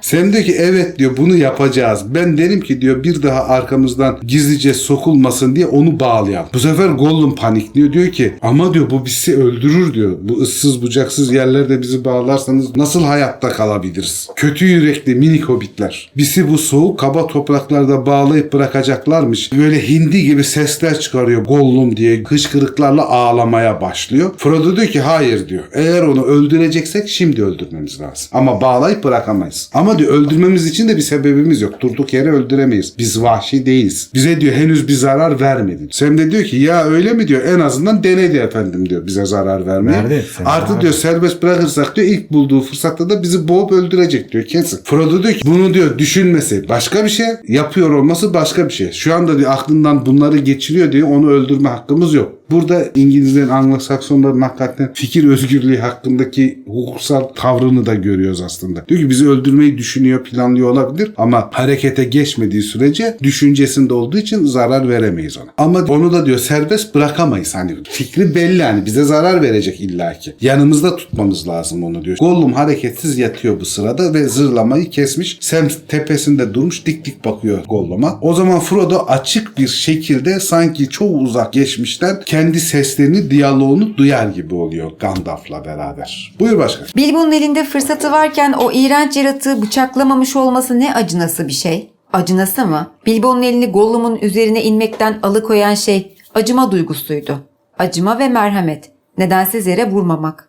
Sen 0.00 0.32
diyor 0.32 0.44
ki 0.44 0.54
evet 0.58 0.98
diyor 0.98 1.16
bunu 1.16 1.36
yapacağız. 1.36 2.14
Ben 2.14 2.38
derim 2.38 2.60
ki 2.60 2.80
diyor 2.80 3.04
bir 3.04 3.22
daha 3.22 3.44
arkamızdan 3.44 4.18
gizlice 4.26 4.74
sokulmasın 4.74 5.56
diye 5.56 5.66
onu 5.66 6.00
bağlayalım. 6.00 6.48
Bu 6.54 6.58
sefer 6.58 6.88
Gollum 6.88 7.34
panikliyor 7.34 7.92
diyor 7.92 8.12
ki 8.12 8.34
ama 8.42 8.74
diyor 8.74 8.90
bu 8.90 9.06
bizi 9.06 9.36
öldürür 9.36 9.94
diyor. 9.94 10.16
Bu 10.22 10.40
ıssız 10.40 10.82
bucaksız 10.82 11.32
yerlerde 11.32 11.82
bizi 11.82 12.04
bağlarsanız 12.04 12.76
nasıl 12.76 13.04
hayatta 13.04 13.48
kalabiliriz? 13.48 14.28
Kötü 14.36 14.64
yürekli 14.64 15.14
minik 15.14 15.44
hobbitler. 15.44 16.10
Bizi 16.16 16.48
bu 16.48 16.58
soğuk 16.58 16.98
kaba 16.98 17.26
topraklarda 17.26 18.06
bağlayıp 18.06 18.52
bırakacaklarmış. 18.52 19.52
Böyle 19.52 19.88
hindi 19.88 20.22
gibi 20.22 20.44
sesler 20.44 21.00
çıkarıyor 21.00 21.44
Gollum 21.44 21.96
diye 21.96 22.22
hıçkırıklarla 22.28 23.08
ağlamaya 23.08 23.80
başlıyor. 23.80 24.30
Frodo 24.36 24.76
diyor 24.76 24.86
ki 24.88 25.00
hayır 25.00 25.48
diyor. 25.48 25.64
Eğer 25.72 26.02
onu 26.02 26.24
öldüreceksek 26.24 27.08
şimdi 27.08 27.44
öldürmemiz 27.44 28.00
lazım. 28.00 28.28
Ama 28.32 28.60
bağlayıp 28.60 29.04
bırakamayız. 29.04 29.70
Ama 29.74 29.98
diyor 29.98 30.12
öldürmemiz 30.12 30.66
için 30.66 30.88
de 30.88 30.96
bir 30.96 31.02
sebebimiz 31.02 31.60
yok. 31.60 31.74
Durduk 31.80 32.12
yere 32.12 32.30
öldüremeyiz. 32.30 32.92
Biz 32.98 33.22
vahşi 33.22 33.66
değiliz. 33.66 34.10
Bize 34.14 34.40
diyor 34.40 34.52
henüz 34.54 34.88
bir 34.88 34.92
zarar 34.92 35.40
vermedin. 35.40 35.88
Sam 35.92 36.18
de 36.18 36.30
diyor 36.30 36.44
ki 36.44 36.56
ya 36.56 36.84
öyle 36.84 37.12
mi 37.12 37.28
diyor. 37.28 37.42
En 37.44 37.60
azından 37.60 38.04
denedi 38.04 38.36
efendim 38.36 38.88
diyor 38.88 39.06
bize 39.06 39.26
zarar 39.26 39.66
vermeye. 39.66 39.96
Sen 40.38 40.44
Artı 40.44 40.68
zarar- 40.68 40.80
diyor 40.82 40.92
serbest 40.92 41.42
bırakırsak 41.42 41.96
diyor 41.96 42.06
ilk 42.08 42.32
bulduğu 42.32 42.60
fırsatta 42.60 43.10
da 43.10 43.22
bizi 43.22 43.48
boğup 43.48 43.72
öldürecek 43.72 44.32
diyor 44.32 44.44
kesin. 44.44 44.78
Frodo 44.84 45.22
diyor 45.22 45.34
ki 45.34 45.40
bunu 45.46 45.74
diyor 45.74 45.98
düşünmesi 45.98 46.68
başka 46.68 47.04
bir 47.04 47.10
şey. 47.10 47.26
Yapıyor 47.48 47.90
olması 47.90 48.34
başka 48.34 48.68
bir 48.68 48.72
şey. 48.72 48.92
Şu 48.92 49.14
anda 49.14 49.38
diyor 49.38 49.50
aklından 49.50 50.06
bunları 50.06 50.38
geçiriyor 50.38 50.92
diyor. 50.92 51.08
Onu 51.08 51.30
öldürme 51.30 51.68
hakkımız 51.68 52.14
yok. 52.14 52.32
Burada 52.54 52.84
İngilizlerin, 52.94 53.48
Anglo-Saksonların 53.48 54.40
hakikaten 54.40 54.90
fikir 54.94 55.28
özgürlüğü 55.28 55.78
hakkındaki 55.78 56.62
hukuksal 56.66 57.20
tavrını 57.20 57.86
da 57.86 57.94
görüyoruz 57.94 58.40
aslında. 58.40 58.88
Diyor 58.88 59.00
ki 59.00 59.10
bizi 59.10 59.28
öldürmeyi 59.28 59.78
düşünüyor, 59.78 60.24
planlıyor 60.24 60.70
olabilir 60.70 61.12
ama 61.16 61.50
harekete 61.52 62.04
geçmediği 62.04 62.62
sürece 62.62 63.16
düşüncesinde 63.22 63.94
olduğu 63.94 64.18
için 64.18 64.44
zarar 64.44 64.88
veremeyiz 64.88 65.36
ona. 65.36 65.50
Ama 65.58 65.78
onu 65.78 66.12
da 66.12 66.26
diyor 66.26 66.38
serbest 66.38 66.94
bırakamayız. 66.94 67.54
Hani 67.54 67.76
fikri 67.84 68.34
belli 68.34 68.62
hani 68.62 68.86
bize 68.86 69.04
zarar 69.04 69.42
verecek 69.42 69.80
illaki. 69.80 70.34
Yanımızda 70.40 70.96
tutmamız 70.96 71.48
lazım 71.48 71.84
onu 71.84 72.04
diyor. 72.04 72.16
Gollum 72.20 72.52
hareketsiz 72.52 73.18
yatıyor 73.18 73.60
bu 73.60 73.64
sırada 73.64 74.14
ve 74.14 74.28
zırlamayı 74.28 74.90
kesmiş. 74.90 75.38
Sam 75.40 75.68
tepesinde 75.88 76.54
durmuş 76.54 76.86
dik 76.86 77.04
dik 77.04 77.24
bakıyor 77.24 77.64
Gollum'a. 77.68 78.18
O 78.20 78.34
zaman 78.34 78.60
Frodo 78.60 78.98
açık 79.08 79.58
bir 79.58 79.68
şekilde 79.68 80.40
sanki 80.40 80.88
çok 80.88 81.22
uzak 81.22 81.52
geçmişten 81.52 82.20
kendi 82.26 82.43
seslerini, 82.52 83.30
diyaloğunu 83.30 83.96
duyar 83.96 84.26
gibi 84.26 84.54
oluyor 84.54 84.92
Gandalf'la 84.98 85.64
beraber. 85.64 86.34
Buyur 86.40 86.58
başkan. 86.58 86.86
Bilbo'nun 86.96 87.32
elinde 87.32 87.64
fırsatı 87.64 88.12
varken 88.12 88.52
o 88.52 88.72
iğrenç 88.72 89.16
yaratığı 89.16 89.62
bıçaklamamış 89.62 90.36
olması 90.36 90.80
ne 90.80 90.94
acınası 90.94 91.48
bir 91.48 91.52
şey. 91.52 91.90
Acınası 92.12 92.66
mı? 92.66 92.90
Bilbo'nun 93.06 93.42
elini 93.42 93.66
Gollum'un 93.66 94.16
üzerine 94.16 94.62
inmekten 94.62 95.18
alıkoyan 95.22 95.74
şey 95.74 96.16
acıma 96.34 96.72
duygusuydu. 96.72 97.38
Acıma 97.78 98.18
ve 98.18 98.28
merhamet. 98.28 98.90
Nedensiz 99.18 99.66
yere 99.66 99.90
vurmamak. 99.90 100.48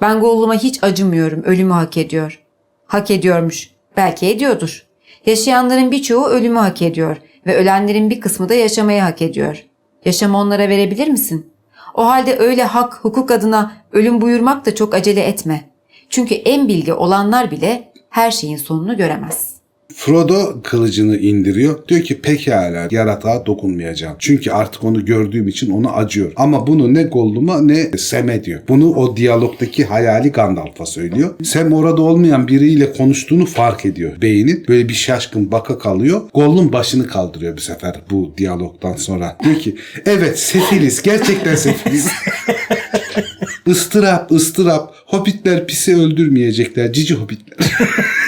Ben 0.00 0.20
Gollum'a 0.20 0.54
hiç 0.54 0.84
acımıyorum. 0.84 1.42
Ölümü 1.42 1.72
hak 1.72 1.96
ediyor. 1.96 2.42
Hak 2.86 3.10
ediyormuş. 3.10 3.70
Belki 3.96 4.26
ediyordur. 4.26 4.86
Yaşayanların 5.26 5.90
birçoğu 5.90 6.26
ölümü 6.26 6.58
hak 6.58 6.82
ediyor 6.82 7.16
ve 7.46 7.56
ölenlerin 7.56 8.10
bir 8.10 8.20
kısmı 8.20 8.48
da 8.48 8.54
yaşamayı 8.54 9.00
hak 9.00 9.22
ediyor. 9.22 9.64
Yaşamı 10.04 10.38
onlara 10.38 10.68
verebilir 10.68 11.08
misin? 11.08 11.52
O 11.94 12.06
halde 12.06 12.38
öyle 12.38 12.64
hak, 12.64 13.04
hukuk 13.04 13.30
adına 13.30 13.72
ölüm 13.92 14.20
buyurmak 14.20 14.66
da 14.66 14.74
çok 14.74 14.94
acele 14.94 15.20
etme. 15.20 15.70
Çünkü 16.08 16.34
en 16.34 16.68
bilge 16.68 16.94
olanlar 16.94 17.50
bile 17.50 17.92
her 18.10 18.30
şeyin 18.30 18.56
sonunu 18.56 18.96
göremez. 18.96 19.61
Frodo 19.96 20.62
kılıcını 20.62 21.16
indiriyor. 21.16 21.88
Diyor 21.88 22.02
ki 22.02 22.20
pekala 22.20 22.88
yaratığa 22.90 23.46
dokunmayacağım. 23.46 24.16
Çünkü 24.18 24.50
artık 24.50 24.84
onu 24.84 25.04
gördüğüm 25.04 25.48
için 25.48 25.70
ona 25.70 25.92
acıyor. 25.92 26.32
Ama 26.36 26.66
bunu 26.66 26.94
ne 26.94 27.02
Gollum'a 27.02 27.62
ne 27.62 27.98
Sam'e 27.98 28.44
diyor. 28.44 28.60
Bunu 28.68 28.94
o 28.94 29.16
diyalogdaki 29.16 29.84
hayali 29.84 30.32
Gandalf'a 30.32 30.86
söylüyor. 30.86 31.34
Sam 31.44 31.72
orada 31.72 32.02
olmayan 32.02 32.48
biriyle 32.48 32.92
konuştuğunu 32.92 33.46
fark 33.46 33.86
ediyor 33.86 34.12
beynin. 34.22 34.64
Böyle 34.68 34.88
bir 34.88 34.94
şaşkın 34.94 35.52
baka 35.52 35.78
kalıyor. 35.78 36.20
Gollum 36.34 36.72
başını 36.72 37.06
kaldırıyor 37.06 37.56
bir 37.56 37.62
sefer 37.62 38.00
bu 38.10 38.34
diyalogdan 38.38 38.96
sonra. 38.96 39.36
Diyor 39.44 39.58
ki 39.58 39.76
evet 40.06 40.38
sefiliz. 40.38 41.02
Gerçekten 41.02 41.56
sefiliz. 41.56 42.08
Istırap, 43.66 44.32
ıstırap. 44.32 44.94
Hobbitler 45.06 45.66
pisi 45.66 45.96
öldürmeyecekler. 45.96 46.92
Cici 46.92 47.14
hobbitler. 47.14 47.58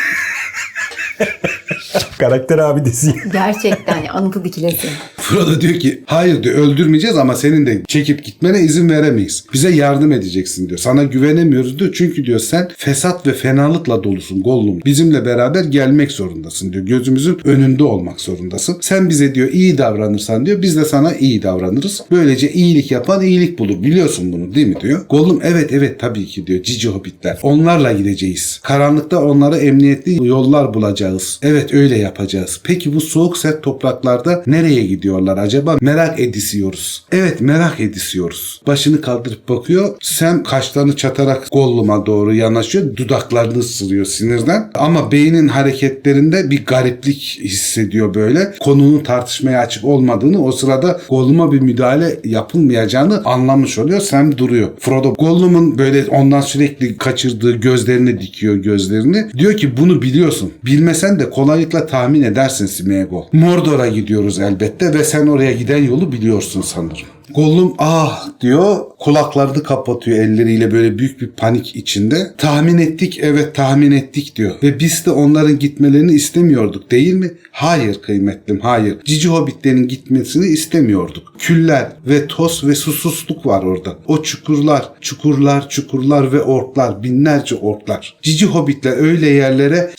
Karakter 2.24 2.58
abidesi. 2.58 3.14
Gerçekten 3.32 4.02
ya, 4.02 4.12
anıtı 4.12 4.44
dikilesi. 4.44 4.88
Frodo 5.16 5.60
diyor 5.60 5.74
ki 5.74 6.02
hayır 6.06 6.42
diyor 6.42 6.54
öldürmeyeceğiz 6.54 7.16
ama 7.16 7.34
senin 7.34 7.66
de 7.66 7.82
çekip 7.88 8.24
gitmene 8.24 8.60
izin 8.60 8.88
veremeyiz. 8.88 9.44
Bize 9.52 9.70
yardım 9.70 10.12
edeceksin 10.12 10.68
diyor. 10.68 10.78
Sana 10.78 11.02
güvenemiyoruz 11.02 11.78
diyor. 11.78 11.94
Çünkü 11.94 12.26
diyor 12.26 12.38
sen 12.38 12.68
fesat 12.76 13.26
ve 13.26 13.32
fenalıkla 13.32 14.04
dolusun 14.04 14.42
Gollum. 14.42 14.80
Bizimle 14.84 15.26
beraber 15.26 15.64
gelmek 15.64 16.12
zorundasın 16.12 16.72
diyor. 16.72 16.86
Gözümüzün 16.86 17.38
önünde 17.44 17.84
olmak 17.84 18.20
zorundasın. 18.20 18.76
Sen 18.80 19.08
bize 19.10 19.34
diyor 19.34 19.48
iyi 19.48 19.78
davranırsan 19.78 20.46
diyor 20.46 20.62
biz 20.62 20.76
de 20.76 20.84
sana 20.84 21.14
iyi 21.14 21.42
davranırız. 21.42 22.02
Böylece 22.10 22.52
iyilik 22.52 22.90
yapan 22.90 23.22
iyilik 23.22 23.58
bulur. 23.58 23.82
Biliyorsun 23.82 24.32
bunu 24.32 24.54
değil 24.54 24.66
mi 24.66 24.76
diyor. 24.80 25.06
Gollum 25.10 25.40
evet 25.44 25.72
evet 25.72 26.00
tabii 26.00 26.26
ki 26.26 26.46
diyor 26.46 26.62
cici 26.62 26.88
hobbitler. 26.88 27.38
Onlarla 27.42 27.92
gideceğiz. 27.92 28.60
Karanlıkta 28.62 29.24
onlara 29.24 29.58
emniyetli 29.58 30.26
yollar 30.26 30.74
bulacağız. 30.74 31.40
Evet 31.42 31.74
öyle 31.74 31.98
yapacağız. 32.14 32.60
Peki 32.64 32.94
bu 32.94 33.00
soğuk 33.00 33.38
sert 33.38 33.62
topraklarda 33.62 34.42
nereye 34.46 34.86
gidiyorlar 34.86 35.38
acaba? 35.38 35.76
Merak 35.80 36.20
edisiyoruz. 36.20 37.04
Evet 37.12 37.40
merak 37.40 37.80
edisiyoruz. 37.80 38.62
Başını 38.66 39.00
kaldırıp 39.00 39.48
bakıyor. 39.48 39.96
Sam 40.02 40.42
kaşlarını 40.42 40.96
çatarak 40.96 41.46
Gollum'a 41.52 42.06
doğru 42.06 42.34
yanaşıyor. 42.34 42.96
Dudaklarını 42.96 43.58
ısırıyor 43.58 44.04
sinirden. 44.04 44.70
Ama 44.74 45.12
beynin 45.12 45.48
hareketlerinde 45.48 46.50
bir 46.50 46.66
gariplik 46.66 47.40
hissediyor 47.42 48.14
böyle. 48.14 48.54
Konunun 48.60 48.98
tartışmaya 48.98 49.60
açık 49.60 49.84
olmadığını 49.84 50.44
o 50.44 50.52
sırada 50.52 51.00
Gollum'a 51.08 51.52
bir 51.52 51.60
müdahale 51.60 52.20
yapılmayacağını 52.24 53.22
anlamış 53.24 53.78
oluyor. 53.78 54.00
Sam 54.00 54.38
duruyor. 54.38 54.68
Frodo 54.78 55.14
Gollum'un 55.14 55.78
böyle 55.78 56.06
ondan 56.06 56.40
sürekli 56.40 56.96
kaçırdığı 56.96 57.56
gözlerini 57.56 58.20
dikiyor 58.20 58.54
gözlerini. 58.54 59.26
Diyor 59.38 59.56
ki 59.56 59.76
bunu 59.76 60.02
biliyorsun. 60.02 60.52
Bilmesen 60.64 61.18
de 61.18 61.30
kolaylıkla 61.30 61.86
tahmin 61.94 62.22
edersin 62.22 62.66
Smeagol. 62.66 63.24
Mordor'a 63.32 63.86
gidiyoruz 63.86 64.38
elbette 64.38 64.94
ve 64.94 65.04
sen 65.04 65.26
oraya 65.26 65.52
giden 65.52 65.82
yolu 65.82 66.12
biliyorsun 66.12 66.62
sanırım. 66.62 67.06
Gollum 67.34 67.74
ah 67.78 68.28
diyor 68.40 68.76
kulaklarını 68.98 69.62
kapatıyor 69.62 70.18
elleriyle 70.18 70.72
böyle 70.72 70.98
büyük 70.98 71.20
bir 71.20 71.26
panik 71.26 71.76
içinde. 71.76 72.34
Tahmin 72.38 72.78
ettik 72.78 73.18
evet 73.22 73.54
tahmin 73.54 73.90
ettik 73.90 74.36
diyor. 74.36 74.54
Ve 74.62 74.78
biz 74.78 75.06
de 75.06 75.10
onların 75.10 75.58
gitmelerini 75.58 76.12
istemiyorduk 76.12 76.90
değil 76.90 77.14
mi? 77.14 77.30
Hayır 77.50 78.02
kıymetlim 78.02 78.60
hayır. 78.60 78.96
Cici 79.04 79.28
hobbitlerin 79.28 79.88
gitmesini 79.88 80.46
istemiyorduk. 80.46 81.34
Küller 81.38 81.92
ve 82.06 82.26
toz 82.26 82.64
ve 82.64 82.74
susuzluk 82.74 83.46
var 83.46 83.62
orada. 83.62 83.96
O 84.06 84.22
çukurlar, 84.22 84.90
çukurlar, 85.00 85.68
çukurlar 85.68 86.32
ve 86.32 86.42
orklar, 86.42 87.02
binlerce 87.02 87.54
orklar. 87.54 88.16
Cici 88.22 88.46
hobbitler 88.46 88.96
öyle 88.96 89.28
yerlere 89.28 89.90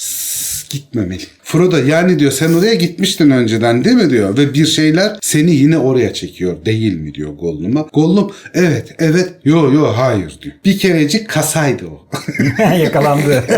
gitmemeli. 0.70 1.35
Frodo 1.46 1.78
yani 1.78 2.20
diyor 2.20 2.32
sen 2.32 2.54
oraya 2.54 2.74
gitmiştin 2.74 3.30
önceden 3.30 3.86
değil 3.86 3.96
mi 3.96 4.10
diyor. 4.10 4.38
Ve 4.38 4.54
bir 4.54 4.66
şeyler 4.66 5.18
seni 5.22 5.52
yine 5.56 5.78
oraya 5.78 6.14
çekiyor 6.14 6.66
değil 6.66 6.98
mi 6.98 7.14
diyor 7.14 7.30
Gollum'a. 7.30 7.82
Gollum 7.94 8.32
evet 8.54 8.96
evet 9.00 9.30
yo 9.44 9.74
yo 9.74 9.94
hayır 9.96 10.40
diyor. 10.42 10.56
Bir 10.66 10.80
kerecik 10.80 11.30
kasaydı 11.30 11.86
o. 11.86 12.08
Yakalandı. 12.80 13.44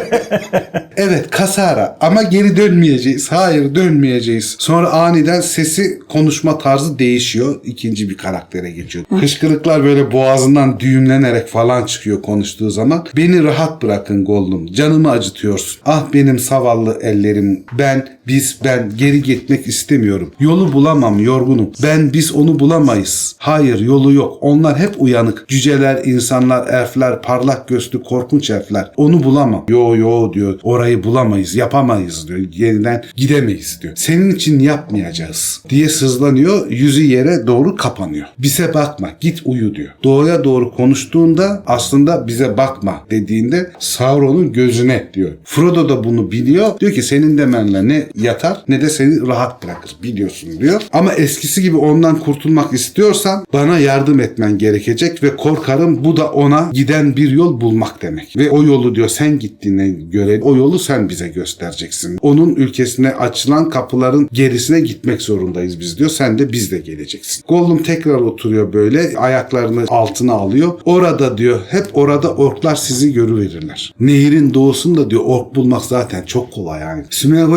Evet 0.98 1.30
kasara 1.30 1.98
ama 2.02 2.24
geri 2.24 2.58
dönmeyeceğiz. 2.58 3.32
Hayır 3.32 3.76
dönmeyeceğiz. 3.76 4.56
Sonra 4.60 4.90
aniden 4.90 5.42
sesi 5.42 6.00
konuşma 6.10 6.58
tarzı 6.58 7.00
değişiyor. 7.00 7.60
İkinci 7.64 8.10
bir 8.10 8.18
karaktere 8.18 8.72
geçiyor. 8.72 9.06
Hışkırıklar 9.20 9.84
böyle 9.84 10.12
boğazından 10.12 10.80
düğümlenerek 10.80 11.48
falan 11.48 11.86
çıkıyor 11.86 12.22
konuştuğu 12.22 12.70
zaman. 12.70 13.06
Beni 13.18 13.44
rahat 13.44 13.84
bırakın 13.84 14.26
Gollum. 14.26 14.68
Canımı 14.74 15.12
acıtıyorsun. 15.12 15.82
Ah 15.86 16.06
benim 16.14 16.40
zavallı 16.40 17.00
ellerim. 17.02 17.64
Ben, 17.80 18.07
biz, 18.28 18.57
ben 18.63 18.91
geri 18.97 19.23
gitmek 19.23 19.67
istemiyorum. 19.67 20.32
Yolu 20.39 20.73
bulamam 20.73 21.19
yorgunum. 21.19 21.71
Ben, 21.84 22.13
biz 22.13 22.36
onu 22.36 22.59
bulamayız. 22.59 23.36
Hayır 23.38 23.80
yolu 23.80 24.13
yok. 24.13 24.38
Onlar 24.41 24.80
hep 24.80 24.95
uyanık. 24.97 25.47
Cüceler, 25.47 26.01
insanlar, 26.05 26.67
elfler, 26.67 27.21
parlak 27.21 27.67
gözlü 27.67 28.03
korkunç 28.03 28.49
elfler. 28.49 28.91
Onu 28.97 29.23
bulamam. 29.23 29.65
Yo 29.69 29.95
yo 29.95 30.34
diyor. 30.34 30.59
Orayı 30.63 31.03
bulamayız. 31.03 31.55
Yapamayız 31.55 32.28
diyor. 32.28 32.39
Yeniden 32.53 33.03
gidemeyiz 33.15 33.80
diyor. 33.82 33.93
Senin 33.95 34.36
için 34.36 34.59
yapmayacağız 34.59 35.61
diye 35.69 35.89
sızlanıyor. 35.89 36.71
Yüzü 36.71 37.03
yere 37.03 37.47
doğru 37.47 37.75
kapanıyor. 37.75 38.28
Bize 38.39 38.73
bakma. 38.73 39.09
Git 39.19 39.41
uyu 39.45 39.75
diyor. 39.75 39.89
Doğuya 40.03 40.43
doğru 40.43 40.75
konuştuğunda 40.75 41.63
aslında 41.67 42.28
bize 42.28 42.57
bakma 42.57 43.03
dediğinde 43.11 43.71
Sauron'un 43.80 44.53
gözüne 44.53 45.09
diyor. 45.13 45.32
Frodo 45.43 45.89
da 45.89 46.03
bunu 46.03 46.32
biliyor. 46.32 46.80
Diyor 46.80 46.91
ki 46.91 47.03
senin 47.03 47.38
demenle 47.74 47.93
ne 47.93 48.24
yatar 48.24 48.63
ne 48.68 48.82
de 48.82 48.89
seni 48.89 49.28
rahat 49.28 49.63
bırakır 49.63 49.95
biliyorsun 50.03 50.59
diyor. 50.59 50.82
Ama 50.93 51.13
eskisi 51.13 51.61
gibi 51.61 51.78
ondan 51.78 52.20
kurtulmak 52.20 52.74
istiyorsan 52.74 53.45
bana 53.53 53.80
yardım 53.80 54.20
etmen 54.20 54.57
gerekecek 54.57 55.24
ve 55.24 55.36
korkarım 55.36 56.03
bu 56.03 56.18
da 56.18 56.32
ona 56.32 56.70
giden 56.74 57.15
bir 57.15 57.32
yol 57.32 57.61
bulmak 57.61 58.01
demek. 58.01 58.38
Ve 58.38 58.49
o 58.49 58.63
yolu 58.63 58.95
diyor 58.95 59.09
sen 59.09 59.39
gittiğine 59.39 59.89
göre 59.89 60.39
o 60.41 60.55
yolu 60.55 60.80
sen 60.80 61.09
bize 61.09 61.28
göstereceksin. 61.28 62.18
Onun 62.22 62.55
ülkesine 62.55 63.09
açılan 63.09 63.70
kapıların 63.70 64.30
gerisine 64.32 64.80
gitmek 64.80 65.22
zorundayız 65.22 65.80
biz 65.80 65.99
diyor. 65.99 66.09
Sen 66.09 66.39
de 66.39 66.51
biz 66.51 66.72
de 66.72 66.78
geleceksin. 66.78 67.43
Gollum 67.47 67.84
tekrar 67.84 68.15
oturuyor 68.15 68.74
böyle 68.74 69.18
ayaklarını 69.18 69.86
altına 69.88 70.34
alıyor. 70.34 70.74
Orada 70.86 71.38
diyor 71.38 71.59
hep 71.70 71.86
orada 71.93 72.36
orklar 72.36 72.76
sizi 72.76 73.13
görüverirler. 73.13 73.93
Nehirin 73.99 74.53
doğusunda 74.53 75.09
diyor 75.09 75.22
ork 75.26 75.55
bulmak 75.55 75.82
zaten 75.82 76.24
çok 76.24 76.53
kolay 76.53 76.82
yani. 76.82 77.03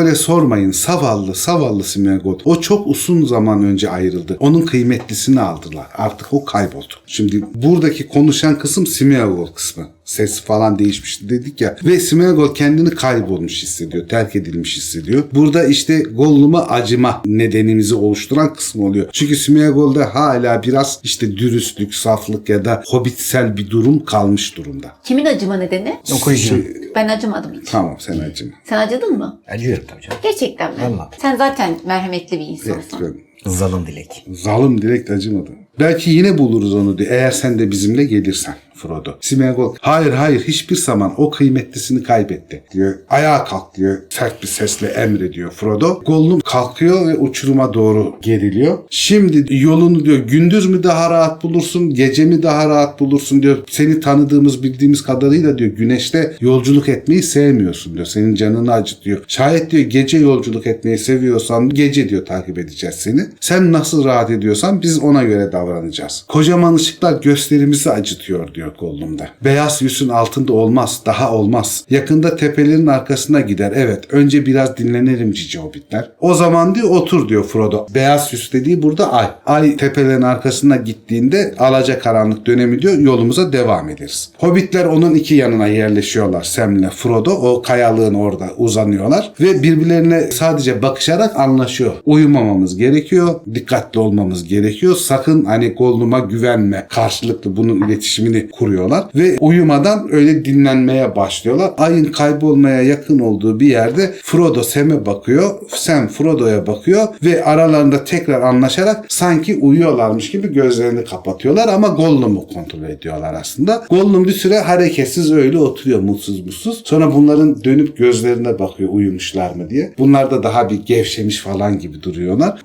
Smeagol'e 0.01 0.15
sormayın. 0.15 0.71
Savallı, 0.71 1.35
savallı 1.35 1.85
Smeagol. 1.85 2.39
O 2.45 2.61
çok 2.61 2.87
uzun 2.87 3.27
zaman 3.27 3.65
önce 3.65 3.91
ayrıldı. 3.91 4.37
Onun 4.41 4.67
kıymetlisini 4.67 5.41
aldılar. 5.41 5.87
Artık 5.95 6.33
o 6.33 6.45
kayboldu. 6.45 6.95
Şimdi 7.07 7.45
buradaki 7.55 8.09
konuşan 8.09 8.59
kısım 8.59 8.87
Smeagol 8.87 9.47
kısmı. 9.47 9.89
Ses 10.11 10.41
falan 10.41 10.79
değişmişti 10.79 11.29
dedik 11.29 11.61
ya. 11.61 11.77
Ve 11.85 12.01
Smeagol 12.01 12.55
kendini 12.55 12.91
kaybolmuş 12.91 13.63
hissediyor. 13.63 14.09
Terk 14.09 14.37
edilmiş 14.37 14.77
hissediyor. 14.77 15.25
Burada 15.35 15.65
işte 15.65 15.99
Gollum'a 16.01 16.67
acıma 16.67 17.23
nedenimizi 17.27 17.95
oluşturan 17.95 18.55
kısmı 18.55 18.85
oluyor. 18.87 19.09
Çünkü 19.13 19.37
Smeagol'da 19.37 20.15
hala 20.15 20.63
biraz 20.63 21.01
işte 21.03 21.37
dürüstlük, 21.37 21.95
saflık 21.95 22.49
ya 22.49 22.65
da 22.65 22.83
hobbitsel 22.87 23.57
bir 23.57 23.71
durum 23.71 24.05
kalmış 24.05 24.57
durumda. 24.57 24.93
Kimin 25.05 25.25
acıma 25.25 25.57
nedeni? 25.57 25.97
Okuyucu. 26.17 26.43
Şey, 26.49 26.65
Ben 26.95 27.09
acımadım 27.09 27.53
hiç. 27.61 27.71
tamam 27.71 27.97
sen 28.01 28.19
acıma. 28.19 28.53
Sen 28.65 28.79
acıdın 28.79 29.19
mı? 29.19 29.41
Acıyorum 29.49 29.85
tabii 29.89 30.03
canım. 30.03 30.19
Gerçekten 30.23 30.73
mi? 30.75 30.79
Vallahi. 30.83 31.09
Sen 31.23 31.37
zaten 31.37 31.79
merhametli 31.87 32.39
bir 32.39 32.45
Evet, 32.45 32.51
insansın. 32.53 33.01
ben- 33.01 33.30
Zalim 33.47 33.87
dilek. 33.87 34.27
Zalim 34.33 34.83
direkt 34.83 35.11
acımadı. 35.11 35.51
Belki 35.81 36.11
yine 36.11 36.39
buluruz 36.39 36.75
onu 36.75 36.99
diyor. 36.99 37.11
Eğer 37.11 37.31
sen 37.31 37.59
de 37.59 37.71
bizimle 37.71 38.05
gelirsen 38.05 38.55
Frodo. 38.75 39.11
Smeagol 39.21 39.75
hayır 39.81 40.13
hayır 40.13 40.41
hiçbir 40.41 40.77
zaman 40.77 41.15
o 41.17 41.31
kıymetlisini 41.31 42.03
kaybetti 42.03 42.63
diyor. 42.73 42.95
Ayağa 43.09 43.45
kalk 43.45 43.75
diyor. 43.77 43.99
Sert 44.11 44.43
bir 44.43 44.49
sesle 44.49 44.87
emrediyor 44.87 45.51
Frodo. 45.51 46.03
Gollum 46.07 46.41
kalkıyor 46.41 47.09
ve 47.09 47.17
uçuruma 47.17 47.75
doğru 47.75 48.15
geriliyor. 48.23 48.79
Şimdi 48.91 49.55
yolunu 49.55 50.05
diyor 50.05 50.19
gündüz 50.19 50.67
mü 50.67 50.83
daha 50.83 51.11
rahat 51.11 51.43
bulursun 51.43 51.95
gece 51.95 52.25
mi 52.25 52.43
daha 52.43 52.69
rahat 52.69 53.01
bulursun 53.01 53.43
diyor. 53.43 53.59
Seni 53.71 54.01
tanıdığımız 54.01 54.63
bildiğimiz 54.63 55.03
kadarıyla 55.03 55.59
diyor 55.59 55.71
güneşte 55.71 56.37
yolculuk 56.41 56.89
etmeyi 56.89 57.23
sevmiyorsun 57.23 57.95
diyor. 57.95 58.07
Senin 58.07 58.35
canını 58.35 58.73
acıtıyor. 58.73 59.25
Şayet 59.29 59.71
diyor 59.71 59.83
gece 59.83 60.19
yolculuk 60.19 60.67
etmeyi 60.67 60.99
seviyorsan 60.99 61.69
gece 61.69 62.09
diyor 62.09 62.27
takip 62.27 62.59
edeceğiz 62.59 62.97
seni. 62.97 63.21
Sen 63.41 63.73
nasıl 63.73 64.05
rahat 64.05 64.31
ediyorsan 64.31 64.83
biz 64.83 64.99
ona 64.99 65.23
göre 65.23 65.53
davranacağız. 65.53 66.25
Kocaman 66.29 66.75
ışıklar 66.75 67.23
gösterimizi 67.23 67.91
acıtıyor 67.91 68.55
diyor 68.55 68.73
Gollum'da. 68.81 69.29
Beyaz 69.45 69.83
yüzün 69.83 70.09
altında 70.09 70.53
olmaz, 70.53 71.01
daha 71.07 71.33
olmaz. 71.33 71.85
Yakında 71.91 72.37
tepelerin 72.37 72.87
arkasına 72.87 73.41
gider. 73.41 73.73
Evet, 73.77 74.05
önce 74.11 74.47
biraz 74.47 74.77
dinlenelim 74.77 75.33
cici 75.33 75.59
hobbitler. 75.59 76.11
O 76.21 76.35
zaman 76.35 76.75
diyor 76.75 76.91
otur 76.91 77.29
diyor 77.29 77.45
Frodo. 77.45 77.87
Beyaz 77.95 78.33
yüz 78.33 78.53
dediği 78.53 78.83
burada 78.83 79.13
ay. 79.13 79.27
Ay 79.47 79.77
tepelerin 79.77 80.23
arkasına 80.23 80.77
gittiğinde 80.77 81.55
alaca 81.59 81.99
karanlık 81.99 82.47
dönemi 82.47 82.83
diyor 82.83 82.99
yolumuza 82.99 83.53
devam 83.53 83.89
ederiz. 83.89 84.31
Hobbitler 84.39 84.85
onun 84.85 85.15
iki 85.15 85.35
yanına 85.35 85.67
yerleşiyorlar 85.67 86.43
Sam'le 86.43 86.91
Frodo. 86.91 87.31
O 87.31 87.63
kayalığın 87.63 88.15
orada 88.15 88.51
uzanıyorlar 88.57 89.33
ve 89.41 89.63
birbirlerine 89.63 90.31
sadece 90.31 90.83
bakışarak 90.83 91.37
anlaşıyor. 91.37 91.93
Uyumamamız 92.07 92.77
gerekiyor. 92.77 93.20
Dikkatli 93.55 94.01
olmamız 94.01 94.45
gerekiyor. 94.45 94.97
Sakın 94.97 95.45
hani 95.45 95.69
Gollum'a 95.69 96.19
güvenme. 96.19 96.87
Karşılıklı 96.91 97.57
bunun 97.57 97.89
iletişimini 97.89 98.49
kuruyorlar 98.51 99.05
ve 99.15 99.37
uyumadan 99.41 100.09
öyle 100.13 100.45
dinlenmeye 100.45 101.17
başlıyorlar. 101.17 101.71
Ayın 101.79 102.05
kaybolmaya 102.05 102.83
yakın 102.83 103.19
olduğu 103.19 103.61
bir 103.61 103.67
yerde 103.67 104.15
Frodo 104.23 104.63
Sam'e 104.63 105.07
bakıyor. 105.07 105.51
Sam 105.69 106.09
Frodo'ya 106.09 106.67
bakıyor 106.67 107.09
ve 107.25 107.45
aralarında 107.45 108.05
tekrar 108.05 108.41
anlaşarak 108.41 109.05
sanki 109.09 109.57
uyuyorlarmış 109.57 110.31
gibi 110.31 110.53
gözlerini 110.53 111.05
kapatıyorlar 111.05 111.69
ama 111.69 111.89
Gollum'u 111.89 112.47
kontrol 112.47 112.83
ediyorlar 112.83 113.35
aslında. 113.41 113.85
Gollum 113.91 114.25
bir 114.25 114.33
süre 114.33 114.59
hareketsiz 114.59 115.33
öyle 115.33 115.59
oturuyor 115.59 116.01
mutsuz 116.01 116.41
mutsuz. 116.47 116.83
Sonra 116.85 117.15
bunların 117.15 117.65
dönüp 117.65 117.97
gözlerine 117.97 118.59
bakıyor 118.59 118.91
uyumuşlar 118.93 119.55
mı 119.55 119.71
diye. 119.71 119.95
Bunlar 119.99 120.31
da 120.31 120.43
daha 120.43 120.71
bir 120.71 120.83
gevşemiş 120.87 121.41
falan 121.41 121.79
gibi 121.79 122.03
duruyorlar. 122.03 122.61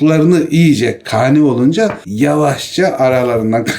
Uyuduklarını 0.00 0.46
iyice 0.50 1.00
kani 1.04 1.42
olunca 1.42 1.98
yavaşça 2.06 2.86
aralarından 2.86 3.66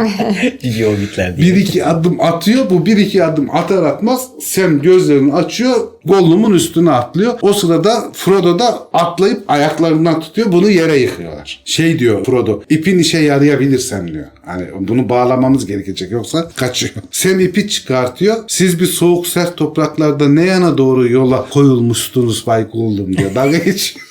diye. 1.36 1.54
bir 1.54 1.56
iki 1.56 1.84
adım 1.84 2.20
atıyor. 2.20 2.70
Bu 2.70 2.86
bir 2.86 2.96
iki 2.96 3.24
adım 3.24 3.50
atar 3.50 3.82
atmaz 3.82 4.28
Sam 4.42 4.82
gözlerini 4.82 5.32
açıyor. 5.34 5.76
Gollum'un 6.04 6.54
üstüne 6.54 6.90
atlıyor. 6.90 7.38
O 7.42 7.52
sırada 7.52 8.10
Frodo 8.12 8.58
da 8.58 8.88
atlayıp 8.92 9.44
ayaklarından 9.48 10.20
tutuyor. 10.20 10.52
Bunu 10.52 10.70
yere 10.70 10.96
yıkıyorlar. 10.98 11.62
Şey 11.64 11.98
diyor 11.98 12.24
Frodo. 12.24 12.62
ipin 12.70 12.98
işe 12.98 13.18
yarayabilirsem 13.18 14.12
diyor. 14.12 14.26
Hani 14.46 14.64
bunu 14.80 15.08
bağlamamız 15.08 15.66
gerekecek 15.66 16.10
yoksa 16.10 16.48
kaçıyor. 16.56 16.92
Sam 17.10 17.40
ipi 17.40 17.68
çıkartıyor. 17.68 18.36
Siz 18.48 18.80
bir 18.80 18.86
soğuk 18.86 19.26
sert 19.26 19.56
topraklarda 19.56 20.28
ne 20.28 20.44
yana 20.44 20.78
doğru 20.78 21.08
yola 21.08 21.48
koyulmuştunuz 21.50 22.46
Bay 22.46 22.64
Gollum 22.64 23.16
diyor. 23.16 23.34
Dalga 23.34 23.58
geçiyor. 23.58 24.09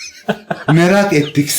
Merak 0.74 1.14
ettik. 1.14 1.50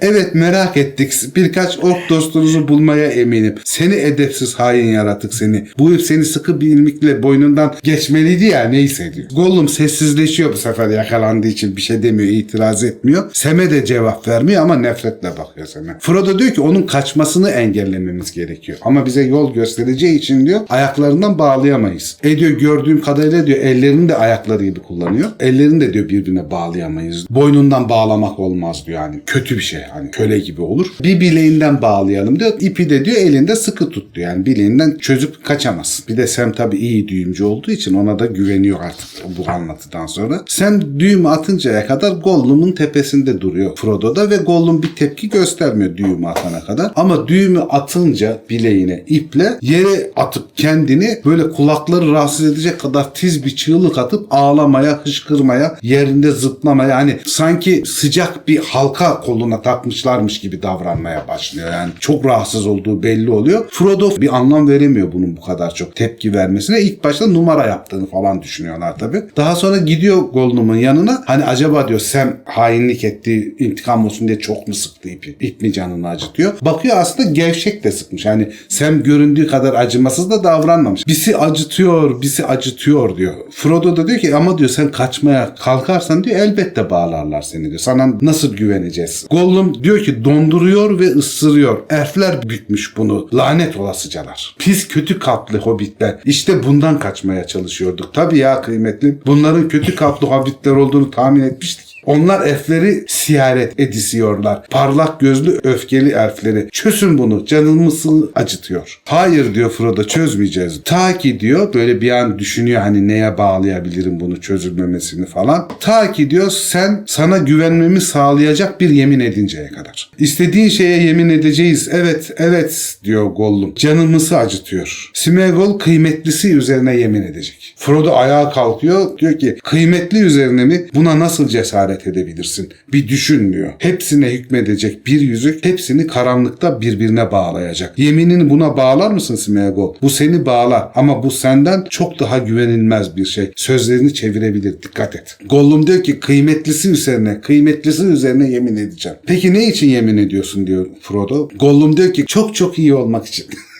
Evet 0.00 0.34
merak 0.34 0.76
ettik. 0.76 1.12
Birkaç 1.36 1.78
ork 1.78 2.08
dostunuzu 2.08 2.68
bulmaya 2.68 3.06
eminim. 3.06 3.54
Seni 3.64 3.94
edepsiz 3.94 4.54
hain 4.54 4.86
yaratık 4.86 5.34
seni. 5.34 5.68
Bu 5.78 5.94
ip 5.94 6.02
seni 6.02 6.24
sıkı 6.24 6.60
bir 6.60 6.66
ilmikle 6.66 7.22
boynundan 7.22 7.74
geçmeliydi 7.82 8.44
ya 8.44 8.64
neyse 8.64 9.12
diyor. 9.14 9.28
Gollum 9.36 9.68
sessizleşiyor 9.68 10.52
bu 10.52 10.56
sefer 10.56 10.88
yakalandığı 10.88 11.48
için 11.48 11.76
bir 11.76 11.82
şey 11.82 12.02
demiyor 12.02 12.28
itiraz 12.28 12.84
etmiyor. 12.84 13.30
Sem'e 13.32 13.70
de 13.70 13.84
cevap 13.84 14.28
vermiyor 14.28 14.62
ama 14.62 14.76
nefretle 14.76 15.28
bakıyor 15.38 15.66
Sem'e. 15.66 15.96
Frodo 16.00 16.38
diyor 16.38 16.50
ki 16.50 16.60
onun 16.60 16.82
kaçmasını 16.82 17.50
engellememiz 17.50 18.32
gerekiyor. 18.32 18.78
Ama 18.82 19.06
bize 19.06 19.22
yol 19.22 19.54
göstereceği 19.54 20.18
için 20.18 20.46
diyor 20.46 20.60
ayaklarından 20.68 21.38
bağlayamayız. 21.38 22.16
E 22.22 22.38
diyor 22.38 22.50
gördüğüm 22.50 23.00
kadarıyla 23.00 23.46
diyor 23.46 23.58
ellerini 23.58 24.08
de 24.08 24.16
ayakları 24.16 24.64
gibi 24.64 24.80
kullanıyor. 24.80 25.30
Ellerini 25.40 25.80
de 25.80 25.92
diyor 25.92 26.08
birbirine 26.08 26.50
bağlayamayız. 26.50 27.26
Boynundan 27.30 27.88
bağlamak 27.88 28.38
olmaz 28.38 28.51
olmaz 28.52 28.82
diyor 28.86 29.00
yani. 29.00 29.20
Kötü 29.26 29.56
bir 29.56 29.62
şey 29.62 29.80
hani 29.92 30.10
köle 30.10 30.38
gibi 30.38 30.60
olur. 30.60 30.86
Bir 31.02 31.20
bileğinden 31.20 31.82
bağlayalım 31.82 32.40
diyor. 32.40 32.52
İpi 32.60 32.90
de 32.90 33.04
diyor 33.04 33.16
elinde 33.16 33.56
sıkı 33.56 33.88
tut 33.88 34.14
diyor. 34.14 34.28
Yani 34.28 34.46
bileğinden 34.46 34.96
çözüp 34.96 35.44
kaçamaz. 35.44 36.02
Bir 36.08 36.16
de 36.16 36.26
Sam 36.26 36.52
tabii 36.52 36.76
iyi 36.76 37.08
düğümcü 37.08 37.44
olduğu 37.44 37.70
için 37.70 37.94
ona 37.94 38.18
da 38.18 38.26
güveniyor 38.26 38.80
artık 38.80 39.08
bu 39.38 39.50
anlatıdan 39.50 40.06
sonra. 40.06 40.42
Sam 40.46 41.00
düğümü 41.00 41.28
atıncaya 41.28 41.86
kadar 41.86 42.12
Gollum'un 42.12 42.72
tepesinde 42.72 43.40
duruyor 43.40 43.76
Frodo'da 43.76 44.30
ve 44.30 44.36
Gollum 44.36 44.82
bir 44.82 44.94
tepki 44.96 45.28
göstermiyor 45.28 45.96
düğümü 45.96 46.28
atana 46.28 46.60
kadar. 46.60 46.92
Ama 46.96 47.28
düğümü 47.28 47.60
atınca 47.60 48.42
bileğine 48.50 49.04
iple 49.06 49.58
yere 49.62 50.10
atıp 50.16 50.56
kendini 50.56 51.20
böyle 51.24 51.50
kulakları 51.50 52.12
rahatsız 52.12 52.52
edecek 52.52 52.80
kadar 52.80 53.14
tiz 53.14 53.44
bir 53.44 53.56
çığlık 53.56 53.98
atıp 53.98 54.26
ağlamaya, 54.30 55.00
hışkırmaya, 55.04 55.78
yerinde 55.82 56.30
zıplamaya 56.30 56.96
hani 56.96 57.18
sanki 57.26 57.82
sıcak 57.86 58.31
bir 58.48 58.58
halka 58.58 59.20
koluna 59.20 59.62
takmışlarmış 59.62 60.40
gibi 60.40 60.62
davranmaya 60.62 61.28
başlıyor. 61.28 61.72
Yani 61.72 61.90
çok 62.00 62.24
rahatsız 62.26 62.66
olduğu 62.66 63.02
belli 63.02 63.30
oluyor. 63.30 63.64
Frodo 63.70 64.20
bir 64.20 64.36
anlam 64.36 64.68
veremiyor 64.68 65.12
bunun 65.12 65.36
bu 65.36 65.40
kadar 65.40 65.74
çok 65.74 65.96
tepki 65.96 66.34
vermesine. 66.34 66.80
İlk 66.80 67.04
başta 67.04 67.26
numara 67.26 67.66
yaptığını 67.66 68.06
falan 68.06 68.42
düşünüyorlar 68.42 68.98
tabii. 68.98 69.22
Daha 69.36 69.56
sonra 69.56 69.76
gidiyor 69.76 70.16
Gollum'un 70.16 70.76
yanına. 70.76 71.22
Hani 71.26 71.44
acaba 71.44 71.88
diyor 71.88 72.00
Sam 72.00 72.28
hainlik 72.44 73.04
etti, 73.04 73.54
intikam 73.58 74.04
olsun 74.06 74.28
diye 74.28 74.38
çok 74.38 74.68
mu 74.68 74.74
sıktı 74.74 75.08
ipi? 75.08 75.36
İp 75.40 75.62
mi 75.62 75.72
canını 75.72 76.08
acıtıyor? 76.08 76.52
Bakıyor 76.62 76.96
aslında 76.96 77.30
gevşek 77.30 77.84
de 77.84 77.90
sıkmış. 77.92 78.26
Hani 78.26 78.52
Sam 78.68 79.02
göründüğü 79.02 79.46
kadar 79.46 79.74
acımasız 79.74 80.30
da 80.30 80.44
davranmamış. 80.44 81.06
Bizi 81.06 81.36
acıtıyor, 81.36 82.22
bizi 82.22 82.46
acıtıyor 82.46 83.16
diyor. 83.16 83.34
Frodo 83.50 83.96
da 83.96 84.08
diyor 84.08 84.18
ki 84.18 84.36
ama 84.36 84.58
diyor 84.58 84.70
sen 84.70 84.90
kaçmaya 84.90 85.54
kalkarsan 85.54 86.24
diyor 86.24 86.36
elbette 86.36 86.90
bağlarlar 86.90 87.42
seni 87.42 87.68
diyor. 87.68 87.78
Sana 87.78 88.20
nasıl 88.22 88.56
güveneceğiz? 88.56 89.26
Gollum 89.30 89.84
diyor 89.84 90.04
ki 90.04 90.24
donduruyor 90.24 90.98
ve 91.00 91.06
ısırıyor. 91.06 91.82
Elfler 91.90 92.48
bükmüş 92.48 92.96
bunu. 92.96 93.28
Lanet 93.34 93.76
olasıcalar. 93.76 94.56
Pis 94.58 94.88
kötü 94.88 95.18
kalpli 95.18 95.58
hobbitler. 95.58 96.18
İşte 96.24 96.62
bundan 96.62 96.98
kaçmaya 96.98 97.46
çalışıyorduk. 97.46 98.14
Tabii 98.14 98.38
ya 98.38 98.62
kıymetli. 98.62 99.18
Bunların 99.26 99.68
kötü 99.68 99.94
kalpli 99.94 100.26
hobbitler 100.26 100.72
olduğunu 100.72 101.10
tahmin 101.10 101.42
etmiştik. 101.42 101.91
Onlar 102.06 102.46
elfleri 102.46 103.04
siyaret 103.08 103.80
edisiyorlar. 103.80 104.62
Parlak 104.70 105.20
gözlü 105.20 105.60
öfkeli 105.64 106.10
elfleri. 106.10 106.68
Çözün 106.72 107.18
bunu. 107.18 107.46
Canımızı 107.46 108.30
acıtıyor. 108.34 109.00
Hayır 109.04 109.54
diyor 109.54 109.70
Frodo 109.70 110.04
çözmeyeceğiz. 110.04 110.80
Ta 110.84 111.18
ki 111.18 111.40
diyor 111.40 111.74
böyle 111.74 112.00
bir 112.00 112.10
an 112.10 112.38
düşünüyor 112.38 112.82
hani 112.82 113.08
neye 113.08 113.38
bağlayabilirim 113.38 114.20
bunu 114.20 114.40
çözülmemesini 114.40 115.26
falan. 115.26 115.68
Ta 115.80 116.12
ki 116.12 116.30
diyor 116.30 116.50
sen 116.50 117.04
sana 117.06 117.38
güvenmemi 117.38 118.00
sağlayacak 118.00 118.80
bir 118.80 118.90
yemin 118.90 119.20
edinceye 119.20 119.68
kadar. 119.68 120.10
İstediğin 120.18 120.68
şeye 120.68 121.02
yemin 121.02 121.28
edeceğiz. 121.28 121.88
Evet 121.92 122.30
evet 122.36 122.98
diyor 123.04 123.26
Gollum. 123.26 123.74
Canımızı 123.74 124.36
acıtıyor. 124.36 125.10
Smeagol 125.14 125.78
kıymetlisi 125.78 126.56
üzerine 126.56 126.96
yemin 126.96 127.22
edecek. 127.22 127.74
Frodo 127.76 128.16
ayağa 128.16 128.50
kalkıyor. 128.50 129.18
Diyor 129.18 129.38
ki 129.38 129.56
kıymetli 129.64 130.18
üzerine 130.18 130.64
mi? 130.64 130.86
Buna 130.94 131.18
nasıl 131.18 131.48
cesaret 131.48 131.91
edebilirsin? 132.06 132.68
Bir 132.92 133.08
düşün 133.08 133.52
diyor. 133.52 133.72
Hepsine 133.78 134.30
hükmedecek 134.30 135.06
bir 135.06 135.20
yüzük 135.20 135.64
hepsini 135.64 136.06
karanlıkta 136.06 136.80
birbirine 136.80 137.32
bağlayacak. 137.32 137.98
Yeminini 137.98 138.50
buna 138.50 138.76
bağlar 138.76 139.10
mısın 139.10 139.36
Smeagol? 139.36 139.94
Bu 140.02 140.10
seni 140.10 140.46
bağlar 140.46 140.88
ama 140.94 141.22
bu 141.22 141.30
senden 141.30 141.84
çok 141.90 142.18
daha 142.18 142.38
güvenilmez 142.38 143.16
bir 143.16 143.24
şey. 143.24 143.52
Sözlerini 143.56 144.14
çevirebilir. 144.14 144.82
Dikkat 144.82 145.16
et. 145.16 145.38
Gollum 145.50 145.86
diyor 145.86 146.02
ki 146.02 146.20
kıymetlisi 146.20 146.90
üzerine, 146.90 147.40
kıymetlisi 147.40 148.04
üzerine 148.04 148.50
yemin 148.50 148.76
edeceğim. 148.76 149.18
Peki 149.26 149.54
ne 149.54 149.68
için 149.68 149.88
yemin 149.88 150.16
ediyorsun 150.16 150.66
diyor 150.66 150.86
Frodo. 151.00 151.48
Gollum 151.60 151.96
diyor 151.96 152.12
ki 152.12 152.24
çok 152.26 152.54
çok 152.54 152.78
iyi 152.78 152.94
olmak 152.94 153.26
için. 153.26 153.46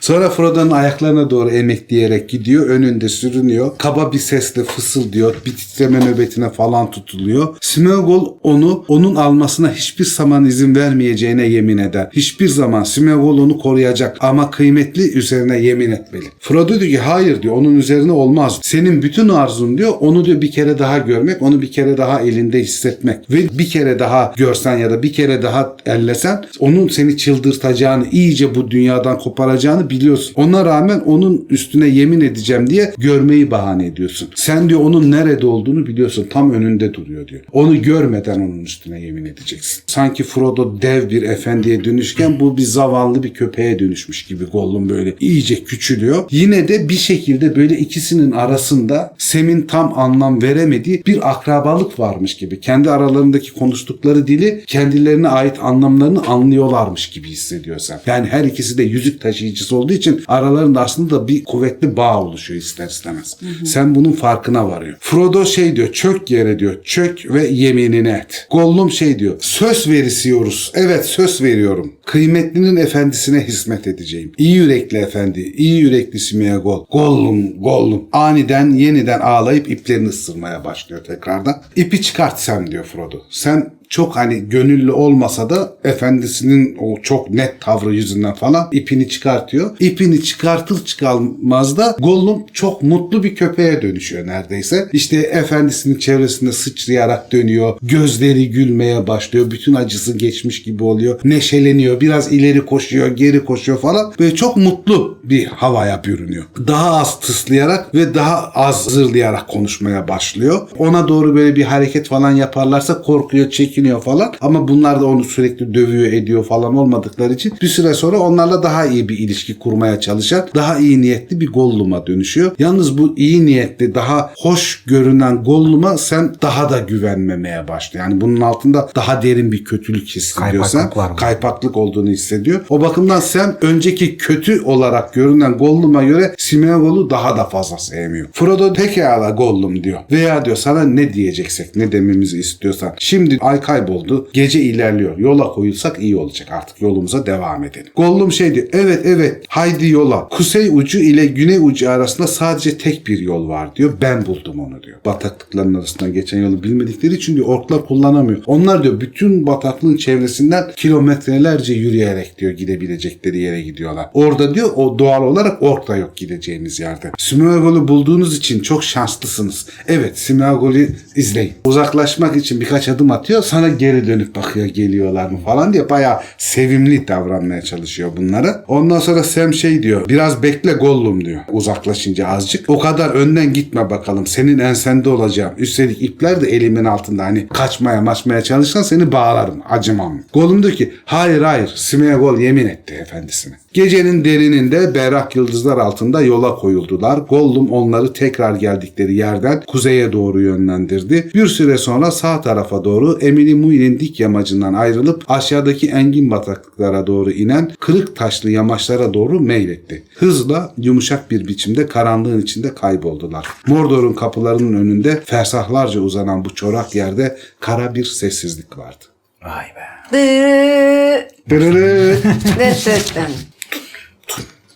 Sonra 0.00 0.30
Frodo'nun 0.30 0.70
ayaklarına 0.70 1.30
doğru 1.30 1.50
emekleyerek 1.50 2.28
gidiyor. 2.28 2.66
Önünde 2.66 3.08
sürünüyor. 3.08 3.72
Kaba 3.78 4.12
bir 4.12 4.18
sesle 4.18 4.64
fısıldıyor. 4.64 5.34
Bir 5.46 5.56
titreme 5.56 6.00
nöbetine 6.00 6.50
falan 6.50 6.90
tutuluyor. 6.90 7.56
Smeagol 7.60 8.34
onu 8.42 8.84
onun 8.88 9.14
almasına 9.14 9.72
hiçbir 9.72 10.04
zaman 10.04 10.44
izin 10.44 10.74
vermeyeceğine 10.74 11.46
yemin 11.46 11.78
eder. 11.78 12.08
Hiçbir 12.12 12.48
zaman 12.48 12.84
Smeagol 12.84 13.38
onu 13.38 13.58
koruyacak 13.58 14.16
ama 14.20 14.50
kıymetli 14.50 15.12
üzerine 15.12 15.60
yemin 15.60 15.90
etmeli. 15.90 16.24
Frodo 16.40 16.80
diyor 16.80 16.90
ki 16.90 16.98
hayır 16.98 17.42
diyor 17.42 17.56
onun 17.56 17.76
üzerine 17.76 18.12
olmaz. 18.12 18.58
Senin 18.62 19.02
bütün 19.02 19.28
arzun 19.28 19.78
diyor 19.78 19.92
onu 20.00 20.24
diyor 20.24 20.40
bir 20.40 20.50
kere 20.50 20.78
daha 20.78 20.98
görmek, 20.98 21.42
onu 21.42 21.62
bir 21.62 21.72
kere 21.72 21.96
daha 21.96 22.20
elinde 22.20 22.60
hissetmek 22.60 23.30
ve 23.30 23.58
bir 23.58 23.70
kere 23.70 23.98
daha 23.98 24.32
görsen 24.36 24.78
ya 24.78 24.90
da 24.90 25.02
bir 25.02 25.12
kere 25.12 25.42
daha 25.42 25.76
ellesen 25.86 26.44
onun 26.58 26.88
seni 26.88 27.16
çıldırtacağını, 27.16 28.06
iyice 28.10 28.54
bu 28.54 28.70
dünyadan 28.70 29.18
koparacağını 29.24 29.90
biliyorsun. 29.90 30.34
Ona 30.36 30.64
rağmen 30.64 31.00
onun 31.00 31.46
üstüne 31.50 31.88
yemin 31.88 32.20
edeceğim 32.20 32.70
diye 32.70 32.92
görmeyi 32.98 33.50
bahane 33.50 33.86
ediyorsun. 33.86 34.28
Sen 34.34 34.68
diyor 34.68 34.80
onun 34.80 35.10
nerede 35.10 35.46
olduğunu 35.46 35.86
biliyorsun. 35.86 36.26
Tam 36.30 36.52
önünde 36.52 36.94
duruyor 36.94 37.28
diyor. 37.28 37.40
Onu 37.52 37.82
görmeden 37.82 38.40
onun 38.40 38.64
üstüne 38.64 39.00
yemin 39.00 39.24
edeceksin. 39.24 39.82
Sanki 39.86 40.22
Frodo 40.24 40.82
dev 40.82 41.10
bir 41.10 41.22
efendiye 41.22 41.84
dönüşken 41.84 42.40
bu 42.40 42.56
bir 42.56 42.62
zavallı 42.62 43.22
bir 43.22 43.34
köpeğe 43.34 43.78
dönüşmüş 43.78 44.26
gibi 44.26 44.44
Gollum 44.44 44.88
böyle 44.88 45.14
iyice 45.20 45.64
küçülüyor. 45.64 46.24
Yine 46.30 46.68
de 46.68 46.88
bir 46.88 46.94
şekilde 46.94 47.56
böyle 47.56 47.78
ikisinin 47.78 48.30
arasında 48.32 49.14
Sem'in 49.18 49.62
tam 49.62 49.98
anlam 49.98 50.42
veremediği 50.42 51.02
bir 51.06 51.30
akrabalık 51.30 51.98
varmış 51.98 52.36
gibi. 52.36 52.60
Kendi 52.60 52.90
aralarındaki 52.90 53.52
konuştukları 53.52 54.26
dili 54.26 54.62
kendilerine 54.66 55.28
ait 55.28 55.56
anlamlarını 55.60 56.26
anlıyorlarmış 56.26 57.10
gibi 57.10 57.28
hissediyor 57.28 57.78
sen. 57.78 58.00
Yani 58.06 58.26
her 58.26 58.44
ikisi 58.44 58.78
de 58.78 58.82
yüzük 58.82 59.13
taşıyıcısı 59.18 59.76
olduğu 59.76 59.92
için 59.92 60.24
aralarında 60.28 60.80
aslında 60.80 61.28
bir 61.28 61.44
kuvvetli 61.44 61.96
bağ 61.96 62.22
oluşuyor 62.22 62.60
ister 62.60 62.88
istemez. 62.88 63.36
Sen 63.64 63.94
bunun 63.94 64.12
farkına 64.12 64.68
varıyor. 64.68 64.96
Frodo 65.00 65.46
şey 65.46 65.76
diyor 65.76 65.92
çök 65.92 66.30
yere 66.30 66.58
diyor 66.58 66.82
çök 66.84 67.32
ve 67.32 67.46
yeminini 67.46 68.08
et. 68.08 68.46
Gollum 68.50 68.90
şey 68.90 69.18
diyor 69.18 69.36
söz 69.40 69.88
verisiyoruz. 69.88 70.72
Evet 70.74 71.04
söz 71.04 71.42
veriyorum. 71.42 71.92
Kıymetlinin 72.06 72.76
efendisine 72.76 73.40
hizmet 73.40 73.86
edeceğim. 73.86 74.32
İyi 74.38 74.54
yürekli 74.54 74.98
efendi, 74.98 75.40
iyi 75.40 75.80
yürekli 75.80 76.18
Smeagol. 76.18 76.86
Gollum, 76.92 77.60
Gollum. 77.62 78.02
Aniden 78.12 78.70
yeniden 78.70 79.20
ağlayıp 79.20 79.70
iplerini 79.70 80.08
ısırmaya 80.08 80.64
başlıyor 80.64 81.04
tekrardan. 81.04 81.62
İpi 81.76 82.02
çıkart 82.02 82.40
sen 82.40 82.66
diyor 82.66 82.84
Frodo. 82.84 83.18
Sen 83.30 83.70
çok 83.88 84.16
hani 84.16 84.48
gönüllü 84.48 84.92
olmasa 84.92 85.50
da 85.50 85.76
efendisinin 85.84 86.76
o 86.80 86.96
çok 87.02 87.30
net 87.30 87.60
tavrı 87.60 87.94
yüzünden 87.94 88.34
falan 88.34 88.68
ipini 88.72 89.08
çıkartıyor. 89.08 89.76
İpini 89.80 90.22
çıkartır 90.22 90.84
çıkarmaz 90.84 91.76
da 91.76 91.96
Gollum 91.98 92.42
çok 92.52 92.82
mutlu 92.82 93.22
bir 93.22 93.34
köpeğe 93.34 93.82
dönüşüyor 93.82 94.26
neredeyse. 94.26 94.88
İşte 94.92 95.16
efendisinin 95.16 95.98
çevresinde 95.98 96.52
sıçrayarak 96.52 97.32
dönüyor. 97.32 97.78
Gözleri 97.82 98.50
gülmeye 98.50 99.06
başlıyor. 99.06 99.50
Bütün 99.50 99.74
acısı 99.74 100.18
geçmiş 100.18 100.62
gibi 100.62 100.84
oluyor. 100.84 101.20
Neşeleniyor. 101.24 102.00
Biraz 102.00 102.32
ileri 102.32 102.66
koşuyor, 102.66 103.08
geri 103.08 103.44
koşuyor 103.44 103.78
falan. 103.80 104.12
Böyle 104.18 104.34
çok 104.34 104.56
mutlu 104.56 105.18
bir 105.24 105.46
havaya 105.46 106.04
bürünüyor. 106.04 106.44
Daha 106.66 106.90
az 106.90 107.20
tıslayarak 107.20 107.94
ve 107.94 108.14
daha 108.14 108.50
az 108.54 108.84
zırlayarak 108.84 109.48
konuşmaya 109.48 110.08
başlıyor. 110.08 110.68
Ona 110.78 111.08
doğru 111.08 111.34
böyle 111.34 111.56
bir 111.56 111.64
hareket 111.64 112.08
falan 112.08 112.30
yaparlarsa 112.30 113.02
korkuyor, 113.02 113.50
çekiniyor 113.84 114.02
falan. 114.02 114.34
Ama 114.40 114.68
bunlar 114.68 115.00
da 115.00 115.06
onu 115.06 115.24
sürekli 115.24 115.74
dövüyor, 115.74 116.12
ediyor 116.12 116.44
falan 116.44 116.76
olmadıkları 116.76 117.32
için 117.32 117.52
bir 117.62 117.68
süre 117.68 117.94
sonra 117.94 118.18
onlarla 118.18 118.62
daha 118.62 118.86
iyi 118.86 119.08
bir 119.08 119.18
ilişki 119.18 119.58
kurmaya 119.58 120.00
çalışan, 120.00 120.48
daha 120.54 120.78
iyi 120.78 121.00
niyetli 121.00 121.40
bir 121.40 121.52
Gollum'a 121.52 122.06
dönüşüyor. 122.06 122.52
Yalnız 122.58 122.98
bu 122.98 123.14
iyi 123.16 123.46
niyetli, 123.46 123.94
daha 123.94 124.32
hoş 124.38 124.84
görünen 124.86 125.44
Gollum'a 125.44 125.98
sen 125.98 126.34
daha 126.42 126.70
da 126.70 126.78
güvenmemeye 126.78 127.68
başlıyor. 127.68 128.04
Yani 128.08 128.20
bunun 128.20 128.40
altında 128.40 128.88
daha 128.96 129.22
derin 129.22 129.52
bir 129.52 129.64
kötülük 129.64 130.08
hissediyorsan, 130.08 130.90
Kaypaklık 131.16 131.76
olduğunu 131.76 132.10
hissediyor. 132.10 132.60
O 132.68 132.80
bakımdan 132.80 133.20
sen 133.20 133.56
önceki 133.62 134.16
kötü 134.16 134.60
olarak 134.60 135.14
görünen 135.14 135.58
Gollum'a 135.58 136.04
göre 136.04 136.34
Smeagol'u 136.38 137.10
daha 137.10 137.36
da 137.36 137.44
fazla 137.44 137.78
sevmiyor. 137.78 138.28
Frodo 138.32 138.72
pekala 138.72 139.30
Gollum 139.30 139.84
diyor. 139.84 140.00
Veya 140.10 140.44
diyor 140.44 140.56
sana 140.56 140.84
ne 140.84 141.14
diyeceksek, 141.14 141.76
ne 141.76 141.92
dememizi 141.92 142.38
istiyorsan. 142.38 142.92
Şimdi 142.98 143.38
ay 143.40 143.60
kayboldu, 143.64 144.28
gece 144.32 144.60
ilerliyor. 144.60 145.18
Yola 145.18 145.52
koyulsak 145.52 145.98
iyi 145.98 146.16
olacak 146.16 146.48
artık 146.52 146.82
yolumuza 146.82 147.26
devam 147.26 147.64
edelim. 147.64 147.92
Gollum 147.96 148.32
şey 148.32 148.54
diyor, 148.54 148.66
evet 148.72 149.00
evet 149.04 149.44
haydi 149.48 149.88
yola. 149.88 150.28
Kuzey 150.28 150.68
ucu 150.68 150.98
ile 150.98 151.26
güney 151.26 151.58
ucu 151.58 151.90
arasında 151.90 152.26
sadece 152.26 152.78
tek 152.78 153.06
bir 153.06 153.18
yol 153.18 153.48
var 153.48 153.76
diyor. 153.76 153.92
Ben 154.02 154.26
buldum 154.26 154.60
onu 154.60 154.82
diyor. 154.82 154.98
Bataklıkların 155.04 155.74
arasından 155.74 156.12
geçen 156.12 156.42
yolu 156.42 156.62
bilmedikleri 156.62 157.14
için 157.14 157.36
diyor 157.36 157.46
orklar 157.46 157.86
kullanamıyor. 157.86 158.42
Onlar 158.46 158.82
diyor 158.82 159.00
bütün 159.00 159.46
bataklığın 159.46 159.96
çevresinden 159.96 160.64
kilometrelerce 160.76 161.74
yürüyerek 161.74 162.38
diyor 162.38 162.52
gidebilecekleri 162.52 163.38
yere 163.38 163.62
gidiyorlar. 163.62 164.06
Orada 164.14 164.54
diyor 164.54 164.70
o 164.76 164.98
doğal 164.98 165.22
olarak 165.22 165.62
ork 165.62 165.88
da 165.88 165.96
yok 165.96 166.16
gideceğiniz 166.16 166.80
yerde. 166.80 167.10
Smeagol'u 167.18 167.88
bulduğunuz 167.88 168.36
için 168.36 168.60
çok 168.60 168.84
şanslısınız. 168.84 169.66
Evet 169.88 170.18
Smeagol'u 170.18 170.78
izleyin. 171.16 171.52
Uzaklaşmak 171.64 172.36
için 172.36 172.60
birkaç 172.60 172.88
adım 172.88 173.10
atıyor. 173.10 173.42
Sana 173.54 173.68
geri 173.68 174.06
dönüp 174.06 174.36
bakıyor 174.36 174.66
geliyorlar 174.66 175.30
mı 175.30 175.38
falan 175.44 175.72
diye 175.72 175.90
bayağı 175.90 176.20
sevimli 176.38 177.08
davranmaya 177.08 177.62
çalışıyor 177.62 178.10
bunlara. 178.16 178.64
Ondan 178.68 178.98
sonra 178.98 179.22
Sam 179.22 179.54
şey 179.54 179.82
diyor 179.82 180.08
biraz 180.08 180.42
bekle 180.42 180.72
Gollum 180.72 181.24
diyor 181.24 181.40
uzaklaşınca 181.52 182.26
azıcık. 182.26 182.70
O 182.70 182.78
kadar 182.78 183.10
önden 183.10 183.52
gitme 183.52 183.90
bakalım 183.90 184.26
senin 184.26 184.58
ensende 184.58 185.08
olacağım. 185.08 185.54
Üstelik 185.58 186.02
ipler 186.02 186.40
de 186.40 186.48
elimin 186.48 186.84
altında 186.84 187.24
hani 187.24 187.48
kaçmaya 187.48 188.00
maçmaya 188.00 188.42
çalışsan 188.42 188.82
seni 188.82 189.12
bağlarım 189.12 189.62
acımam. 189.68 190.20
Gollum 190.32 190.62
diyor 190.62 190.74
ki 190.74 190.92
hayır 191.04 191.42
hayır 191.42 191.72
Smeagol 191.74 192.38
yemin 192.38 192.66
etti 192.66 192.94
efendisine. 192.94 193.54
Gecenin 193.72 194.24
derininde 194.24 194.94
berrak 194.94 195.36
yıldızlar 195.36 195.78
altında 195.78 196.22
yola 196.22 196.54
koyuldular. 196.54 197.18
Gollum 197.18 197.72
onları 197.72 198.12
tekrar 198.12 198.54
geldikleri 198.54 199.14
yerden 199.14 199.62
kuzeye 199.66 200.12
doğru 200.12 200.40
yönlendirdi. 200.40 201.30
Bir 201.34 201.46
süre 201.46 201.78
sonra 201.78 202.10
sağ 202.10 202.40
tarafa 202.40 202.84
doğru 202.84 203.18
Emily 203.44 203.54
Muir'in 203.54 204.00
dik 204.00 204.20
yamacından 204.20 204.74
ayrılıp 204.74 205.30
aşağıdaki 205.30 205.88
engin 205.88 206.30
bataklıklara 206.30 207.06
doğru 207.06 207.30
inen 207.30 207.70
kırık 207.80 208.16
taşlı 208.16 208.50
yamaçlara 208.50 209.14
doğru 209.14 209.40
meyletti. 209.40 210.02
Hızla 210.14 210.74
yumuşak 210.78 211.30
bir 211.30 211.48
biçimde 211.48 211.86
karanlığın 211.86 212.40
içinde 212.42 212.74
kayboldular. 212.74 213.46
Mordor'un 213.66 214.12
kapılarının 214.12 214.72
önünde 214.80 215.20
fersahlarca 215.24 216.00
uzanan 216.00 216.44
bu 216.44 216.54
çorak 216.54 216.94
yerde 216.94 217.36
kara 217.60 217.94
bir 217.94 218.04
sessizlik 218.04 218.78
vardı. 218.78 219.04
Vay 219.42 219.64
be. 219.76 219.84
Dı- 220.12 221.50
Dırırı. 221.50 222.16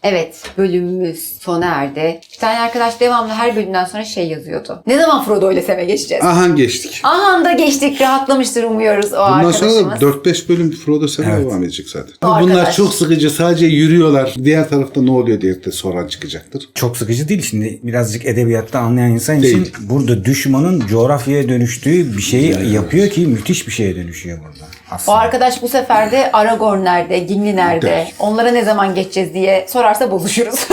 Evet 0.02 0.42
bölümümüz 0.58 1.36
sona 1.40 1.66
erdi. 1.66 2.20
Bir 2.34 2.38
tane 2.38 2.58
arkadaş 2.58 3.00
devamlı 3.00 3.32
her 3.32 3.56
bölümden 3.56 3.84
sonra 3.84 4.04
şey 4.04 4.28
yazıyordu. 4.28 4.82
Ne 4.86 4.98
zaman 4.98 5.24
Frodo 5.24 5.52
ile 5.52 5.62
Sam'e 5.62 5.84
geçeceğiz? 5.84 6.24
Aha 6.24 6.48
geçtik. 6.48 7.00
Aha 7.04 7.44
da 7.44 7.52
geçtik 7.52 8.00
rahatlamıştır 8.00 8.64
umuyoruz 8.64 9.12
o 9.12 9.16
Bundan 9.16 9.32
arkadaşımız. 9.32 9.74
sonra 9.74 10.00
da 10.00 10.04
4-5 10.04 10.48
bölüm 10.48 10.70
Frodo 10.72 11.08
sen 11.08 11.24
Evet. 11.24 11.44
devam 11.46 11.62
edecek 11.64 11.88
zaten. 11.88 12.12
O 12.22 12.40
Bunlar 12.40 12.54
arkadaş. 12.56 12.76
çok 12.76 12.94
sıkıcı 12.94 13.30
sadece 13.30 13.66
yürüyorlar. 13.66 14.34
Diğer 14.44 14.68
tarafta 14.68 15.02
ne 15.02 15.10
oluyor 15.10 15.40
diye 15.40 15.64
de 15.64 15.72
soran 15.72 16.06
çıkacaktır. 16.06 16.68
Çok 16.74 16.96
sıkıcı 16.96 17.28
değil 17.28 17.42
şimdi 17.42 17.80
birazcık 17.82 18.26
edebiyatta 18.26 18.78
anlayan 18.78 19.10
insan 19.10 19.38
için 19.38 19.56
Değil. 19.64 19.72
burada 19.80 20.24
düşmanın 20.24 20.86
coğrafyaya 20.86 21.48
dönüştüğü 21.48 22.16
bir 22.16 22.22
şeyi 22.22 22.72
yapıyor 22.72 23.08
ki 23.10 23.26
müthiş 23.26 23.66
bir 23.66 23.72
şeye 23.72 23.96
dönüşüyor 23.96 24.38
burada. 24.38 24.64
O 24.90 24.94
Aslında. 24.94 25.18
arkadaş 25.18 25.62
bu 25.62 25.68
sefer 25.68 26.12
de 26.12 26.30
Aragorn 26.32 26.84
nerede, 26.84 27.18
Gimli 27.18 27.56
nerede, 27.56 27.90
Evet. 27.90 28.14
onlara 28.18 28.50
ne 28.50 28.64
zaman 28.64 28.94
geçeceğiz 28.94 29.34
diye 29.34 29.66
sorarsa 29.68 30.10
bozuşuruz. 30.10 30.68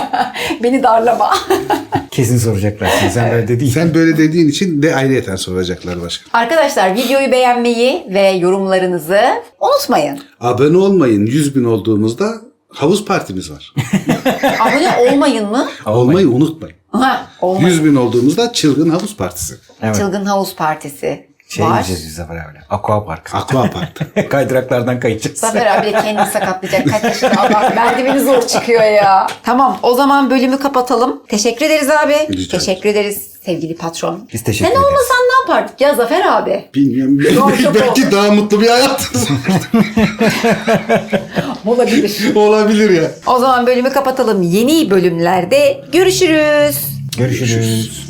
Beni 0.62 0.82
darlama. 0.82 1.34
Kesin 2.10 2.38
soracaklar. 2.38 2.90
Şimdi 3.00 3.12
sen 3.12 3.30
böyle 3.32 3.48
değil. 3.60 3.72
Sen 3.72 3.94
böyle 3.94 4.18
dediğin 4.18 4.48
için 4.48 4.82
de 4.82 4.96
ayrıyeten 4.96 5.36
soracaklar 5.36 6.02
başka. 6.02 6.38
Arkadaşlar 6.38 6.94
videoyu 6.94 7.32
beğenmeyi 7.32 8.06
ve 8.10 8.28
yorumlarınızı 8.28 9.20
unutmayın. 9.60 10.20
Abone 10.40 10.76
olmayın. 10.76 11.26
100 11.26 11.56
bin 11.56 11.64
olduğumuzda 11.64 12.32
havuz 12.68 13.04
partimiz 13.04 13.50
var. 13.52 13.74
Abone 14.60 15.10
olmayın 15.12 15.48
mı? 15.50 15.68
Olmayı 15.86 16.28
unutmayın. 16.30 16.76
Ha, 16.92 17.26
olmayın. 17.40 17.68
100 17.68 17.84
bin 17.84 17.94
olduğumuzda 17.94 18.52
çılgın 18.52 18.90
havuz 18.90 19.16
partisi. 19.16 19.54
Evet. 19.82 19.96
Çılgın 19.96 20.24
Havuz 20.24 20.54
Partisi 20.56 21.27
Şey 21.48 21.64
var. 21.66 21.74
diyeceğiz 21.74 22.04
biz 22.06 22.14
Zafer 22.14 22.34
abi. 22.36 22.58
Aqua 22.70 23.04
Park. 23.04 23.34
Aqua 23.34 23.70
Park'ta. 23.70 24.28
Kaydıraklardan 24.28 25.00
kayacağız. 25.00 25.38
Zafer 25.38 25.66
abi 25.66 25.86
de 25.86 25.92
kendini 25.92 26.26
sakatlayacak. 26.26 26.88
Kaç 26.90 27.04
yaşında 27.04 27.40
adam. 27.42 27.74
Merdiveni 27.74 28.20
zor 28.20 28.42
çıkıyor 28.46 28.82
ya. 28.82 29.26
Tamam 29.42 29.78
o 29.82 29.94
zaman 29.94 30.30
bölümü 30.30 30.58
kapatalım. 30.58 31.22
Teşekkür 31.28 31.66
ederiz 31.66 31.90
abi. 31.90 32.14
Rica 32.32 32.58
Teşekkür 32.58 32.88
ederiz 32.88 33.28
sevgili 33.46 33.76
patron. 33.76 34.28
Biz 34.32 34.44
teşekkür 34.44 34.64
Sen 34.64 34.72
ederiz. 34.72 34.86
olmasan 34.86 35.16
ne 35.16 35.52
yapardık 35.54 35.80
ya 35.80 35.94
Zafer 35.94 36.26
abi? 36.26 36.64
Bilmiyorum. 36.74 37.18
Belki, 37.18 37.74
belki 37.80 38.12
daha 38.12 38.30
mutlu 38.30 38.60
bir 38.60 38.68
hayat 38.68 39.10
Olabilir. 41.66 42.34
olabilir 42.34 42.90
ya. 43.02 43.10
o 43.26 43.38
zaman 43.38 43.66
bölümü 43.66 43.90
kapatalım. 43.92 44.42
Yeni 44.42 44.90
bölümlerde 44.90 45.80
görüşürüz. 45.92 46.76
Görüşürüz. 47.18 48.07